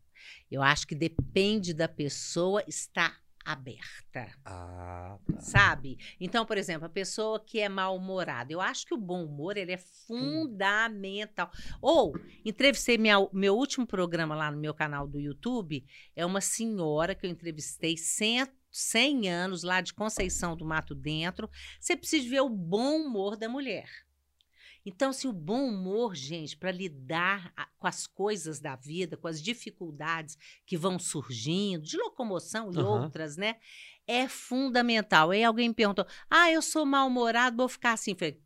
Eu 0.51 0.63
acho 0.63 0.87
que 0.87 0.95
depende 0.95 1.75
da 1.75 1.89
pessoa 1.89 2.63
estar 2.67 3.23
aberta, 3.47 4.33
Ah, 4.43 5.19
tá. 5.31 5.39
sabe? 5.41 5.99
Então, 6.19 6.47
por 6.47 6.57
exemplo, 6.57 6.87
a 6.87 6.89
pessoa 6.89 7.39
que 7.39 7.61
é 7.61 7.69
mal-humorada, 7.69 8.51
eu 8.51 8.59
acho 8.61 8.87
que 8.87 8.95
o 8.95 8.99
bom 8.99 9.23
humor 9.27 9.59
ele 9.59 9.73
é 9.73 9.77
fundamental. 9.77 11.51
Ou, 11.83 12.15
entrevistei 12.45 12.97
minha- 12.97 13.29
meu 13.35 13.55
último 13.55 13.87
programa 13.87 14.35
lá 14.35 14.51
no 14.51 14.57
meu 14.59 14.73
canal 14.73 15.07
do 15.07 15.21
YouTube, 15.21 15.85
é 16.17 16.25
uma 16.25 16.41
senhora 16.41 17.15
que 17.15 17.27
eu 17.27 17.31
entrevistei, 17.31 17.99
100, 17.99 18.47
100 18.71 19.29
anos, 19.29 19.63
lá 19.63 19.81
de 19.83 19.93
Conceição 19.93 20.57
do 20.57 20.65
Mato 20.65 20.95
Dentro. 20.95 21.51
Você 21.79 21.95
precisa 21.97 22.29
ver 22.29 22.41
o 22.41 22.49
bom 22.49 22.97
humor 23.03 23.37
da 23.37 23.49
mulher. 23.49 23.89
Então, 24.87 25.13
se 25.13 25.27
o 25.27 25.33
bom 25.33 25.69
humor, 25.69 26.15
gente, 26.15 26.57
para 26.57 26.71
lidar 26.71 27.53
a- 27.57 27.67
com 27.79 27.87
as 27.87 28.07
coisas 28.07 28.61
da 28.61 28.77
vida, 28.77 29.17
com 29.17 29.27
as 29.27 29.43
dificuldades 29.43 30.37
que 30.67 30.77
vão 30.77 30.99
surgindo, 30.99 31.85
de 31.85 31.97
locomoção 31.97 32.71
e 32.73 32.79
Aham. 32.79 33.05
outras, 33.05 33.37
né? 33.37 33.57
É 34.07 34.29
fundamental. 34.29 35.31
Aí 35.31 35.43
alguém 35.43 35.69
me 35.69 35.75
perguntou: 35.75 36.07
ah, 36.29 36.51
eu 36.51 36.61
sou 36.61 36.85
mal-humorado, 36.85 37.57
vou 37.57 37.69
ficar 37.69 37.93
assim. 37.93 38.11
Eu 38.11 38.17
Falei, 38.19 38.41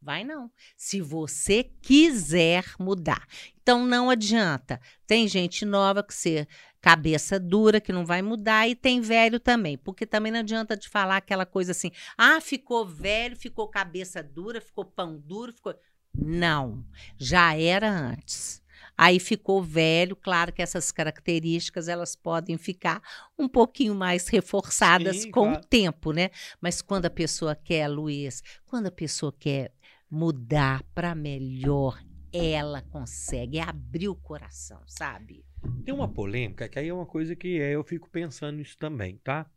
vai 0.00 0.24
não. 0.24 0.50
Se 0.76 1.00
você 1.00 1.62
quiser 1.82 2.64
mudar. 2.78 3.26
Então, 3.62 3.84
não 3.86 4.08
adianta. 4.08 4.80
Tem 5.06 5.28
gente 5.28 5.64
nova 5.64 6.02
que 6.02 6.14
ser 6.14 6.48
cabeça 6.82 7.38
dura, 7.38 7.80
que 7.80 7.92
não 7.92 8.04
vai 8.04 8.20
mudar, 8.20 8.68
e 8.68 8.74
tem 8.74 9.00
velho 9.00 9.38
também. 9.38 9.78
Porque 9.78 10.04
também 10.04 10.32
não 10.32 10.40
adianta 10.40 10.76
de 10.76 10.88
falar 10.88 11.18
aquela 11.18 11.46
coisa 11.46 11.70
assim: 11.70 11.92
ah, 12.18 12.40
ficou 12.40 12.84
velho, 12.84 13.36
ficou 13.36 13.68
cabeça 13.68 14.22
dura, 14.22 14.60
ficou 14.60 14.84
pão 14.84 15.16
duro, 15.16 15.52
ficou. 15.52 15.74
Não, 16.14 16.84
já 17.16 17.56
era 17.56 17.88
antes. 17.88 18.60
Aí 18.98 19.18
ficou 19.18 19.62
velho, 19.62 20.14
claro 20.14 20.52
que 20.52 20.60
essas 20.60 20.92
características 20.92 21.88
elas 21.88 22.14
podem 22.14 22.58
ficar 22.58 23.00
um 23.38 23.48
pouquinho 23.48 23.94
mais 23.94 24.28
reforçadas 24.28 25.22
Sim, 25.22 25.30
com 25.30 25.44
claro. 25.44 25.58
o 25.58 25.64
tempo, 25.64 26.12
né? 26.12 26.30
Mas 26.60 26.82
quando 26.82 27.06
a 27.06 27.10
pessoa 27.10 27.54
quer, 27.54 27.88
Luiz, 27.88 28.42
quando 28.66 28.88
a 28.88 28.92
pessoa 28.92 29.32
quer 29.32 29.72
mudar 30.10 30.82
para 30.94 31.14
melhor, 31.14 32.02
ela 32.32 32.82
consegue 32.82 33.58
é 33.58 33.62
abrir 33.62 34.08
o 34.08 34.14
coração, 34.14 34.82
sabe? 34.86 35.42
Tem 35.84 35.94
uma 35.94 36.08
polêmica, 36.08 36.68
que 36.68 36.78
aí 36.78 36.88
é 36.88 36.94
uma 36.94 37.06
coisa 37.06 37.34
que 37.34 37.60
é, 37.60 37.74
eu 37.74 37.82
fico 37.84 38.08
pensando 38.10 38.56
nisso 38.56 38.76
também, 38.78 39.18
tá? 39.18 39.50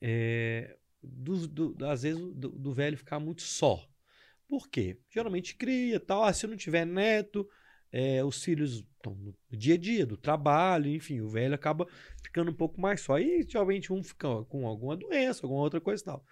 É, 0.00 0.76
do, 1.02 1.46
do- 1.48 1.86
às 1.86 2.02
vezes 2.02 2.20
do, 2.34 2.50
do 2.50 2.72
velho 2.72 2.96
ficar 2.96 3.20
muito 3.20 3.42
só. 3.42 3.86
Por 4.48 4.68
quê? 4.68 4.98
Geralmente 5.10 5.56
cria 5.56 6.00
tal. 6.00 6.24
Ah, 6.24 6.32
se 6.32 6.46
não 6.46 6.56
tiver 6.56 6.84
neto, 6.84 7.48
é, 7.92 8.24
os 8.24 8.42
filhos 8.44 8.84
estão 8.96 9.14
no 9.14 9.34
dia 9.56 9.74
a 9.74 9.78
dia 9.78 10.06
do 10.06 10.16
trabalho, 10.16 10.90
enfim, 10.90 11.20
o 11.20 11.28
velho 11.28 11.54
acaba 11.54 11.86
ficando 12.22 12.50
um 12.50 12.54
pouco 12.54 12.80
mais 12.80 13.00
só. 13.00 13.18
E 13.18 13.44
geralmente 13.48 13.92
um 13.92 14.02
fica 14.02 14.44
com 14.44 14.66
alguma 14.66 14.96
doença, 14.96 15.44
alguma 15.46 15.62
outra 15.62 15.80
coisa 15.80 16.02
e 16.02 16.06
tal. 16.06 16.24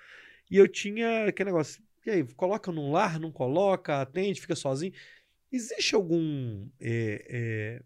E 0.50 0.56
eu 0.56 0.68
tinha 0.68 1.26
aquele 1.26 1.50
negócio. 1.50 1.82
E 2.06 2.10
aí, 2.10 2.24
coloca 2.34 2.72
num 2.72 2.92
lar, 2.92 3.20
não 3.20 3.32
coloca, 3.32 4.00
atende, 4.00 4.40
fica 4.40 4.56
sozinho. 4.56 4.92
Existe 5.52 5.94
algum 5.94 6.68
é, 6.80 7.82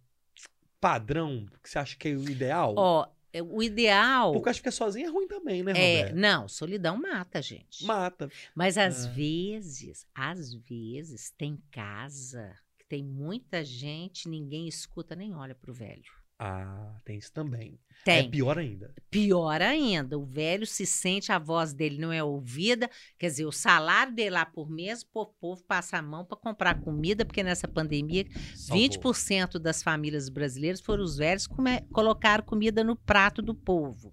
padrão 0.82 1.46
que 1.62 1.70
você 1.70 1.78
acha 1.78 1.96
que 1.96 2.08
é 2.08 2.12
o 2.12 2.28
ideal? 2.28 2.74
Ó, 2.76 3.06
é, 3.32 3.40
o 3.40 3.62
ideal 3.62 4.32
Porque 4.32 4.48
eu 4.48 4.50
acho 4.50 4.60
que 4.60 4.68
é 4.68 4.72
sozinho 4.72 5.06
é 5.06 5.10
ruim 5.10 5.28
também, 5.28 5.62
né, 5.62 5.72
é, 5.72 5.96
Roberto? 6.00 6.16
não, 6.16 6.48
solidão 6.48 7.00
mata, 7.00 7.40
gente. 7.40 7.84
Mata. 7.86 8.28
Mas 8.54 8.76
às 8.76 9.06
Ah. 9.06 9.10
vezes, 9.10 10.04
às 10.14 10.52
vezes 10.52 11.30
tem 11.38 11.56
casa 11.70 12.52
que 12.78 12.84
tem 12.86 13.04
muita 13.04 13.64
gente, 13.64 14.28
ninguém 14.28 14.66
escuta 14.66 15.14
nem 15.14 15.32
olha 15.34 15.54
pro 15.54 15.72
velho. 15.72 16.02
Ah, 16.44 16.96
tem 17.04 17.18
isso 17.18 17.32
também. 17.32 17.78
Tem. 18.04 18.26
É 18.26 18.28
pior 18.28 18.58
ainda. 18.58 18.92
Pior 19.08 19.62
ainda, 19.62 20.18
o 20.18 20.24
velho 20.24 20.66
se 20.66 20.84
sente, 20.84 21.30
a 21.30 21.38
voz 21.38 21.72
dele 21.72 21.98
não 21.98 22.12
é 22.12 22.20
ouvida, 22.24 22.90
quer 23.16 23.28
dizer, 23.28 23.44
o 23.46 23.52
salário 23.52 24.12
dele 24.12 24.30
lá 24.30 24.44
por 24.44 24.68
mês, 24.68 25.06
o 25.14 25.26
povo 25.26 25.62
passa 25.62 25.98
a 25.98 26.02
mão 26.02 26.24
para 26.24 26.36
comprar 26.36 26.80
comida, 26.80 27.24
porque 27.24 27.44
nessa 27.44 27.68
pandemia, 27.68 28.26
Salvou. 28.56 28.76
20% 28.88 29.60
das 29.60 29.84
famílias 29.84 30.28
brasileiras 30.28 30.80
foram 30.80 31.04
os 31.04 31.16
velhos 31.16 31.46
que 31.46 31.54
come- 31.54 31.80
colocaram 31.92 32.42
comida 32.44 32.82
no 32.82 32.96
prato 32.96 33.40
do 33.40 33.54
povo. 33.54 34.12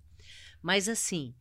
Mas 0.62 0.88
assim, 0.88 1.34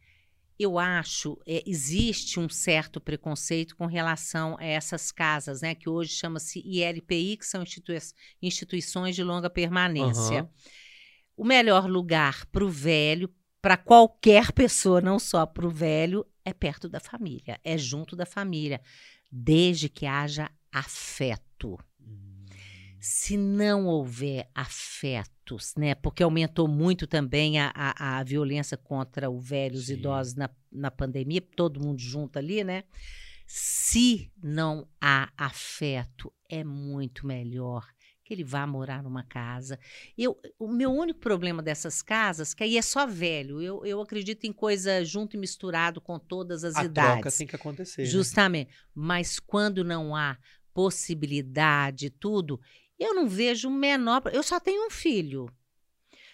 eu 0.58 0.78
acho, 0.78 1.38
é, 1.46 1.62
existe 1.66 2.40
um 2.40 2.48
certo 2.48 3.00
preconceito 3.00 3.76
com 3.76 3.86
relação 3.86 4.56
a 4.58 4.64
essas 4.64 5.12
casas, 5.12 5.60
né, 5.62 5.74
que 5.74 5.88
hoje 5.88 6.10
chama-se 6.10 6.60
ILPI, 6.60 7.36
que 7.36 7.46
são 7.46 7.62
institui- 7.62 7.98
instituições 8.42 9.14
de 9.14 9.22
longa 9.22 9.48
permanência 9.48 10.40
Aham. 10.40 10.50
o 11.36 11.44
melhor 11.44 11.88
lugar 11.88 12.46
para 12.46 12.64
o 12.64 12.68
velho, 12.68 13.32
para 13.62 13.76
qualquer 13.76 14.52
pessoa, 14.52 15.00
não 15.00 15.18
só 15.18 15.46
para 15.46 15.66
o 15.66 15.70
velho, 15.70 16.26
é 16.44 16.52
perto 16.52 16.88
da 16.88 17.00
família, 17.00 17.60
é 17.62 17.76
junto 17.78 18.16
da 18.16 18.26
família, 18.26 18.80
desde 19.30 19.88
que 19.88 20.06
haja 20.06 20.50
afeto. 20.72 21.78
Hum, 22.00 22.44
Se 23.00 23.36
não 23.36 23.86
houver 23.86 24.50
afeto, 24.54 25.30
né? 25.76 25.94
Porque 25.94 26.22
aumentou 26.22 26.66
muito 26.68 27.06
também 27.06 27.58
a, 27.58 27.72
a, 27.74 28.18
a 28.18 28.22
violência 28.24 28.76
contra 28.76 29.30
o 29.30 29.40
velho, 29.40 29.76
os 29.76 29.86
Sim. 29.86 29.94
idosos 29.94 30.34
na, 30.34 30.50
na 30.70 30.90
pandemia, 30.90 31.40
todo 31.40 31.80
mundo 31.80 32.00
junto 32.00 32.38
ali, 32.38 32.62
né? 32.64 32.84
Se 33.46 34.30
não 34.42 34.86
há 35.00 35.30
afeto, 35.36 36.32
é 36.50 36.62
muito 36.62 37.26
melhor 37.26 37.86
que 38.22 38.34
ele 38.34 38.44
vá 38.44 38.66
morar 38.66 39.02
numa 39.02 39.22
casa. 39.24 39.78
Eu, 40.16 40.38
o 40.58 40.68
meu 40.68 40.90
único 40.92 41.18
problema 41.18 41.62
dessas 41.62 42.02
casas, 42.02 42.52
que 42.52 42.62
aí 42.62 42.76
é 42.76 42.82
só 42.82 43.06
velho, 43.06 43.62
eu, 43.62 43.86
eu 43.86 44.02
acredito 44.02 44.44
em 44.44 44.52
coisa 44.52 45.02
junto 45.02 45.34
e 45.34 45.38
misturado 45.40 45.98
com 45.98 46.18
todas 46.18 46.62
as 46.62 46.76
A 46.76 46.84
idades. 46.84 47.12
troca 47.22 47.32
tem 47.38 47.46
que 47.46 47.56
acontecer. 47.56 48.02
né? 48.02 48.06
Justamente. 48.06 48.70
Mas 48.94 49.38
quando 49.38 49.82
não 49.82 50.14
há 50.14 50.36
possibilidade, 50.74 52.10
tudo, 52.10 52.60
eu 52.98 53.14
não 53.14 53.28
vejo 53.28 53.68
o 53.68 53.72
menor. 53.72 54.22
Eu 54.32 54.42
só 54.42 54.58
tenho 54.58 54.86
um 54.86 54.90
filho. 54.90 55.48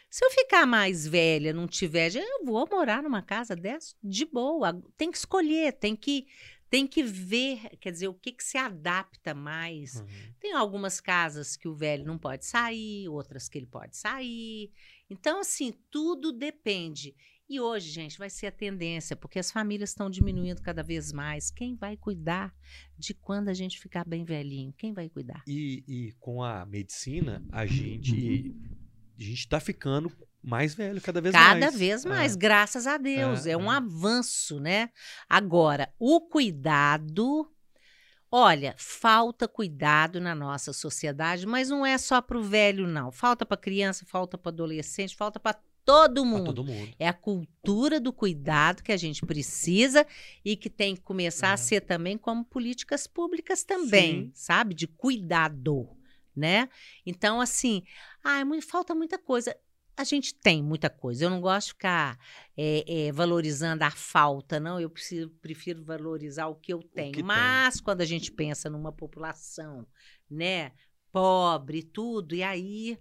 Se 0.08 0.24
eu 0.24 0.30
ficar 0.30 0.64
mais 0.64 1.06
velha, 1.06 1.52
não 1.52 1.66
tiver, 1.66 2.14
eu 2.14 2.44
vou 2.44 2.68
morar 2.70 3.02
numa 3.02 3.20
casa 3.20 3.56
dessa 3.56 3.94
de 4.02 4.24
boa. 4.24 4.80
Tem 4.96 5.10
que 5.10 5.18
escolher, 5.18 5.72
tem 5.72 5.96
que 5.96 6.26
tem 6.70 6.88
que 6.88 7.04
ver, 7.04 7.76
quer 7.78 7.92
dizer, 7.92 8.08
o 8.08 8.14
que 8.14 8.32
que 8.32 8.42
se 8.42 8.58
adapta 8.58 9.32
mais. 9.32 9.94
Uhum. 9.94 10.06
Tem 10.40 10.52
algumas 10.52 11.00
casas 11.00 11.56
que 11.56 11.68
o 11.68 11.74
velho 11.74 12.04
não 12.04 12.18
pode 12.18 12.44
sair, 12.44 13.08
outras 13.08 13.48
que 13.48 13.58
ele 13.58 13.66
pode 13.66 13.96
sair. 13.96 14.72
Então, 15.08 15.38
assim, 15.38 15.72
tudo 15.88 16.32
depende. 16.32 17.14
E 17.48 17.60
hoje, 17.60 17.90
gente, 17.90 18.18
vai 18.18 18.30
ser 18.30 18.46
a 18.46 18.52
tendência, 18.52 19.14
porque 19.14 19.38
as 19.38 19.50
famílias 19.50 19.90
estão 19.90 20.08
diminuindo 20.08 20.62
cada 20.62 20.82
vez 20.82 21.12
mais. 21.12 21.50
Quem 21.50 21.76
vai 21.76 21.96
cuidar 21.96 22.54
de 22.98 23.12
quando 23.12 23.48
a 23.50 23.54
gente 23.54 23.78
ficar 23.78 24.04
bem 24.06 24.24
velhinho? 24.24 24.72
Quem 24.78 24.94
vai 24.94 25.10
cuidar? 25.10 25.42
E, 25.46 25.84
e 25.86 26.12
com 26.18 26.42
a 26.42 26.64
medicina, 26.64 27.44
a 27.52 27.66
gente 27.66 28.54
a 29.18 29.22
gente 29.22 29.46
tá 29.48 29.60
ficando 29.60 30.10
mais 30.42 30.74
velho 30.74 31.00
cada 31.00 31.20
vez 31.20 31.34
mais. 31.34 31.60
Cada 31.64 31.70
vez 31.70 32.04
mais, 32.04 32.34
É. 32.34 32.38
graças 32.38 32.86
a 32.86 32.96
Deus. 32.96 33.46
É, 33.46 33.52
É, 33.52 33.56
um 33.56 33.70
é. 33.70 33.76
avanço, 33.76 34.58
né? 34.58 34.90
Agora, 35.28 35.92
o 35.98 36.20
cuidado. 36.22 37.50
Olha, 38.30 38.74
falta 38.76 39.46
cuidado 39.46 40.20
na 40.20 40.34
nossa 40.34 40.72
sociedade, 40.72 41.46
mas 41.46 41.68
não 41.68 41.86
é 41.86 41.96
só 41.96 42.20
para 42.20 42.36
o 42.36 42.42
velho, 42.42 42.84
não. 42.88 43.12
Falta 43.12 43.46
para 43.46 43.56
criança, 43.56 44.04
falta 44.06 44.36
para 44.36 44.50
adolescente, 44.50 45.14
falta 45.14 45.38
para 45.38 45.56
todo 45.84 46.24
mundo. 46.24 46.44
todo 46.46 46.64
mundo. 46.64 46.94
É 46.98 47.06
a 47.08 47.12
cultura 47.12 48.00
do 48.00 48.12
cuidado 48.12 48.82
que 48.82 48.92
a 48.92 48.96
gente 48.96 49.24
precisa 49.26 50.06
e 50.44 50.56
que 50.56 50.70
tem 50.70 50.94
que 50.94 51.02
começar 51.02 51.48
É. 51.48 51.52
a 51.52 51.56
ser 51.56 51.80
também 51.82 52.16
como 52.18 52.44
políticas 52.44 53.06
públicas 53.06 53.64
também, 53.64 54.24
Sim. 54.26 54.30
sabe? 54.34 54.74
De 54.74 54.86
cuidado, 54.86 55.88
né? 56.34 56.68
Então, 57.04 57.40
assim, 57.40 57.82
ai, 58.22 58.44
mui- 58.44 58.60
falta 58.60 58.94
muita 58.94 59.18
coisa. 59.18 59.54
A 59.96 60.02
gente 60.02 60.34
tem 60.34 60.60
muita 60.60 60.90
coisa. 60.90 61.24
Eu 61.24 61.30
não 61.30 61.40
gosto 61.40 61.68
de 61.68 61.72
ficar 61.74 62.18
é, 62.56 63.06
é, 63.06 63.12
valorizando 63.12 63.84
a 63.84 63.90
falta, 63.92 64.58
não. 64.58 64.80
Eu 64.80 64.90
preciso- 64.90 65.30
prefiro 65.40 65.84
valorizar 65.84 66.48
o 66.48 66.56
que 66.56 66.72
eu 66.72 66.80
tenho. 66.82 67.12
que 67.12 67.18
tem. 67.18 67.22
Mas 67.24 67.80
quando 67.80 68.00
a 68.00 68.04
gente 68.04 68.32
pensa 68.32 68.68
numa 68.68 68.90
população, 68.90 69.86
né, 70.28 70.72
pobre 71.12 71.82
tudo, 71.84 72.34
e 72.34 72.42
aí 72.42 72.98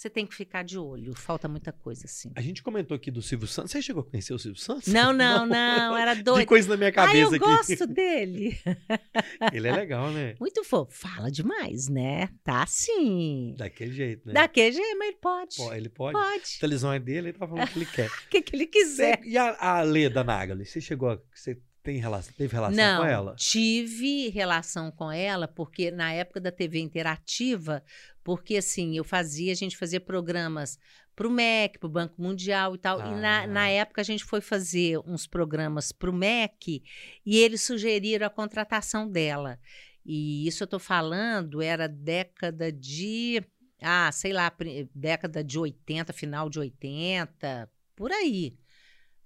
você 0.00 0.08
tem 0.08 0.26
que 0.26 0.34
ficar 0.34 0.62
de 0.64 0.78
olho. 0.78 1.14
Falta 1.14 1.46
muita 1.46 1.72
coisa, 1.72 2.06
assim. 2.06 2.32
A 2.34 2.40
gente 2.40 2.62
comentou 2.62 2.94
aqui 2.96 3.10
do 3.10 3.20
Silvio 3.20 3.46
Santos. 3.46 3.70
Você 3.72 3.82
chegou 3.82 4.00
a 4.02 4.04
conhecer 4.10 4.32
o 4.32 4.38
Silvio 4.38 4.58
Santos? 4.60 4.88
Não, 4.92 5.12
não, 5.14 5.44
não, 5.44 5.96
era 5.96 6.14
De 6.14 6.22
doido. 6.22 6.46
coisa 6.48 6.68
na 6.70 6.76
minha 6.78 6.88
Ah, 6.88 6.92
cabeça 6.92 7.18
eu 7.18 7.28
aqui. 7.28 7.38
gosto 7.38 7.86
dele. 7.86 8.58
Ele 9.52 9.68
é 9.68 9.72
legal, 9.76 10.10
né? 10.10 10.34
Muito 10.40 10.64
fofo. 10.64 10.90
Fala 10.90 11.30
demais, 11.30 11.88
né? 11.88 12.28
Tá 12.42 12.64
sim. 12.66 13.54
Daquele 13.58 13.92
jeito, 13.92 14.26
né? 14.26 14.32
Daquele 14.34 14.72
jeito, 14.72 14.98
mas 14.98 15.08
ele 15.08 15.16
pode. 15.18 15.56
Pô, 15.56 15.72
ele 15.74 15.88
pode. 15.88 16.12
Pode. 16.12 16.54
A 16.56 16.60
televisão 16.60 16.92
é 16.92 16.98
dele, 16.98 17.28
ele 17.28 17.38
tá 17.38 17.46
falando 17.46 17.64
o 17.64 17.70
que 17.70 17.78
ele 17.78 17.86
quer. 17.86 18.08
O 18.08 18.12
que, 18.30 18.40
que 18.42 18.56
ele 18.56 18.64
Você- 18.64 18.70
quiser. 18.70 19.20
e 19.24 19.36
a, 19.36 19.56
a 19.60 19.82
Leda 19.82 20.24
Nagli? 20.24 20.64
Você 20.64 20.80
chegou 20.80 21.10
a. 21.10 21.20
Você 21.34 21.58
tem 21.82 21.98
relação, 21.98 22.32
teve 22.36 22.52
relação 22.52 22.76
Não, 22.76 23.00
com 23.00 23.06
ela? 23.06 23.34
tive 23.36 24.28
relação 24.28 24.90
com 24.90 25.10
ela, 25.10 25.48
porque 25.48 25.90
na 25.90 26.12
época 26.12 26.40
da 26.40 26.50
TV 26.52 26.78
Interativa, 26.80 27.82
porque 28.22 28.56
assim, 28.56 28.96
eu 28.96 29.04
fazia, 29.04 29.52
a 29.52 29.56
gente 29.56 29.76
fazia 29.76 30.00
programas 30.00 30.78
para 31.16 31.26
o 31.26 31.30
MEC, 31.30 31.78
para 31.78 31.86
o 31.86 31.90
Banco 31.90 32.20
Mundial 32.22 32.74
e 32.74 32.78
tal. 32.78 32.98
E 33.00 33.14
na, 33.20 33.42
Ah. 33.42 33.46
na 33.46 33.68
época 33.68 34.00
a 34.00 34.04
gente 34.04 34.24
foi 34.24 34.40
fazer 34.40 34.98
uns 35.06 35.26
programas 35.26 35.92
para 35.92 36.08
o 36.10 36.12
MEC 36.14 36.82
e 37.26 37.36
eles 37.38 37.62
sugeriram 37.62 38.26
a 38.26 38.30
contratação 38.30 39.08
dela. 39.10 39.58
E 40.04 40.46
isso 40.46 40.62
eu 40.62 40.66
estou 40.66 40.80
falando, 40.80 41.60
era 41.60 41.86
década 41.86 42.72
de. 42.72 43.42
Ah, 43.82 44.10
sei 44.12 44.32
lá, 44.32 44.50
década 44.94 45.42
de 45.42 45.58
80, 45.58 46.12
final 46.12 46.48
de 46.50 46.58
80, 46.58 47.70
por 47.96 48.10
aí. 48.12 48.54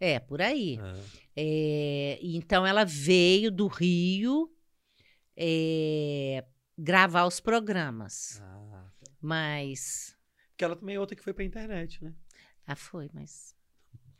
É, 0.00 0.18
por 0.18 0.40
aí. 0.42 0.78
Ah, 0.80 1.00
É, 1.36 2.18
então 2.22 2.66
ela 2.66 2.84
veio 2.84 3.50
do 3.50 3.66
Rio 3.66 4.50
é, 5.36 6.44
gravar 6.78 7.24
os 7.26 7.40
programas. 7.40 8.40
ah, 8.42 8.90
tá. 9.00 9.10
Mas. 9.20 10.16
Porque 10.50 10.64
ela 10.64 10.76
também 10.76 10.94
é 10.96 11.00
outra 11.00 11.16
que 11.16 11.22
foi 11.22 11.32
pra 11.34 11.44
internet, 11.44 12.02
né? 12.02 12.12
Ah, 12.66 12.76
foi, 12.76 13.10
mas. 13.12 13.54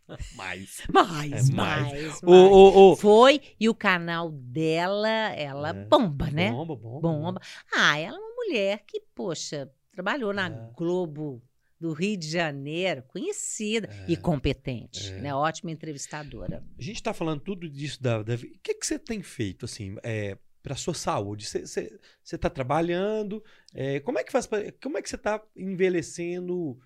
Mas. 0.37 0.83
Mais, 0.93 1.49
É, 1.49 1.53
mais. 1.55 2.21
mais. 2.21 2.23
Ô. 2.23 2.95
Foi, 2.97 3.41
e 3.59 3.71
o 3.71 3.75
canal 3.75 4.31
dela, 4.31 5.09
ela 5.09 5.71
É. 5.71 5.73
bomba, 5.87 6.31
né? 6.31 6.51
Bomba, 6.51 6.77
bomba. 6.77 7.01
Bomba. 7.01 7.41
Ah, 7.75 7.99
ela 7.99 8.17
é 8.17 8.21
uma 8.21 8.35
mulher 8.37 8.85
que, 8.87 9.01
poxa, 9.15 9.73
trabalhou 9.93 10.35
na 10.35 10.49
É. 10.49 10.71
Globo 10.77 11.43
do 11.85 11.93
Rio 11.93 12.17
de 12.17 12.31
Janeiro, 12.31 13.03
conhecida 13.09 13.89
É. 13.93 14.13
e 14.13 14.17
competente, 14.17 15.13
É. 15.13 15.19
né? 15.21 15.35
Ótima 15.35 15.71
entrevistadora. 15.71 16.65
A 16.79 16.83
gente 16.83 17.03
tá 17.03 17.13
falando 17.13 17.41
tudo 17.41 17.69
disso 17.69 18.03
da. 18.03 18.21
O 18.21 18.25
que, 18.63 18.73
que 18.75 18.87
você 18.87 18.99
tem 18.99 19.23
feito, 19.23 19.67
assim, 19.67 19.97
é, 20.03 20.39
pra 20.63 20.75
sua 20.75 20.95
saúde? 20.95 21.45
Você, 21.47 21.67
você, 21.67 21.99
você 22.23 22.39
tá 22.39 22.49
trabalhando? 22.49 23.45
é, 23.75 24.01
como 24.01 24.19
é 24.19 24.25
que 24.25 24.33
faz 24.33 24.47
pra, 24.47 24.61
Como 24.83 24.97
é 24.97 25.03
que 25.03 25.11
você 25.11 25.19
tá 25.19 25.43
envelhecendo? 25.55 26.79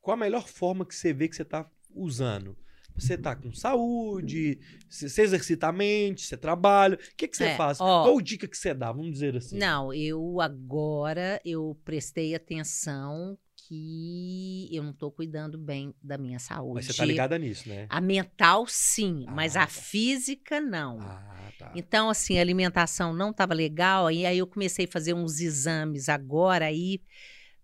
Qual 0.00 0.14
a 0.14 0.18
melhor 0.20 0.48
forma 0.48 0.86
que 0.86 0.94
você 0.94 1.12
vê 1.12 1.28
que 1.28 1.36
você 1.36 1.44
tá 1.44 1.68
usando? 1.94 2.56
Você 2.94 3.18
tá 3.18 3.36
com 3.36 3.52
saúde, 3.52 4.58
você, 4.88 5.10
você 5.10 5.20
exercita 5.20 5.66
a 5.68 5.72
mente, 5.72 6.22
você 6.24 6.34
trabalha. 6.38 6.94
O 6.96 7.16
que, 7.16 7.28
que 7.28 7.36
você 7.36 7.48
É, 7.48 7.56
faz? 7.56 7.78
ó. 7.78 8.04
Qual 8.04 8.18
dica 8.22 8.48
que 8.48 8.56
você 8.56 8.72
dá? 8.72 8.90
Vamos 8.90 9.12
dizer 9.12 9.36
assim. 9.36 9.58
Não, 9.58 9.92
eu 9.92 10.40
agora 10.40 11.38
eu 11.44 11.78
prestei 11.84 12.34
atenção 12.34 13.36
que 13.66 14.68
eu 14.70 14.82
não 14.82 14.90
estou 14.90 15.10
cuidando 15.10 15.58
bem 15.58 15.94
da 16.02 16.16
minha 16.16 16.38
saúde. 16.38 16.74
Mas 16.74 16.86
você 16.86 16.94
tá 16.94 17.04
ligada 17.04 17.38
nisso, 17.38 17.68
né? 17.68 17.86
A 17.88 18.00
mental, 18.00 18.66
sim, 18.68 19.26
mas 19.28 19.56
Ah, 19.56 19.62
a 19.64 19.66
tá. 19.66 19.72
física, 19.72 20.60
não. 20.60 20.98
Ah, 21.00 21.52
tá. 21.58 21.72
Então, 21.74 22.08
assim, 22.08 22.38
a 22.38 22.40
alimentação 22.40 23.12
não 23.12 23.30
estava 23.30 23.54
legal, 23.54 24.10
e 24.10 24.24
aí 24.24 24.38
eu 24.38 24.46
comecei 24.46 24.84
a 24.86 24.90
fazer 24.90 25.14
uns 25.14 25.40
exames 25.40 26.08
agora, 26.08 26.66
aí 26.66 27.00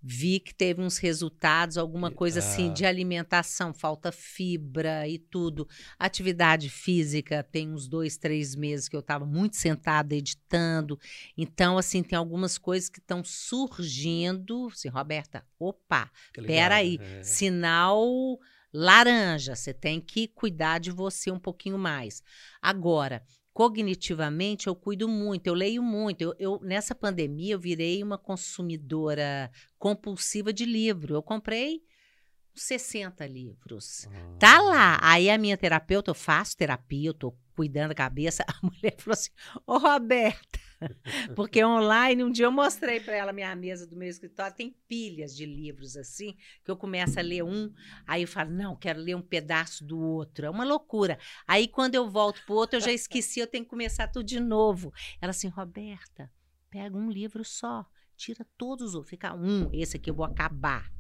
vi 0.03 0.41
que 0.41 0.55
teve 0.55 0.83
uns 0.83 0.99
resultados, 0.99 1.79
alguma 1.79 2.11
coisa 2.11 2.41
assim 2.41 2.71
ah. 2.71 2.73
de 2.73 2.85
alimentação, 2.85 3.73
falta 3.73 4.11
fibra 4.11 5.07
e 5.07 5.19
tudo. 5.19 5.69
Atividade 5.99 6.69
física, 6.69 7.43
tem 7.43 7.71
uns 7.71 7.87
dois, 7.87 8.17
três 8.17 8.57
meses 8.57 8.89
que 8.89 8.97
eu 8.97 9.01
estava 9.01 9.25
muito 9.25 9.57
sentada 9.57 10.15
editando. 10.15 10.99
Então, 11.37 11.79
assim, 11.79 12.03
tem 12.03 12.19
algumas 12.19 12.59
coisas 12.59 12.89
que 12.89 12.99
estão 12.99 13.23
surgindo. 13.23 14.69
Assim, 14.73 14.89
Roberta, 14.89 15.45
opa, 15.59 16.11
peraí, 16.33 16.99
é. 17.01 17.23
sinal 17.23 18.39
laranja, 18.73 19.55
você 19.55 19.75
tem 19.75 20.01
que 20.01 20.27
cuidar 20.29 20.79
de 20.79 20.91
você 20.91 21.31
um 21.31 21.39
pouquinho 21.39 21.79
mais. 21.79 22.23
Agora, 22.61 23.23
cognitivamente, 23.53 24.67
eu 24.67 24.75
cuido 24.75 25.09
muito, 25.09 25.47
eu 25.47 25.55
leio 25.55 25.83
muito. 25.83 26.23
Eu, 26.23 26.35
eu- 26.39 26.61
nessa 26.63 26.95
pandemia, 26.95 27.55
eu 27.55 27.59
virei 27.61 28.03
uma 28.03 28.19
consumidora 28.19 29.51
compulsiva 29.79 30.53
de 30.53 30.65
livro. 30.65 31.15
Eu 31.15 31.23
comprei 31.23 31.83
uns 32.55 32.63
60 32.63 33.27
livros. 33.27 34.07
Ah. 34.13 34.37
Tá 34.39 34.61
lá. 34.61 34.99
Aí 35.03 35.31
a 35.31 35.39
minha 35.39 35.57
terapeuta, 35.57 36.11
eu 36.11 36.15
faço 36.15 36.57
terapia, 36.57 37.11
eu 37.11 37.15
tô 37.15 37.35
cuidando 37.55 37.89
da 37.91 37.95
cabeça. 37.95 38.45
A 38.49 38.67
mulher 38.67 38.95
falou 38.99 39.13
assim: 39.15 39.31
Ô, 39.67 39.79
Roberta, 39.79 40.59
porque 41.37 41.65
online, 41.65 42.25
um 42.25 42.31
dia 42.31 42.47
eu 42.47 42.53
mostrei 42.53 43.01
para 43.01 43.15
ela 43.15 43.33
minha 43.33 43.55
mesa 43.57 43.87
do 43.87 43.97
meu 43.97 44.09
escritório, 44.09 44.55
tem 44.57 44.75
pilhas 44.89 45.35
de 45.37 45.47
livros 45.47 45.97
assim, 45.97 46.37
que 46.65 46.71
eu 46.71 46.77
começo 46.77 47.19
a 47.19 47.23
ler 47.23 47.43
um, 47.43 47.73
aí 48.07 48.23
eu 48.23 48.29
falo: 48.29 48.51
não, 48.51 48.77
quero 48.77 49.01
ler 49.01 49.15
um 49.17 49.23
pedaço 49.23 49.85
do 49.85 49.99
outro. 49.99 50.47
É 50.47 50.51
uma 50.51 50.65
loucura. 50.65 51.19
Aí 51.47 51.69
quando 51.69 51.95
eu 51.95 52.09
volto 52.11 52.43
pro 52.45 52.55
outro, 52.55 52.77
eu 52.77 52.81
já 52.81 52.93
esqueci, 52.93 53.41
eu 53.41 53.47
tenho 53.47 53.65
que 53.65 53.71
começar 53.71 54.09
tudo 54.09 54.25
de 54.27 54.41
novo. 54.41 54.93
Ela 55.21 55.31
assim: 55.31 55.49
Roberta, 55.49 56.31
pega 56.71 56.97
um 56.97 57.11
livro 57.11 57.45
só, 57.45 57.87
tira 58.17 58.47
todos 58.57 58.89
os 58.91 58.95
outros, 58.95 59.11
fica 59.11 59.35
um, 59.35 59.69
esse 59.73 59.97
aqui 59.97 60.11
eu 60.11 60.15
vou 60.15 60.25
acabar. 60.27 60.91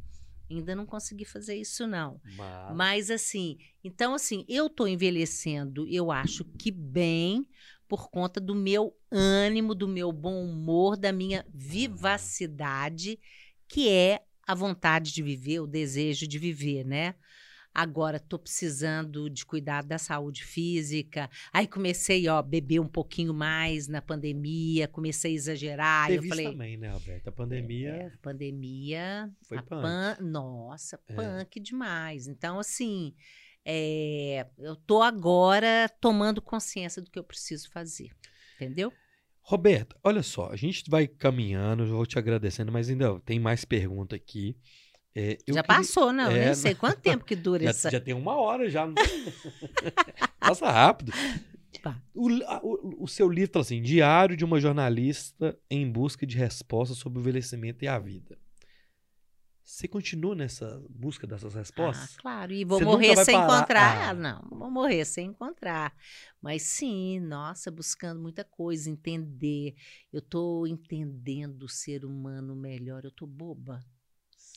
Ainda 0.51 0.75
não 0.77 0.85
consegui 0.85 1.25
fazer 1.25 1.55
isso, 1.57 1.87
não. 1.87 2.21
Mas- 2.37 2.77
Mas 2.77 3.11
assim, 3.11 3.57
então 3.83 4.13
assim, 4.13 4.45
eu 4.47 4.69
tô 4.69 4.87
envelhecendo, 4.87 5.87
eu 5.89 6.11
acho 6.11 6.45
que 6.45 6.71
bem 6.71 7.49
por 7.93 8.09
conta 8.09 8.41
do 8.41 8.55
meu 8.55 8.97
ânimo, 9.11 9.75
do 9.75 9.87
meu 9.87 10.11
bom 10.11 10.43
humor, 10.47 10.97
da 10.97 11.13
minha 11.13 11.45
vivacidade, 11.53 13.21
que 13.69 13.87
é 13.91 14.23
a 14.47 14.55
vontade 14.55 15.13
de 15.13 15.23
viver, 15.23 15.61
o 15.61 15.67
desejo 15.67 16.27
de 16.27 16.39
viver, 16.39 16.87
né? 16.87 17.15
Agora 17.75 18.19
tô 18.19 18.39
precisando 18.39 19.29
de 19.29 19.45
cuidar 19.45 19.83
da 19.83 19.99
saúde 19.99 20.43
física. 20.43 21.29
Aí 21.53 21.67
comecei, 21.67 22.27
ó, 22.29 22.41
beber 22.41 22.81
um 22.81 22.89
pouquinho 22.89 23.35
mais 23.35 23.89
na 23.89 24.01
pandemia, 24.01 24.89
comecei 24.89 25.33
a 25.33 25.35
exagerar. 25.35 26.07
Teve 26.07 26.19
eu 26.19 26.21
isso 26.23 26.29
falei, 26.31 26.47
também, 26.47 26.77
né, 26.79 26.89
Alberto? 26.89 27.29
A 27.29 27.33
pandemia 27.33 27.89
é, 27.91 28.11
pandemia. 28.23 29.31
foi 29.43 29.59
a 29.59 29.63
punk. 29.63 29.83
pan- 29.83 30.17
Nossa, 30.21 30.99
É. 31.09 31.15
punk 31.15 31.61
demais. 31.61 32.27
Então, 32.27 32.59
assim, 32.59 33.15
é, 33.65 34.47
eu 34.59 34.75
tô 34.77 35.03
agora 35.03 35.89
tomando 36.01 36.41
consciência 36.43 37.01
do 37.03 37.11
que 37.11 37.19
eu 37.19 37.25
preciso 37.25 37.71
fazer. 37.71 38.11
Entendeu? 38.57 38.93
Roberto, 39.41 39.97
olha 40.05 40.23
só, 40.23 40.51
a 40.51 40.57
gente 40.57 40.85
vai 40.89 41.07
caminhando, 41.09 41.83
eu 41.83 41.89
vou 41.89 42.07
te 42.07 42.19
agradecendo, 42.19 42.71
mas 42.71 42.89
ainda 42.89 43.19
tem 43.21 43.41
mais 43.41 43.65
pergunta 43.65 44.15
aqui. 44.15 44.57
É, 45.15 45.33
já 45.33 45.37
queria- 45.47 45.63
passou, 45.65 46.13
não? 46.13 46.31
É, 46.31 46.47
nem 46.47 46.55
sei 46.55 46.75
quanto 46.75 47.01
tempo 47.01 47.25
que 47.25 47.35
dura 47.37 47.63
Já, 47.65 47.71
essa. 47.71 47.91
já 47.91 48.01
tem 48.01 48.15
uma 48.15 48.35
hora 48.37 48.71
já. 48.71 48.87
Passa 50.41 50.71
rápido. 50.71 51.13
Pá. 51.83 52.01
O, 52.15 52.29
o- 52.31 53.05
o 53.05 53.09
seu 53.09 53.29
livro 53.29 53.61
assim: 53.61 53.83
Diário 53.83 54.37
de 54.37 54.45
uma 54.45 54.61
jornalista 54.61 55.59
em 55.71 55.91
busca 55.91 56.27
de 56.27 56.37
respostas 56.37 56.99
sobre 56.99 57.19
o 57.19 57.21
envelhecimento 57.21 57.85
e 57.85 57.89
a 57.89 57.99
vida. 57.99 58.39
Você 59.73 59.89
continua 59.89 60.35
nessa 60.35 60.85
busca 60.91 61.27
dessas 61.27 61.57
Ah, 61.57 61.61
respostas? 61.61 62.15
claro, 62.19 62.53
e 62.53 62.63
vou 62.63 62.79
Você 62.79 62.85
morrer 62.85 63.17
sem 63.25 63.35
parar. 63.35 63.55
encontrar. 63.57 64.09
Ah. 64.11 64.15
Não, 64.15 64.47
vou 64.51 64.71
morrer 64.71 65.03
sem 65.07 65.29
encontrar. 65.29 65.97
Mas 66.43 66.61
sim, 66.65 67.19
nossa, 67.21 67.71
buscando 67.71 68.21
muita 68.21 68.45
coisa, 68.45 68.91
entender. 68.91 69.75
Eu 70.13 70.21
tô 70.21 70.67
entendendo 70.67 71.63
o 71.63 71.69
ser 71.71 72.05
humano 72.05 72.55
melhor. 72.55 73.03
Eu 73.03 73.11
tô 73.11 73.27
boba. 73.27 73.83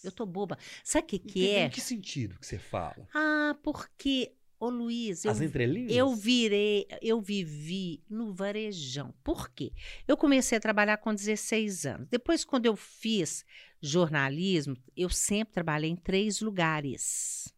Eu 0.03 0.11
tô 0.11 0.26
boba. 0.26 0.57
Sabe 0.84 1.05
o 1.05 1.07
que, 1.07 1.20
que 1.20 1.49
é? 1.49 1.68
Em 1.68 1.70
que 1.70 1.80
sentido 1.80 2.38
que 2.38 2.45
você 2.45 2.59
fala? 2.59 3.07
Ah, 3.13 3.55
porque, 3.63 4.34
ô 4.59 4.70
Luiz, 4.70 5.24
eu 5.24 5.32
As 5.32 5.39
entrelinhas? 5.39 5.93
Eu 5.93 6.13
virei, 6.13 6.88
eu 7.01 7.22
vivi 7.22 8.03
no 8.09 8.34
varejão. 8.34 9.16
Por 9.24 9.49
quê? 9.49 9.72
Eu 10.05 10.18
comecei 10.18 10.57
a 10.57 10.61
trabalhar 10.61 10.97
com 10.97 11.16
16 11.16 11.86
anos. 11.86 12.09
Depois, 12.09 12.43
quando 12.43 12.66
eu 12.66 12.76
fiz 12.76 13.45
jornalismo, 13.86 14.75
eu 14.97 15.09
sempre 15.09 15.53
trabalhei 15.53 15.89
em 15.89 15.95
três 15.95 16.41
lugares. 16.41 17.53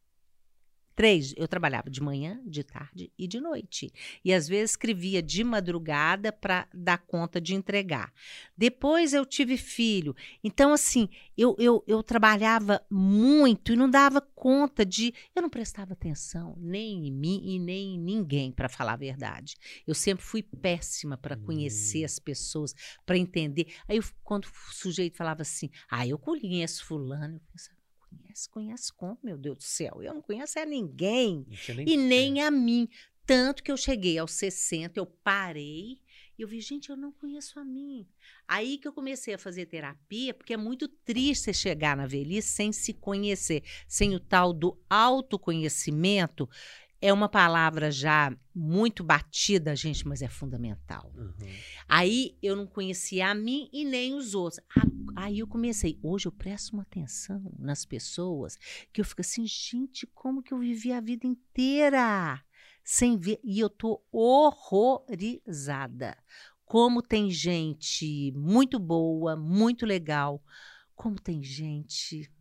Três. 0.98 1.32
Eu 1.38 1.48
trabalhava 1.48 1.92
de 1.92 2.02
manhã, 2.02 2.42
de 2.44 2.64
tarde 2.64 3.12
e 3.16 3.28
de 3.28 3.40
noite. 3.40 3.92
E 4.26 4.34
às 4.34 4.48
vezes 4.48 4.72
escrevia 4.72 5.22
de 5.22 5.44
madrugada 5.44 6.32
para 6.34 6.68
dar 6.74 6.98
conta 6.98 7.40
de 7.40 7.54
entregar. 7.54 8.12
Depois 8.58 9.14
eu 9.14 9.24
tive 9.24 9.58
filho. 9.58 10.16
Então, 10.44 10.74
assim, 10.74 11.08
eu, 11.38 11.56
eu, 11.60 11.84
eu 11.86 12.02
trabalhava 12.02 12.84
muito 12.90 13.72
e 13.72 13.76
não 13.76 13.88
dava 13.88 14.20
conta 14.22 14.84
de. 14.84 15.14
Eu 15.36 15.44
não 15.44 15.52
prestava 15.52 15.94
atenção 15.94 16.56
nem 16.58 17.08
em 17.08 17.12
mim 17.12 17.42
e 17.46 17.60
nem 17.60 17.94
em 17.94 18.00
ninguém, 18.00 18.52
para 18.52 18.68
falar 18.68 18.94
a 18.94 18.98
verdade. 18.98 19.56
Eu 19.86 19.94
sempre 19.94 20.26
fui 20.26 20.42
péssima 20.42 21.16
para 21.16 21.38
conhecer 21.38 22.02
Hum. 22.02 22.06
as 22.06 22.18
pessoas, 22.18 22.74
para 23.06 23.20
entender. 23.20 23.68
Aí, 23.88 23.98
eu- 23.98 24.04
quando 24.24 24.46
o 24.46 24.74
sujeito 24.74 25.16
falava 25.16 25.44
assim, 25.44 25.70
ah, 25.92 26.08
eu 26.08 26.18
conheço 26.18 26.84
Fulano, 26.86 27.36
eu 27.36 27.42
pensava, 27.52 27.77
conhece, 28.08 28.50
conhece 28.50 28.94
como, 28.94 29.18
meu 29.24 29.38
Deus 29.38 29.58
do 29.58 29.64
céu? 29.64 30.02
Eu 30.02 30.14
não 30.14 30.22
conheço 30.22 30.60
a 30.60 30.66
ninguém 30.66 31.46
tinha 31.66 31.84
e 31.86 31.98
nem 31.98 32.42
a 32.42 32.50
mim. 32.52 32.88
Tanto 33.26 33.62
que 33.62 33.72
eu 33.72 33.78
cheguei 33.78 34.18
aos 34.18 34.32
60, 34.32 34.98
eu 35.00 35.06
parei 35.06 36.00
e 36.38 36.44
eu 36.44 36.48
vi, 36.48 36.62
gente, 36.62 36.90
eu 36.90 36.96
não 36.96 37.12
conheço 37.12 37.60
a 37.60 37.66
mim. 37.66 38.08
Aí 38.48 38.78
que 38.78 38.88
eu 38.88 38.94
comecei 38.94 39.34
a 39.34 39.38
fazer 39.38 39.66
terapia, 39.66 40.34
porque 40.34 40.54
é 40.54 40.58
muito 40.58 40.88
triste 40.88 41.46
você 41.46 41.54
chegar 41.54 41.98
na 41.98 42.06
velhice 42.06 42.50
sem 42.50 42.72
se 42.72 42.94
conhecer, 42.94 43.64
sem 43.88 44.16
o 44.16 44.20
tal 44.20 44.54
do 44.54 44.80
autoconhecimento. 44.90 46.48
É 47.02 47.12
uma 47.12 47.30
palavra 47.30 47.92
já 47.92 48.36
muito 48.56 49.04
batida, 49.04 49.76
gente, 49.76 50.08
mas 50.08 50.22
é 50.22 50.28
fundamental. 50.28 51.12
Uhum. 51.16 51.34
Aí 51.88 52.38
eu 52.42 52.56
não 52.56 52.66
conhecia 52.66 53.28
a 53.30 53.36
mim 53.36 53.70
e 53.74 53.84
nem 53.84 54.14
os 54.14 54.34
outros. 54.34 54.60
A- 54.76 54.87
Aí 55.20 55.40
eu 55.40 55.48
comecei. 55.48 55.98
Hoje 56.04 56.28
eu 56.28 56.32
presto 56.32 56.74
uma 56.74 56.84
atenção 56.84 57.52
nas 57.58 57.84
pessoas 57.84 58.56
que 58.94 59.02
eu 59.02 59.06
fico 59.06 59.22
assim, 59.22 59.48
gente, 59.48 60.06
como 60.14 60.44
que 60.44 60.54
eu 60.54 60.60
vivi 60.60 60.92
a 60.92 61.02
vida 61.02 61.26
inteira 61.26 62.40
sem 62.84 63.18
ver? 63.18 63.40
E 63.44 63.60
eu 63.60 63.68
tô 63.68 64.00
horrorizada. 64.12 66.16
Como 66.64 67.02
tem 67.02 67.32
gente 67.32 68.32
muito 68.34 68.78
boa, 68.78 69.36
muito 69.36 69.88
legal, 69.88 70.40
como 70.96 71.20
tem 71.20 71.42
gente 71.42 72.32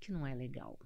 que 0.00 0.10
não 0.10 0.26
é 0.26 0.34
legal. 0.34 0.76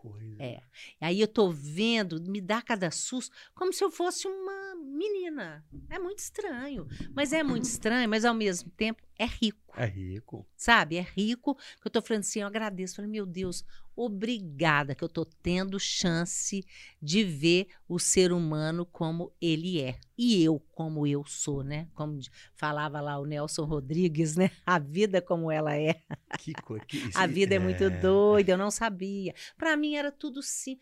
Coisa. 0.00 0.42
É. 0.42 0.62
Aí 0.98 1.20
eu 1.20 1.28
tô 1.28 1.50
vendo, 1.50 2.18
me 2.22 2.40
dá 2.40 2.62
cada 2.62 2.90
susto, 2.90 3.36
como 3.54 3.70
se 3.70 3.84
eu 3.84 3.90
fosse 3.90 4.26
uma 4.26 4.74
menina. 4.76 5.62
É 5.90 5.98
muito 5.98 6.20
estranho. 6.20 6.86
Mas 7.14 7.34
é 7.34 7.42
muito 7.42 7.64
estranho, 7.64 8.08
mas 8.08 8.24
ao 8.24 8.32
mesmo 8.34 8.70
tempo 8.70 9.02
é 9.18 9.26
rico. 9.26 9.59
É 9.76 9.86
rico. 9.86 10.46
Sabe? 10.56 10.96
É 10.96 11.00
rico. 11.02 11.54
Que 11.80 11.86
eu 11.86 11.90
tô 11.90 12.02
falando 12.02 12.20
assim, 12.22 12.40
eu 12.40 12.46
agradeço. 12.46 12.96
Falei, 12.96 13.10
meu 13.10 13.24
Deus, 13.24 13.64
obrigada 13.94 14.94
que 14.94 15.02
eu 15.04 15.08
tô 15.08 15.24
tendo 15.24 15.78
chance 15.78 16.64
de 17.00 17.24
ver 17.24 17.68
o 17.88 17.98
ser 17.98 18.32
humano 18.32 18.84
como 18.84 19.32
ele 19.40 19.80
é. 19.80 19.98
E 20.18 20.42
eu 20.42 20.58
como 20.72 21.06
eu 21.06 21.24
sou, 21.24 21.62
né? 21.62 21.88
Como 21.94 22.18
falava 22.54 23.00
lá 23.00 23.18
o 23.18 23.24
Nelson 23.26 23.64
Rodrigues, 23.64 24.36
né? 24.36 24.50
A 24.66 24.78
vida 24.78 25.22
como 25.22 25.50
ela 25.50 25.76
é. 25.76 26.02
Que 26.38 26.52
coisa. 26.54 26.84
Que, 26.86 26.98
A 27.16 27.26
vida 27.26 27.54
é, 27.54 27.58
muito 27.58 27.88
doida, 27.88 28.52
eu 28.52 28.58
não 28.58 28.70
sabia. 28.70 29.34
Para 29.56 29.76
mim 29.76 29.94
era 29.94 30.10
tudo 30.12 30.42
sim. 30.42 30.78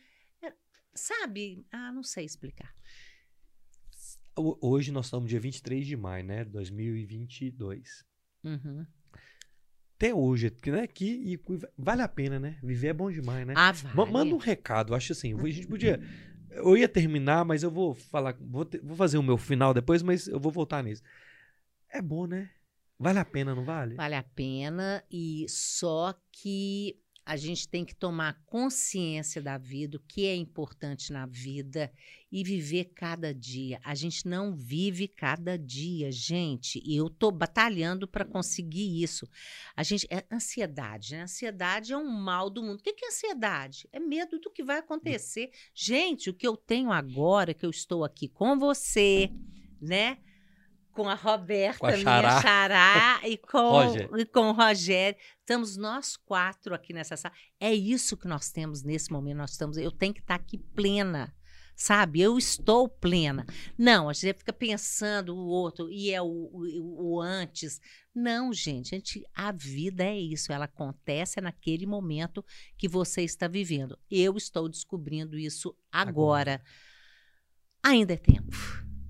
Sabe? 0.94 1.64
Ah, 1.70 1.92
não 1.92 2.02
sei 2.02 2.24
explicar. 2.24 2.74
Ho- 4.36 4.58
Hoje 4.60 4.90
nós 4.92 5.06
estamos 5.06 5.28
dia 5.28 5.38
23 5.40 5.86
de 5.86 5.96
maio, 5.96 6.24
né? 6.24 6.44
2022. 6.44 8.04
Uhum. 8.44 8.86
Até 9.96 10.14
hoje, 10.14 10.52
né? 10.66 10.86
Que, 10.86 11.04
e 11.06 11.40
vale 11.76 12.02
a 12.02 12.08
pena, 12.08 12.38
né? 12.38 12.56
Viver 12.62 12.88
é 12.88 12.92
bom 12.92 13.10
demais, 13.10 13.44
né? 13.46 13.54
Ah, 13.56 13.72
vale. 13.72 14.12
Manda 14.12 14.34
um 14.34 14.38
recado, 14.38 14.94
acho 14.94 15.12
assim. 15.12 15.34
A 15.38 15.46
gente 15.50 15.66
podia. 15.66 16.00
Eu 16.50 16.76
ia 16.76 16.88
terminar, 16.88 17.44
mas 17.44 17.62
eu 17.64 17.70
vou 17.70 17.94
falar. 17.94 18.36
Vou, 18.40 18.64
te- 18.64 18.78
vou 18.78 18.96
fazer 18.96 19.18
o 19.18 19.22
meu 19.22 19.36
final 19.36 19.74
depois, 19.74 20.02
mas 20.02 20.28
eu 20.28 20.38
vou 20.38 20.52
voltar 20.52 20.82
nisso. 20.84 21.02
É 21.90 22.00
bom, 22.00 22.26
né? 22.26 22.50
Vale 22.98 23.18
a 23.18 23.24
pena, 23.24 23.54
não 23.54 23.64
vale? 23.64 23.96
Vale 23.96 24.14
a 24.14 24.22
pena 24.22 25.02
e 25.10 25.46
só 25.48 26.14
que 26.30 26.96
a 27.28 27.36
gente 27.36 27.68
tem 27.68 27.84
que 27.84 27.94
tomar 27.94 28.40
consciência 28.46 29.42
da 29.42 29.58
vida, 29.58 29.98
o 29.98 30.00
que 30.00 30.24
é 30.24 30.34
importante 30.34 31.12
na 31.12 31.26
vida 31.26 31.92
e 32.32 32.42
viver 32.42 32.86
cada 32.94 33.34
dia. 33.34 33.78
A 33.84 33.94
gente 33.94 34.26
não 34.26 34.56
vive 34.56 35.06
cada 35.06 35.58
dia, 35.58 36.10
gente. 36.10 36.82
E 36.82 36.96
eu 36.96 37.10
tô 37.10 37.30
batalhando 37.30 38.08
para 38.08 38.24
conseguir 38.24 39.02
isso. 39.02 39.28
A 39.76 39.82
gente 39.82 40.06
é 40.08 40.24
ansiedade, 40.32 41.12
né? 41.12 41.24
Ansiedade 41.24 41.92
é 41.92 41.98
um 41.98 42.08
mal 42.08 42.48
do 42.48 42.62
mundo. 42.62 42.80
O 42.80 42.82
que 42.82 43.04
é 43.04 43.08
ansiedade? 43.08 43.86
É 43.92 44.00
medo 44.00 44.38
do 44.38 44.50
que 44.50 44.64
vai 44.64 44.78
acontecer. 44.78 45.50
Gente, 45.74 46.30
o 46.30 46.34
que 46.34 46.48
eu 46.48 46.56
tenho 46.56 46.90
agora 46.90 47.52
que 47.52 47.66
eu 47.66 47.70
estou 47.70 48.04
aqui 48.04 48.26
com 48.26 48.58
você, 48.58 49.30
né? 49.78 50.16
Com 50.98 51.08
a 51.08 51.14
Roberta, 51.14 51.78
Com 51.78 51.86
a 51.86 51.92
minha 51.92 52.02
Xará. 52.02 52.42
xará, 52.42 53.20
e 53.28 53.36
com, 53.36 53.70
Roger. 53.70 54.10
e 54.18 54.26
com 54.26 54.48
o 54.48 54.52
Rogério. 54.52 55.16
Estamos 55.38 55.76
nós 55.76 56.16
quatro 56.16 56.74
aqui 56.74 56.92
nessa 56.92 57.16
sala. 57.16 57.32
É 57.60 57.72
isso 57.72 58.16
que 58.16 58.26
nós 58.26 58.50
temos 58.50 58.82
nesse 58.82 59.12
momento. 59.12 59.36
Nós 59.36 59.52
estamos. 59.52 59.76
Eu 59.76 59.92
tenho 59.92 60.12
que 60.12 60.18
estar 60.18 60.34
aqui 60.34 60.58
plena. 60.58 61.32
Sabe? 61.76 62.20
Eu 62.20 62.36
estou 62.36 62.88
plena. 62.88 63.46
Não, 63.78 64.08
a 64.08 64.12
gente 64.12 64.38
fica 64.38 64.52
pensando 64.52 65.36
o 65.36 65.46
outro 65.46 65.88
e 65.88 66.10
é 66.10 66.20
o, 66.20 66.26
o, 66.26 67.12
o 67.12 67.20
antes. 67.20 67.80
Não, 68.12 68.52
gente, 68.52 68.92
a, 68.92 68.98
gente, 68.98 69.24
a 69.32 69.52
vida 69.52 70.02
é 70.02 70.18
isso. 70.18 70.52
Ela 70.52 70.64
acontece 70.64 71.40
naquele 71.40 71.86
momento 71.86 72.44
que 72.76 72.88
você 72.88 73.22
está 73.22 73.46
vivendo. 73.46 73.96
Eu 74.10 74.36
estou 74.36 74.68
descobrindo 74.68 75.38
isso 75.38 75.72
agora. 75.92 76.60
Ainda 77.84 78.14
é 78.14 78.16
tempo, 78.16 78.56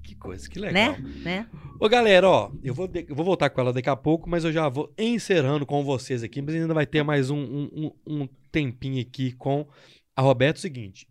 Que 0.09 0.15
coisa, 0.15 0.49
que 0.49 0.59
legal. 0.59 0.93
né? 0.99 0.99
né? 1.23 1.49
Ô, 1.79 1.87
galera, 1.87 2.27
ó, 2.27 2.51
eu 2.63 2.73
vou, 2.73 2.89
de- 2.89 3.05
eu 3.07 3.15
vou 3.15 3.27
voltar 3.27 3.51
com 3.51 3.61
ela 3.61 3.75
daqui 3.75 3.91
a 3.91 3.95
pouco, 3.97 4.27
mas 4.29 4.43
eu 4.43 4.51
já 4.51 4.67
vou 4.67 4.91
encerrando 4.97 5.67
com 5.67 5.85
vocês 5.85 6.23
aqui, 6.23 6.41
mas 6.41 6.55
ainda 6.55 6.73
vai 6.73 6.87
ter 6.87 7.03
mais 7.03 7.29
um, 7.29 7.39
um, 7.39 7.93
um- 8.07 8.29
tempinho 8.51 9.03
aqui 9.03 9.33
com 9.33 9.69
a 10.17 10.23
Roberto. 10.23 10.61
Seguinte, 10.61 11.07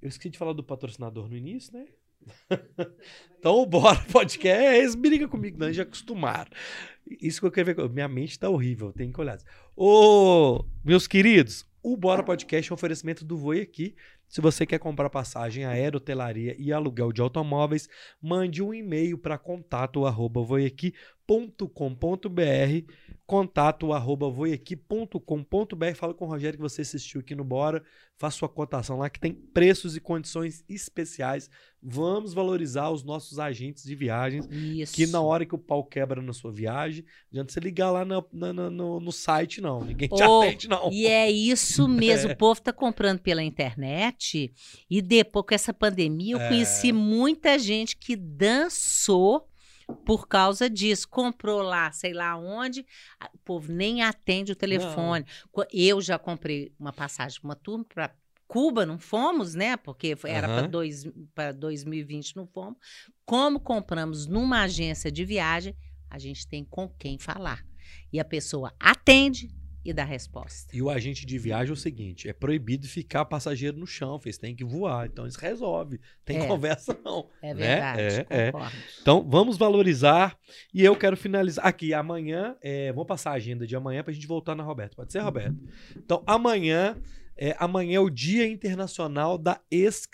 eu 0.00 0.08
esqueci 0.08 0.30
de 0.30 0.38
falar 0.38 0.54
do 0.54 0.64
patrocinador 0.64 1.28
no 1.28 1.36
início, 1.36 1.74
né? 1.74 1.84
então, 3.38 3.66
bora, 3.66 4.00
podcast. 4.10 4.96
É, 4.96 4.96
brigam 4.96 5.28
comigo, 5.28 5.58
não, 5.58 5.70
já 5.70 5.82
acostumaram. 5.82 6.50
Isso 7.20 7.40
que 7.40 7.46
eu 7.46 7.50
quero 7.52 7.66
ver. 7.76 7.90
Minha 7.90 8.08
mente 8.08 8.38
tá 8.38 8.48
horrível, 8.48 8.94
tem 8.94 9.12
que 9.12 9.20
olhar. 9.20 9.38
Ô, 9.76 10.64
meus 10.82 11.06
queridos, 11.06 11.66
o 11.82 11.96
Bora 11.98 12.22
Podcast 12.22 12.70
é 12.70 12.72
um 12.72 12.76
oferecimento 12.76 13.24
do 13.24 13.36
Voi 13.36 13.60
aqui. 13.60 13.94
Se 14.28 14.40
você 14.40 14.66
quer 14.66 14.78
comprar 14.78 15.08
passagem 15.08 15.64
aérea, 15.64 15.96
hotelaria 15.96 16.54
e 16.58 16.72
aluguel 16.72 17.12
de 17.12 17.20
automóveis, 17.20 17.88
mande 18.20 18.62
um 18.62 18.74
e-mail 18.74 19.16
para 19.16 19.38
contato 19.38 20.04
voiaqui.com.br 21.28 22.92
contato 23.26 23.92
arroba 23.92 24.30
voiaqui.com.br. 24.30 25.94
Fala 25.96 26.14
com 26.14 26.26
o 26.26 26.28
Rogério 26.28 26.56
que 26.56 26.62
você 26.62 26.82
assistiu 26.82 27.20
aqui 27.20 27.34
no 27.34 27.42
Bora. 27.42 27.82
Faça 28.16 28.38
sua 28.38 28.48
cotação 28.48 28.98
lá 28.98 29.10
que 29.10 29.18
tem 29.18 29.32
preços 29.32 29.96
e 29.96 30.00
condições 30.00 30.64
especiais. 30.68 31.50
Vamos 31.82 32.32
valorizar 32.32 32.88
os 32.90 33.02
nossos 33.02 33.38
agentes 33.40 33.82
de 33.82 33.94
viagens. 33.96 34.46
Isso. 34.50 34.94
Que 34.94 35.06
na 35.08 35.20
hora 35.20 35.44
que 35.44 35.54
o 35.54 35.58
pau 35.58 35.82
quebra 35.84 36.22
na 36.22 36.32
sua 36.32 36.52
viagem, 36.52 37.02
não 37.04 37.40
adianta 37.40 37.52
você 37.52 37.58
ligar 37.60 37.90
lá 37.90 38.04
na- 38.04 38.24
na- 38.32 38.70
no, 38.70 39.00
no 39.00 39.12
site, 39.12 39.60
não. 39.60 39.84
Ninguém 39.84 40.08
te 40.08 40.22
Ô, 40.22 40.42
atende, 40.42 40.68
não. 40.68 40.90
E 40.92 41.06
é 41.06 41.28
isso 41.30 41.88
mesmo, 41.88 42.30
o 42.32 42.36
povo 42.36 42.60
tá 42.62 42.72
comprando 42.72 43.18
pela 43.18 43.42
internet 43.42 44.52
e 44.88 45.02
depois 45.02 45.44
com 45.48 45.54
essa 45.54 45.74
pandemia 45.74 46.34
eu 46.36 46.40
É. 46.40 46.48
conheci 46.48 46.92
muita 46.92 47.58
gente 47.58 47.96
que 47.96 48.14
dançou 48.16 49.46
por 50.04 50.26
causa 50.26 50.68
disso, 50.68 51.08
comprou 51.08 51.62
lá, 51.62 51.90
sei 51.92 52.12
lá 52.12 52.36
onde, 52.36 52.84
o 53.32 53.38
povo 53.38 53.72
nem 53.72 54.02
atende 54.02 54.52
o 54.52 54.56
telefone. 54.56 55.24
Co- 55.52 55.66
Eu 55.72 56.00
já 56.00 56.18
comprei 56.18 56.72
uma 56.78 56.92
passagem 56.92 57.40
para 57.40 57.48
uma 57.48 57.56
turma 57.56 57.84
para 57.84 58.14
Cuba, 58.48 58.86
não 58.86 58.98
fomos, 58.98 59.54
né? 59.54 59.76
Porque 59.76 60.14
era 60.24 60.46
dois, 60.68 61.04
para 61.34 61.50
2020 61.52 62.36
não 62.36 62.46
fomos. 62.46 62.78
Como 63.24 63.58
compramos 63.58 64.26
numa 64.26 64.62
agência 64.62 65.10
de 65.10 65.24
viagem, 65.24 65.76
a 66.08 66.18
gente 66.18 66.46
tem 66.46 66.64
com 66.64 66.88
quem 66.88 67.18
falar. 67.18 67.64
E 68.12 68.20
a 68.20 68.24
pessoa 68.24 68.72
atende 68.78 69.50
e 69.86 69.92
dá 69.92 70.04
resposta. 70.04 70.74
E 70.76 70.82
o 70.82 70.90
agente 70.90 71.24
de 71.24 71.38
viagem 71.38 71.70
é 71.70 71.72
o 71.72 71.76
seguinte: 71.76 72.28
é 72.28 72.32
proibido 72.32 72.86
ficar 72.86 73.24
passageiro 73.24 73.76
no 73.78 73.86
chão, 73.86 74.18
vocês 74.18 74.36
têm 74.38 74.54
que 74.54 74.64
voar. 74.64 75.06
Então 75.06 75.26
isso 75.26 75.38
resolve. 75.38 76.00
Tem 76.24 76.38
É. 76.38 76.46
conversa, 76.46 76.98
não. 77.04 77.28
É 77.40 77.54
né? 77.54 77.66
verdade, 77.66 78.00
É, 78.30 78.46
é. 78.46 78.52
concordo. 78.52 78.76
Então, 79.00 79.26
vamos 79.28 79.56
valorizar. 79.56 80.36
E 80.74 80.84
eu 80.84 80.96
quero 80.96 81.16
finalizar 81.16 81.66
aqui. 81.66 81.94
Amanhã, 81.94 82.56
é, 82.62 82.92
vamos 82.92 83.06
passar 83.06 83.30
a 83.30 83.34
agenda 83.34 83.66
de 83.66 83.74
amanhã 83.76 84.02
para 84.02 84.10
a 84.10 84.14
gente 84.14 84.26
voltar 84.26 84.54
na 84.54 84.62
Roberto. 84.62 84.96
Pode 84.96 85.12
ser, 85.12 85.20
Roberto? 85.20 85.56
Então, 85.96 86.22
amanhã, 86.26 86.96
é, 87.36 87.54
amanhã 87.58 87.96
é 87.96 88.00
o 88.00 88.10
Dia 88.10 88.46
Internacional 88.46 89.36
da 89.38 89.60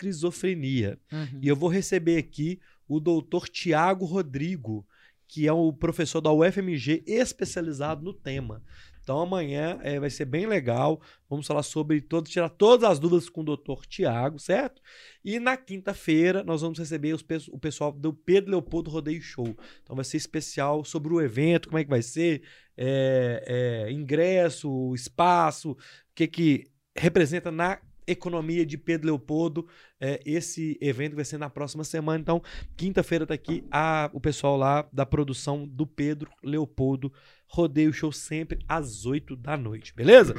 Esquizofrenia. 0.07 0.99
Uhum. 1.11 1.39
E 1.41 1.47
eu 1.47 1.55
vou 1.55 1.69
receber 1.69 2.17
aqui 2.17 2.59
o 2.87 2.99
doutor 2.99 3.47
Tiago 3.47 4.05
Rodrigo, 4.05 4.85
que 5.27 5.47
é 5.47 5.53
o 5.53 5.71
professor 5.73 6.21
da 6.21 6.31
UFMG 6.31 7.03
especializado 7.07 8.03
no 8.03 8.13
tema. 8.13 8.61
Então 9.03 9.19
amanhã 9.19 9.77
é, 9.83 9.99
vai 9.99 10.09
ser 10.09 10.25
bem 10.25 10.45
legal. 10.45 11.01
Vamos 11.29 11.45
falar 11.45 11.61
sobre 11.61 12.01
todo, 12.01 12.29
tirar 12.29 12.49
todas 12.49 12.89
as 12.89 12.99
dúvidas 12.99 13.29
com 13.29 13.41
o 13.41 13.43
doutor 13.43 13.85
Tiago, 13.85 14.39
certo? 14.39 14.81
E 15.23 15.39
na 15.39 15.57
quinta-feira 15.57 16.43
nós 16.43 16.61
vamos 16.61 16.79
receber 16.79 17.13
os 17.13 17.23
o 17.51 17.59
pessoal 17.59 17.91
do 17.91 18.13
Pedro 18.13 18.51
Leopoldo 18.51 18.89
Rodeio 18.89 19.21
Show. 19.21 19.55
Então 19.83 19.95
vai 19.95 20.05
ser 20.05 20.17
especial 20.17 20.83
sobre 20.85 21.13
o 21.13 21.21
evento, 21.21 21.67
como 21.67 21.79
é 21.79 21.83
que 21.83 21.89
vai 21.89 22.01
ser, 22.01 22.43
é, 22.77 23.85
é, 23.87 23.91
ingresso, 23.91 24.93
espaço, 24.95 25.71
o 25.71 25.77
que 26.15 26.27
que 26.27 26.63
representa 26.95 27.51
na 27.51 27.79
economia 28.07 28.65
de 28.65 28.77
Pedro 28.77 29.07
Leopoldo. 29.07 29.67
É, 29.99 30.21
esse 30.25 30.77
evento 30.81 31.15
vai 31.15 31.25
ser 31.25 31.37
na 31.37 31.49
próxima 31.49 31.83
semana. 31.83 32.19
Então, 32.19 32.41
quinta-feira 32.75 33.25
tá 33.25 33.33
aqui 33.33 33.63
a, 33.71 34.09
o 34.13 34.19
pessoal 34.19 34.57
lá 34.57 34.87
da 34.91 35.05
produção 35.05 35.67
do 35.67 35.85
Pedro 35.85 36.29
Leopoldo 36.43 37.11
Rodeio 37.47 37.93
Show 37.93 38.11
sempre 38.11 38.59
às 38.67 39.05
8 39.05 39.35
da 39.35 39.55
noite, 39.55 39.93
beleza? 39.95 40.33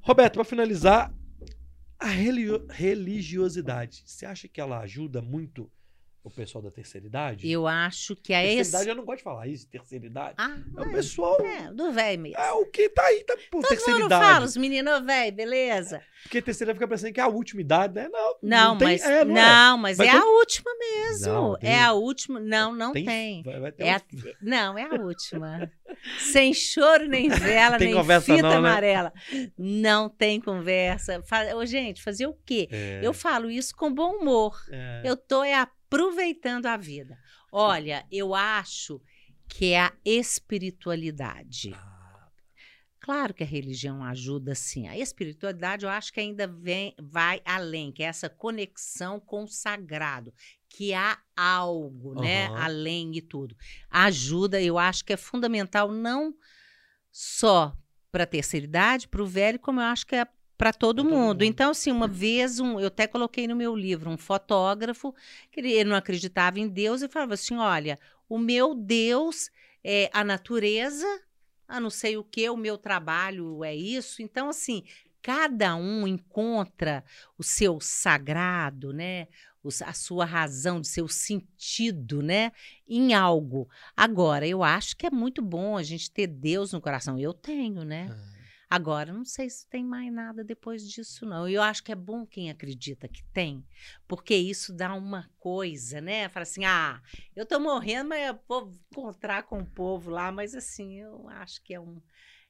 Roberto, 0.00 0.34
para 0.34 0.44
finalizar, 0.44 1.12
a 1.98 2.08
religiosidade, 2.08 4.02
você 4.04 4.26
acha 4.26 4.46
que 4.46 4.60
ela 4.60 4.80
ajuda 4.80 5.22
muito 5.22 5.70
o 6.24 6.30
pessoal 6.30 6.62
da 6.62 6.70
terceira 6.70 7.06
idade? 7.06 7.48
Eu 7.50 7.66
acho 7.66 8.16
que 8.16 8.32
a 8.32 8.38
terceira 8.40 8.60
esse... 8.62 8.70
idade 8.70 8.88
eu 8.88 8.94
não 8.96 9.04
gosto 9.04 9.18
de 9.18 9.24
falar 9.24 9.46
isso, 9.46 9.68
terceira 9.68 10.06
idade. 10.06 10.34
Ah, 10.38 10.56
É 10.76 10.80
o 10.80 10.90
pessoal, 10.90 11.38
é, 11.44 11.70
do 11.72 11.92
velho 11.92 12.22
mesmo. 12.22 12.38
é 12.38 12.52
o 12.52 12.64
que 12.66 12.88
tá 12.88 13.04
aí, 13.04 13.22
tá 13.24 13.36
por 13.50 13.60
Todo 13.60 13.68
terceira 13.68 13.98
mundo 14.00 14.06
idade. 14.06 14.24
fala, 14.24 14.44
os 14.46 14.56
meninos 14.56 15.04
velho, 15.04 15.36
beleza. 15.36 16.02
Porque 16.22 16.40
terceira 16.40 16.72
fica 16.72 16.88
parecendo 16.88 17.12
que 17.12 17.20
é 17.20 17.22
a 17.22 17.28
última 17.28 17.60
idade, 17.60 17.94
né? 17.94 18.08
Não, 18.10 18.36
Não, 18.42 18.78
tem- 18.78 18.88
mas, 18.88 19.04
é, 19.04 19.24
não, 19.26 19.76
é. 19.76 19.80
mas 19.82 19.98
Vai 19.98 20.08
é 20.08 20.10
ter- 20.12 20.16
a 20.16 20.24
última 20.24 20.70
mesmo. 20.78 21.26
Não, 21.32 21.58
tem- 21.58 21.70
É 21.70 21.82
a 21.82 21.92
última. 21.92 22.40
Não, 22.40 22.74
não 22.74 22.92
tem. 22.94 23.42
Vai, 23.42 23.60
vai 23.60 23.72
ter 23.72 23.84
É 23.84 23.90
a- 23.92 24.02
Não, 24.40 24.78
é 24.78 24.84
a 24.84 24.94
última. 25.02 25.70
Sem 26.18 26.54
choro, 26.54 27.06
nem 27.06 27.28
vela, 27.28 27.76
Tem 27.76 27.88
nem 27.88 27.96
conversa 27.96 28.24
fita 28.34 28.42
não, 28.42 28.50
né? 28.50 28.56
amarela. 28.56 29.12
Não 29.58 30.08
tem 30.08 30.40
conversa. 30.40 31.22
Fa- 31.24 31.54
Ô, 31.56 31.66
gente, 31.66 32.02
fazer 32.02 32.26
o 32.26 32.34
quê? 32.46 32.68
É, 32.72 33.00
Eu 33.02 33.12
falo 33.12 33.50
isso 33.50 33.76
com 33.76 33.92
bom 33.92 34.16
humor. 34.16 34.58
é. 34.70 35.02
Eu 35.04 35.18
tô 35.18 35.44
é 35.44 35.54
aproveitando 35.86 36.66
a 36.66 36.76
vida. 36.76 37.18
Olha, 37.52 38.06
eu 38.10 38.34
acho 38.34 39.00
que 39.48 39.72
é 39.72 39.80
a 39.80 39.92
espiritualidade. 40.04 41.72
Ah, 41.74 42.04
Claro 43.04 43.34
que 43.34 43.42
a 43.42 43.46
religião 43.46 44.02
ajuda 44.02 44.54
sim. 44.54 44.88
A 44.88 44.96
espiritualidade 44.96 45.84
eu 45.84 45.90
acho 45.90 46.10
que 46.10 46.20
ainda 46.20 46.46
vem, 46.46 46.94
vai 46.98 47.42
além, 47.44 47.92
que 47.92 48.02
é 48.02 48.06
essa 48.06 48.30
conexão 48.30 49.20
com 49.20 49.44
o 49.44 49.46
sagrado, 49.46 50.32
que 50.70 50.94
há 50.94 51.18
algo, 51.36 52.14
né, 52.14 52.46
além 52.56 53.14
e 53.14 53.20
tudo. 53.20 53.54
Ajuda, 53.90 54.58
eu 54.62 54.78
acho 54.78 55.04
que 55.04 55.12
é 55.12 55.18
fundamental 55.18 55.92
não 55.92 56.34
só 57.12 57.76
para 58.10 58.24
a 58.24 58.26
terceira 58.26 58.64
idade, 58.64 59.06
para 59.06 59.22
o 59.22 59.26
velho, 59.26 59.58
como 59.58 59.82
eu 59.82 59.84
acho 59.84 60.06
que 60.06 60.16
é 60.16 60.26
para 60.56 60.72
todo 60.72 61.02
todo 61.02 61.04
mundo. 61.04 61.26
mundo. 61.26 61.42
Então, 61.42 61.70
assim, 61.70 61.90
uma 61.90 62.08
vez, 62.08 62.60
um, 62.60 62.78
eu 62.78 62.88
até 62.88 63.06
coloquei 63.06 63.46
no 63.46 63.56
meu 63.56 63.74
livro, 63.74 64.10
um 64.10 64.16
fotógrafo, 64.16 65.14
que 65.50 65.60
ele, 65.60 65.84
não 65.84 65.96
acreditava 65.96 66.58
em 66.58 66.68
Deus 66.68 67.02
e 67.02 67.08
falava 67.08 67.34
assim: 67.34 67.56
olha, 67.56 67.98
o 68.28 68.38
meu 68.38 68.74
Deus 68.74 69.50
é 69.82 70.08
a 70.12 70.24
natureza, 70.24 71.06
a 71.66 71.80
não 71.80 71.90
sei 71.90 72.16
o 72.16 72.24
que, 72.24 72.48
o 72.48 72.56
meu 72.56 72.78
trabalho 72.78 73.64
é 73.64 73.74
isso. 73.74 74.22
Então, 74.22 74.48
assim, 74.48 74.84
cada 75.20 75.74
um 75.74 76.06
encontra 76.06 77.04
o 77.36 77.42
seu 77.42 77.80
sagrado, 77.80 78.92
né? 78.92 79.28
a 79.84 79.92
sua 79.94 80.26
razão 80.26 80.80
de 80.80 80.88
seu 80.88 81.08
sentido, 81.08 82.22
né? 82.22 82.52
Em 82.86 83.14
algo. 83.14 83.68
Agora, 83.96 84.46
eu 84.46 84.62
acho 84.62 84.96
que 84.96 85.06
é 85.06 85.10
muito 85.10 85.40
bom 85.40 85.76
a 85.76 85.82
gente 85.82 86.10
ter 86.10 86.26
Deus 86.26 86.72
no 86.72 86.80
coração. 86.80 87.18
Eu 87.18 87.32
tenho, 87.32 87.82
né? 87.82 88.14
Agora, 88.68 89.12
não 89.12 89.24
sei 89.24 89.48
se 89.50 89.68
tem 89.68 89.84
mais 89.84 90.12
nada 90.12 90.42
depois 90.42 90.88
disso, 90.88 91.26
não. 91.26 91.48
Eu 91.48 91.62
acho 91.62 91.82
que 91.82 91.92
é 91.92 91.94
bom 91.94 92.26
quem 92.26 92.50
acredita 92.50 93.08
que 93.08 93.22
tem, 93.32 93.64
porque 94.08 94.34
isso 94.34 94.72
dá 94.72 94.94
uma 94.94 95.30
coisa, 95.38 96.00
né? 96.00 96.28
Fala 96.28 96.42
assim, 96.42 96.64
ah, 96.64 97.00
eu 97.36 97.46
tô 97.46 97.60
morrendo, 97.60 98.08
mas 98.08 98.28
eu 98.28 98.38
vou 98.48 98.72
encontrar 98.90 99.44
com 99.44 99.58
o 99.58 99.66
povo 99.66 100.10
lá, 100.10 100.32
mas 100.32 100.54
assim, 100.54 101.00
eu 101.00 101.28
acho 101.28 101.62
que 101.62 101.74
é 101.74 101.80
um. 101.80 102.00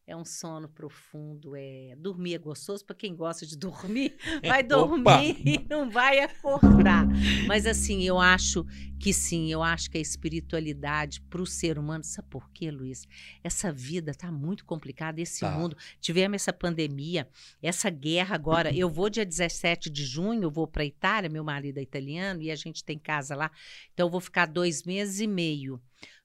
É 0.06 0.14
um 0.14 0.24
sono 0.24 0.68
profundo, 0.68 1.56
é 1.56 1.94
dormir 1.96 2.34
é 2.34 2.38
gostoso 2.38 2.84
para 2.84 2.94
quem 2.94 3.16
gosta 3.16 3.46
de 3.46 3.56
dormir, 3.56 4.14
vai 4.44 4.62
dormir 4.62 5.40
e 5.48 5.66
não 5.66 5.88
vai 5.90 6.18
acordar. 6.18 7.06
Mas 7.46 7.64
assim, 7.66 8.02
eu 8.02 8.18
acho 8.20 8.66
que 9.00 9.14
sim, 9.14 9.50
eu 9.50 9.62
acho 9.62 9.90
que 9.90 9.96
a 9.96 10.00
espiritualidade 10.00 11.22
para 11.22 11.40
o 11.40 11.46
ser 11.46 11.78
humano, 11.78 12.04
sabe 12.04 12.28
por 12.28 12.50
quê, 12.50 12.70
Luiz? 12.70 13.08
Essa 13.42 13.72
vida 13.72 14.12
tá 14.12 14.30
muito 14.30 14.66
complicada, 14.66 15.22
esse 15.22 15.40
Tá. 15.40 15.50
mundo. 15.50 15.74
Tivemos 16.00 16.34
essa 16.36 16.52
pandemia, 16.52 17.26
essa 17.62 17.88
guerra 17.88 18.34
agora. 18.34 18.74
Eu 18.74 18.90
vou 18.90 19.08
dia 19.08 19.24
17 19.24 19.88
de 19.88 20.04
junho, 20.04 20.42
eu 20.42 20.50
vou 20.50 20.66
para 20.66 20.84
Itália, 20.84 21.30
meu 21.30 21.42
marido 21.44 21.78
é 21.78 21.82
italiano 21.82 22.42
e 22.42 22.50
a 22.50 22.56
gente 22.56 22.84
tem 22.84 22.98
casa 22.98 23.34
lá. 23.34 23.50
Então 23.94 24.06
eu 24.06 24.10
vou 24.10 24.20
ficar 24.20 24.44
dois 24.46 24.82
meses 24.84 25.20
e 25.20 25.26
meio. 25.26 25.80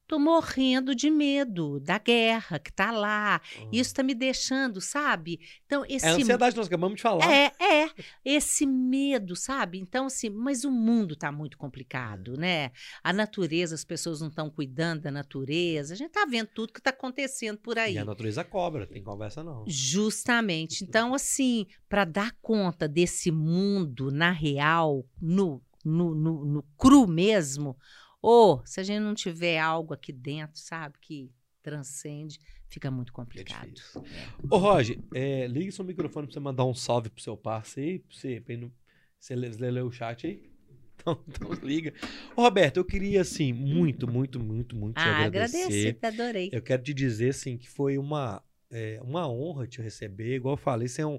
Tô 0.10 0.18
morrendo 0.18 0.96
de 0.96 1.08
medo 1.12 1.80
da 1.80 2.00
guerra 2.00 2.58
que 2.58 2.74
tá 2.74 2.90
lá. 2.90 3.40
Isso 3.72 3.94
tá 3.94 4.02
me 4.02 4.16
deixando, 4.16 4.82
sabe? 4.82 5.40
Então 5.68 5.86
esse 5.88 6.04
É 6.04 6.10
a 6.10 6.14
ansiedade 6.16 6.54
que 6.54 6.58
nós 6.58 6.66
acabamos 6.66 6.96
de 6.96 7.04
falar. 7.04 7.32
é, 7.32 7.52
é. 7.62 7.92
Esse 8.26 8.66
medo, 8.66 9.36
sabe? 9.36 9.78
Então, 9.78 10.08
assim, 10.08 10.32
mas 10.32 10.64
o 10.64 10.72
mundo 10.72 11.14
está 11.14 11.32
muito 11.32 11.60
complicado, 11.60 12.36
né? 12.38 12.72
A 13.04 13.14
natureza, 13.14 13.76
as 13.76 13.84
pessoas 13.84 14.20
não 14.20 14.30
estão 14.30 14.50
cuidando 14.50 15.04
da 15.04 15.12
natureza. 15.12 15.94
A 15.94 15.98
gente 15.98 16.08
está 16.08 16.26
vendo 16.26 16.48
tudo 16.48 16.74
que 16.74 16.80
está 16.80 16.90
acontecendo 16.90 17.60
por 17.60 17.78
aí. 17.78 17.94
E 17.94 18.00
a 18.00 18.04
natureza 18.04 18.44
cobra, 18.44 18.88
tem 18.88 19.04
conversa 19.04 19.44
não. 19.44 19.64
Justamente. 19.68 20.80
Então, 20.90 21.14
assim, 21.14 21.68
para 21.88 22.04
dar 22.04 22.36
conta 22.42 22.88
desse 22.88 23.30
mundo 23.30 24.10
na 24.10 24.32
real, 24.32 25.06
no, 25.22 25.62
no, 25.86 26.16
no, 26.16 26.46
no 26.46 26.64
cru 26.76 27.06
mesmo, 27.06 27.78
ou 28.22 28.62
se 28.66 28.80
a 28.80 28.84
gente 28.84 29.02
não 29.02 29.16
tiver 29.16 29.60
algo 29.60 29.94
aqui 29.94 30.12
dentro, 30.12 30.60
sabe, 30.60 30.98
que 31.00 31.32
transcende, 31.62 32.40
fica 32.70 32.90
muito 32.92 33.14
É 33.36 33.44
complicado. 33.44 33.70
difícil. 33.72 34.04
Ô, 34.50 34.58
Roger, 34.58 34.98
é, 35.14 35.48
ligue 35.48 35.72
seu 35.72 35.86
microfone 35.86 36.28
pra 36.28 36.34
você 36.34 36.40
mandar 36.40 36.66
um 36.66 36.74
salve 36.74 37.10
pro 37.10 37.22
seu 37.22 37.38
parceiro 37.38 37.92
aí, 37.92 38.00
pra 38.00 38.16
você, 38.18 38.42
pra 38.42 38.58
não- 38.58 38.72
você 39.20 39.36
lê 39.36 39.82
o 39.82 39.92
chat 39.92 40.26
aí? 40.28 40.50
Então, 41.02 41.24
então 41.30 41.54
liga. 41.64 41.94
Ô, 42.36 42.42
Roberto, 42.42 42.76
eu 42.76 42.84
queria, 42.84 43.22
assim, 43.22 43.54
muito, 43.54 44.06
muito, 44.06 44.38
muito, 44.38 44.76
muito 44.76 44.98
te 44.98 45.08
ah, 45.08 45.12
agradecer. 45.12 45.94
agradeci, 45.94 46.06
adorei. 46.06 46.50
Eu 46.52 46.62
quero 46.62 46.84
te 46.84 46.94
dizer, 46.94 47.30
assim, 47.30 47.58
que 47.58 47.70
foi 47.70 47.98
uma, 47.98 48.44
é, 48.70 49.00
uma 49.02 49.26
honra 49.30 49.66
te 49.66 49.82
receber. 49.82 50.36
Igual 50.36 50.54
eu 50.56 50.58
falei, 50.58 50.90
você 50.90 51.02
é 51.02 51.08
um... 51.08 51.18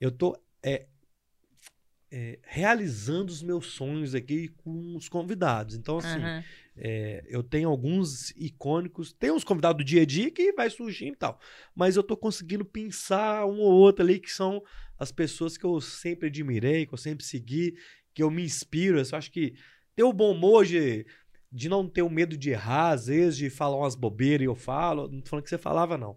Eu 0.00 0.10
tô 0.10 0.34
é, 0.62 0.86
é, 2.12 2.38
realizando 2.42 3.30
os 3.30 3.42
meus 3.42 3.68
sonhos 3.68 4.14
aqui 4.14 4.48
com 4.48 4.94
os 4.94 5.08
convidados. 5.08 5.74
Então, 5.74 5.96
assim, 5.96 6.20
Aham. 6.20 6.44
É, 6.74 7.22
eu 7.26 7.42
tenho 7.42 7.68
alguns 7.68 8.30
icônicos, 8.30 9.12
tem 9.12 9.30
uns 9.30 9.44
convidados 9.44 9.84
do 9.84 9.86
dia 9.86 10.02
a 10.02 10.06
dia 10.06 10.30
que 10.30 10.52
vai 10.54 10.70
surgindo 10.70 11.12
e 11.12 11.18
tal, 11.18 11.38
mas 11.74 11.96
eu 11.96 12.02
tô 12.02 12.16
conseguindo 12.16 12.64
pensar 12.64 13.44
um 13.44 13.60
ou 13.60 13.70
outro 13.72 14.02
ali 14.02 14.18
que 14.18 14.30
são 14.30 14.62
as 14.98 15.12
pessoas 15.12 15.58
que 15.58 15.64
eu 15.66 15.78
sempre 15.82 16.28
admirei, 16.28 16.86
que 16.86 16.94
eu 16.94 16.98
sempre 16.98 17.24
segui, 17.26 17.74
que 18.14 18.22
eu 18.22 18.30
me 18.30 18.42
inspiro. 18.42 18.98
Eu 18.98 19.18
acho 19.18 19.30
que 19.30 19.54
ter 19.94 20.02
o 20.02 20.14
bom 20.14 20.32
humor 20.32 20.64
de, 20.64 21.04
de 21.50 21.68
não 21.68 21.86
ter 21.86 22.02
o 22.02 22.08
medo 22.08 22.38
de 22.38 22.50
errar, 22.50 22.92
às 22.92 23.06
vezes, 23.06 23.36
de 23.36 23.50
falar 23.50 23.76
umas 23.76 23.94
bobeiras 23.94 24.42
e 24.42 24.48
eu 24.48 24.54
falo, 24.54 25.08
não 25.08 25.20
tô 25.20 25.28
falando 25.28 25.44
que 25.44 25.50
você 25.50 25.58
falava, 25.58 25.98
não. 25.98 26.16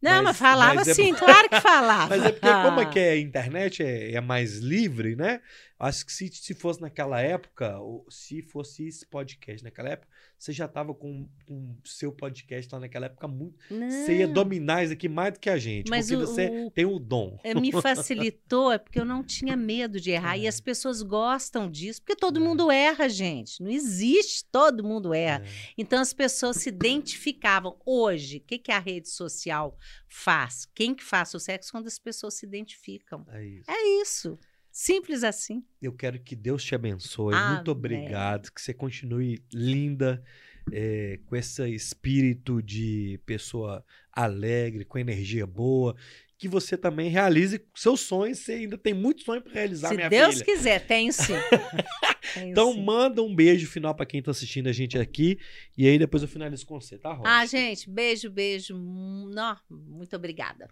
Não, 0.00 0.16
mas, 0.22 0.24
Mas- 0.24 0.38
falava 0.38 0.74
mas 0.74 0.88
é 0.88 0.94
sim, 0.94 1.14
claro 1.14 1.48
que 1.48 1.60
falava. 1.60 2.08
Mas 2.16 2.24
é 2.26 2.32
porque, 2.32 2.46
como 2.48 2.80
é 2.80 2.86
que 2.86 2.98
é 2.98 3.10
a 3.12 3.18
internet 3.18 3.82
é, 3.82 4.14
é 4.14 4.20
mais 4.20 4.58
livre, 4.58 5.16
né? 5.16 5.40
Acho 5.78 6.06
que 6.06 6.12
se, 6.12 6.28
se 6.28 6.54
fosse 6.54 6.80
naquela 6.80 7.20
época, 7.20 7.78
ou 7.78 8.06
se 8.08 8.40
fosse 8.40 8.86
esse 8.88 9.04
podcast 9.06 9.62
naquela 9.62 9.90
época, 9.90 10.08
você 10.38 10.50
já 10.52 10.66
tava 10.66 10.94
com 10.94 11.28
o 11.48 11.76
seu 11.84 12.10
podcast 12.12 12.72
lá 12.74 12.80
naquela 12.80 13.06
época 13.06 13.28
muito. 13.28 13.58
Você 13.68 14.18
ia 14.18 14.26
Não. 14.26 14.32
dominar 14.34 14.84
isso 14.84 14.92
aqui 14.94 15.06
mais 15.08 15.34
do 15.34 15.40
que 15.40 15.50
a 15.50 15.58
gente, 15.58 15.90
Mas 15.90 16.08
porque 16.08 16.16
o- 16.22 16.26
você 16.26 16.48
o- 16.66 16.70
tem 16.70 16.86
o 16.86 16.98
dom. 16.98 17.38
É, 17.44 17.54
me 17.54 17.70
facilitou, 17.82 18.72
é 18.72 18.78
porque 18.78 18.98
eu 18.98 19.04
não 19.04 19.22
tinha 19.22 19.54
medo 19.56 20.00
de 20.00 20.10
errar. 20.10 20.36
É. 20.38 20.40
E 20.42 20.46
as 20.48 20.60
pessoas 20.60 21.02
gostam 21.02 21.70
disso, 21.70 22.00
porque 22.00 22.16
todo 22.16 22.40
mundo 22.40 22.70
erra, 22.70 23.06
gente. 23.08 23.62
Não 23.62 23.70
existe, 23.70 24.44
todo 24.50 24.82
mundo 24.82 25.12
erra. 25.12 25.44
É. 25.44 25.48
Então 25.76 26.00
as 26.00 26.12
pessoas 26.14 26.56
se 26.56 26.70
identificavam. 26.70 27.76
Hoje, 27.84 28.38
o 28.38 28.40
que, 28.40 28.58
que 28.58 28.72
a 28.72 28.78
rede 28.78 29.08
social 29.10 29.76
faz? 30.08 30.66
Quem 30.74 30.94
que 30.94 31.04
faz 31.04 31.28
sucesso 31.28 31.70
quando 31.70 31.86
as 31.86 31.98
pessoas 31.98 32.34
se 32.34 32.46
identificam? 32.46 33.26
É 33.30 33.44
isso. 33.44 33.70
É 33.70 34.00
isso. 34.02 34.38
Simples 34.78 35.24
assim. 35.24 35.64
Eu 35.80 35.90
quero 35.90 36.20
que 36.20 36.36
Deus 36.36 36.62
te 36.62 36.74
abençoe. 36.74 37.34
Amém. 37.34 37.54
Muito 37.54 37.70
obrigado. 37.70 38.52
Que 38.52 38.60
você 38.60 38.74
continue 38.74 39.42
linda, 39.50 40.22
é, 40.70 41.18
com 41.24 41.34
esse 41.34 41.66
espírito 41.74 42.62
de 42.62 43.18
pessoa 43.24 43.82
alegre, 44.12 44.84
com 44.84 44.98
energia 44.98 45.46
boa. 45.46 45.96
Que 46.36 46.46
você 46.46 46.76
também 46.76 47.08
realize 47.08 47.58
seus 47.74 48.00
sonhos. 48.00 48.40
Você 48.40 48.52
ainda 48.52 48.76
tem 48.76 48.92
muito 48.92 49.22
sonho 49.22 49.40
para 49.40 49.54
realizar, 49.54 49.88
se 49.88 49.94
minha 49.96 50.10
Deus 50.10 50.34
filha. 50.34 50.44
quiser, 50.44 50.86
tenho 50.86 51.10
sim. 51.10 51.32
Tenho 52.34 52.50
Então 52.50 52.74
sim. 52.74 52.84
manda 52.84 53.22
um 53.22 53.34
beijo 53.34 53.66
final 53.66 53.94
para 53.94 54.04
quem 54.04 54.22
tá 54.22 54.30
assistindo 54.30 54.68
a 54.68 54.72
gente 54.72 54.98
aqui. 54.98 55.38
E 55.74 55.88
aí 55.88 55.98
depois 55.98 56.22
eu 56.22 56.28
finalizo 56.28 56.66
com 56.66 56.78
você, 56.78 56.98
tá, 56.98 57.14
Rosa? 57.14 57.30
Ah, 57.30 57.46
gente, 57.46 57.88
beijo, 57.88 58.28
beijo. 58.28 58.76
Nó, 58.76 59.56
muito 59.70 60.14
obrigada. 60.14 60.68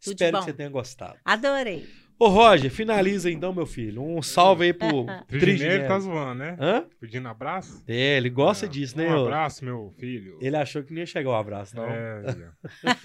tudo 0.00 0.12
Espero 0.12 0.38
que 0.38 0.44
você 0.44 0.52
tenha 0.52 0.68
gostado. 0.68 1.18
Adorei. 1.24 1.88
Ô, 2.20 2.26
Roger, 2.28 2.68
finaliza 2.70 3.30
então, 3.30 3.52
meu 3.54 3.64
filho. 3.64 4.02
Um 4.02 4.20
salve 4.20 4.64
aí 4.64 4.72
pro 4.72 5.06
Trigineiro 5.28 5.86
tá 5.86 6.00
zoando, 6.00 6.34
né? 6.40 6.56
Hã? 6.60 6.84
Pedindo 7.00 7.28
abraço. 7.28 7.82
É, 7.86 8.16
ele 8.16 8.28
gosta 8.28 8.66
É. 8.66 8.68
disso, 8.68 8.96
né? 8.98 9.08
Um 9.08 9.22
abraço, 9.24 9.64
meu 9.64 9.94
filho. 10.00 10.36
Ele 10.40 10.56
achou 10.56 10.82
que 10.82 10.92
não 10.92 10.98
ia 10.98 11.06
chegar 11.06 11.30
o 11.30 11.34
abraço, 11.36 11.76
não. 11.76 11.84
É. 11.84 12.22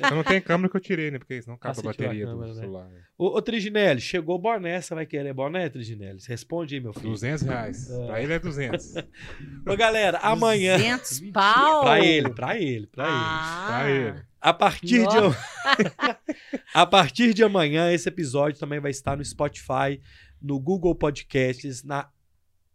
Eu 0.10 0.16
não 0.16 0.24
tenho 0.24 0.42
câmera 0.42 0.68
que 0.70 0.78
eu 0.78 0.82
tirei, 0.82 1.12
né? 1.12 1.20
Porque 1.20 1.40
senão 1.42 1.56
acaba 1.56 1.70
Ah, 1.70 1.72
a 1.72 1.76
tirou 1.76 1.92
a 1.92 1.94
bateria 2.08 2.26
câmera, 2.26 2.48
do 2.48 2.56
né? 2.56 2.60
celular. 2.62 2.88
né? 2.90 3.02
Ô, 3.16 3.38
ô 3.38 3.42
Triginelli, 3.42 4.02
chegou 4.02 4.36
o 4.36 4.40
boné, 4.40 4.82
você 4.82 4.96
vai 4.96 5.06
querer 5.06 5.32
boné, 5.34 5.70
Triginelli? 5.70 6.20
Responde 6.28 6.76
aí, 6.76 6.82
meu 6.82 6.94
filho. 6.94 7.10
200 7.10 7.44
reais. 7.44 7.92
É. 7.92 8.06
Pra 8.08 8.22
ele 8.24 8.34
é 8.34 8.40
200. 8.40 8.96
Ô, 9.68 9.78
galera, 9.78 10.18
amanhã... 10.24 10.76
200 10.78 11.20
Mentira, 11.22 11.34
pau. 11.40 11.82
Pra 11.84 12.04
ele, 12.04 12.30
pra 12.34 12.58
ele, 12.60 12.88
pra 12.88 13.04
ele. 13.06 13.14
Ah, 13.16 13.66
Pra 13.68 13.90
ele. 13.92 14.33
A 14.44 14.54
partir, 14.54 15.08
de... 15.08 15.16
a 16.76 16.86
partir 16.86 17.34
de 17.34 17.46
amanhã, 17.46 17.90
esse 17.94 18.10
episódio 18.10 18.60
também 18.60 18.78
vai 18.78 18.92
estar 18.92 19.16
no 19.16 19.24
Spotify, 19.24 20.02
no 20.42 20.60
Google 20.60 20.94
Podcasts, 20.94 21.82
na 21.82 22.12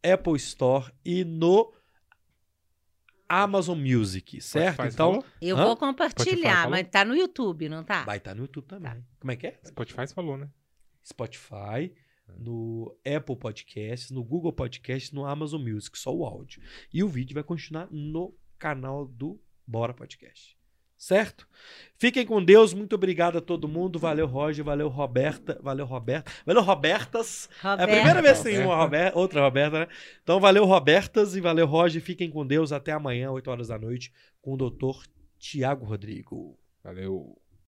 Apple 0.02 0.36
Store 0.36 0.90
e 1.04 1.24
no 1.24 1.70
Amazon 3.28 3.78
Music, 3.78 4.40
certo? 4.40 4.76
Spotify 4.76 4.94
então? 4.94 5.24
Eu 5.42 5.58
Hã? 5.58 5.66
vou 5.66 5.76
compartilhar, 5.76 6.70
mas 6.70 6.88
tá 6.88 7.04
no 7.04 7.14
YouTube, 7.14 7.68
não 7.68 7.84
tá? 7.84 8.02
vai 8.02 8.16
estar 8.16 8.34
no 8.34 8.44
YouTube 8.44 8.64
também. 8.64 9.04
Como 9.20 9.30
é 9.30 9.36
que 9.36 9.48
é? 9.48 9.60
Spotify 9.66 10.06
falou, 10.06 10.38
né? 10.38 10.48
Spotify, 11.04 11.92
no 12.38 12.96
Apple 13.04 13.36
Podcasts, 13.36 14.10
no 14.10 14.24
Google 14.24 14.54
Podcasts, 14.54 15.12
no 15.12 15.26
Amazon 15.26 15.60
Music, 15.60 15.98
só 15.98 16.16
o 16.16 16.24
áudio. 16.24 16.62
E 16.90 17.04
o 17.04 17.08
vídeo 17.08 17.34
vai 17.34 17.44
continuar 17.44 17.88
no 17.90 18.34
canal 18.58 19.06
do 19.06 19.38
Bora 19.66 19.92
Podcast. 19.92 20.57
Certo? 20.98 21.46
Fiquem 21.96 22.26
com 22.26 22.42
Deus, 22.44 22.74
muito 22.74 22.94
obrigado 22.96 23.38
a 23.38 23.40
todo 23.40 23.68
mundo. 23.68 23.98
Valeu, 23.98 24.26
Roger, 24.26 24.64
valeu, 24.64 24.88
Roberta, 24.88 25.58
valeu, 25.62 25.86
Roberta, 25.86 26.30
valeu, 26.44 26.62
Robertas. 26.62 27.48
É 27.64 27.68
a 27.68 27.86
primeira 27.86 28.20
vez 28.20 28.38
que 28.38 28.44
tem 28.44 28.52
Roberta. 28.54 28.68
uma 28.74 28.82
Rober- 28.82 29.12
outra 29.16 29.40
Roberta, 29.42 29.78
né? 29.80 29.88
Então, 30.22 30.40
valeu, 30.40 30.64
Robertas, 30.64 31.36
e 31.36 31.40
valeu, 31.40 31.66
Roger. 31.66 32.02
Fiquem 32.02 32.28
com 32.30 32.44
Deus. 32.46 32.72
Até 32.72 32.92
amanhã, 32.92 33.30
8 33.30 33.48
horas 33.50 33.68
da 33.68 33.78
noite, 33.78 34.12
com 34.42 34.54
o 34.54 34.56
doutor 34.56 35.04
Tiago 35.38 35.86
Rodrigo. 35.86 36.58
Valeu. 36.82 37.36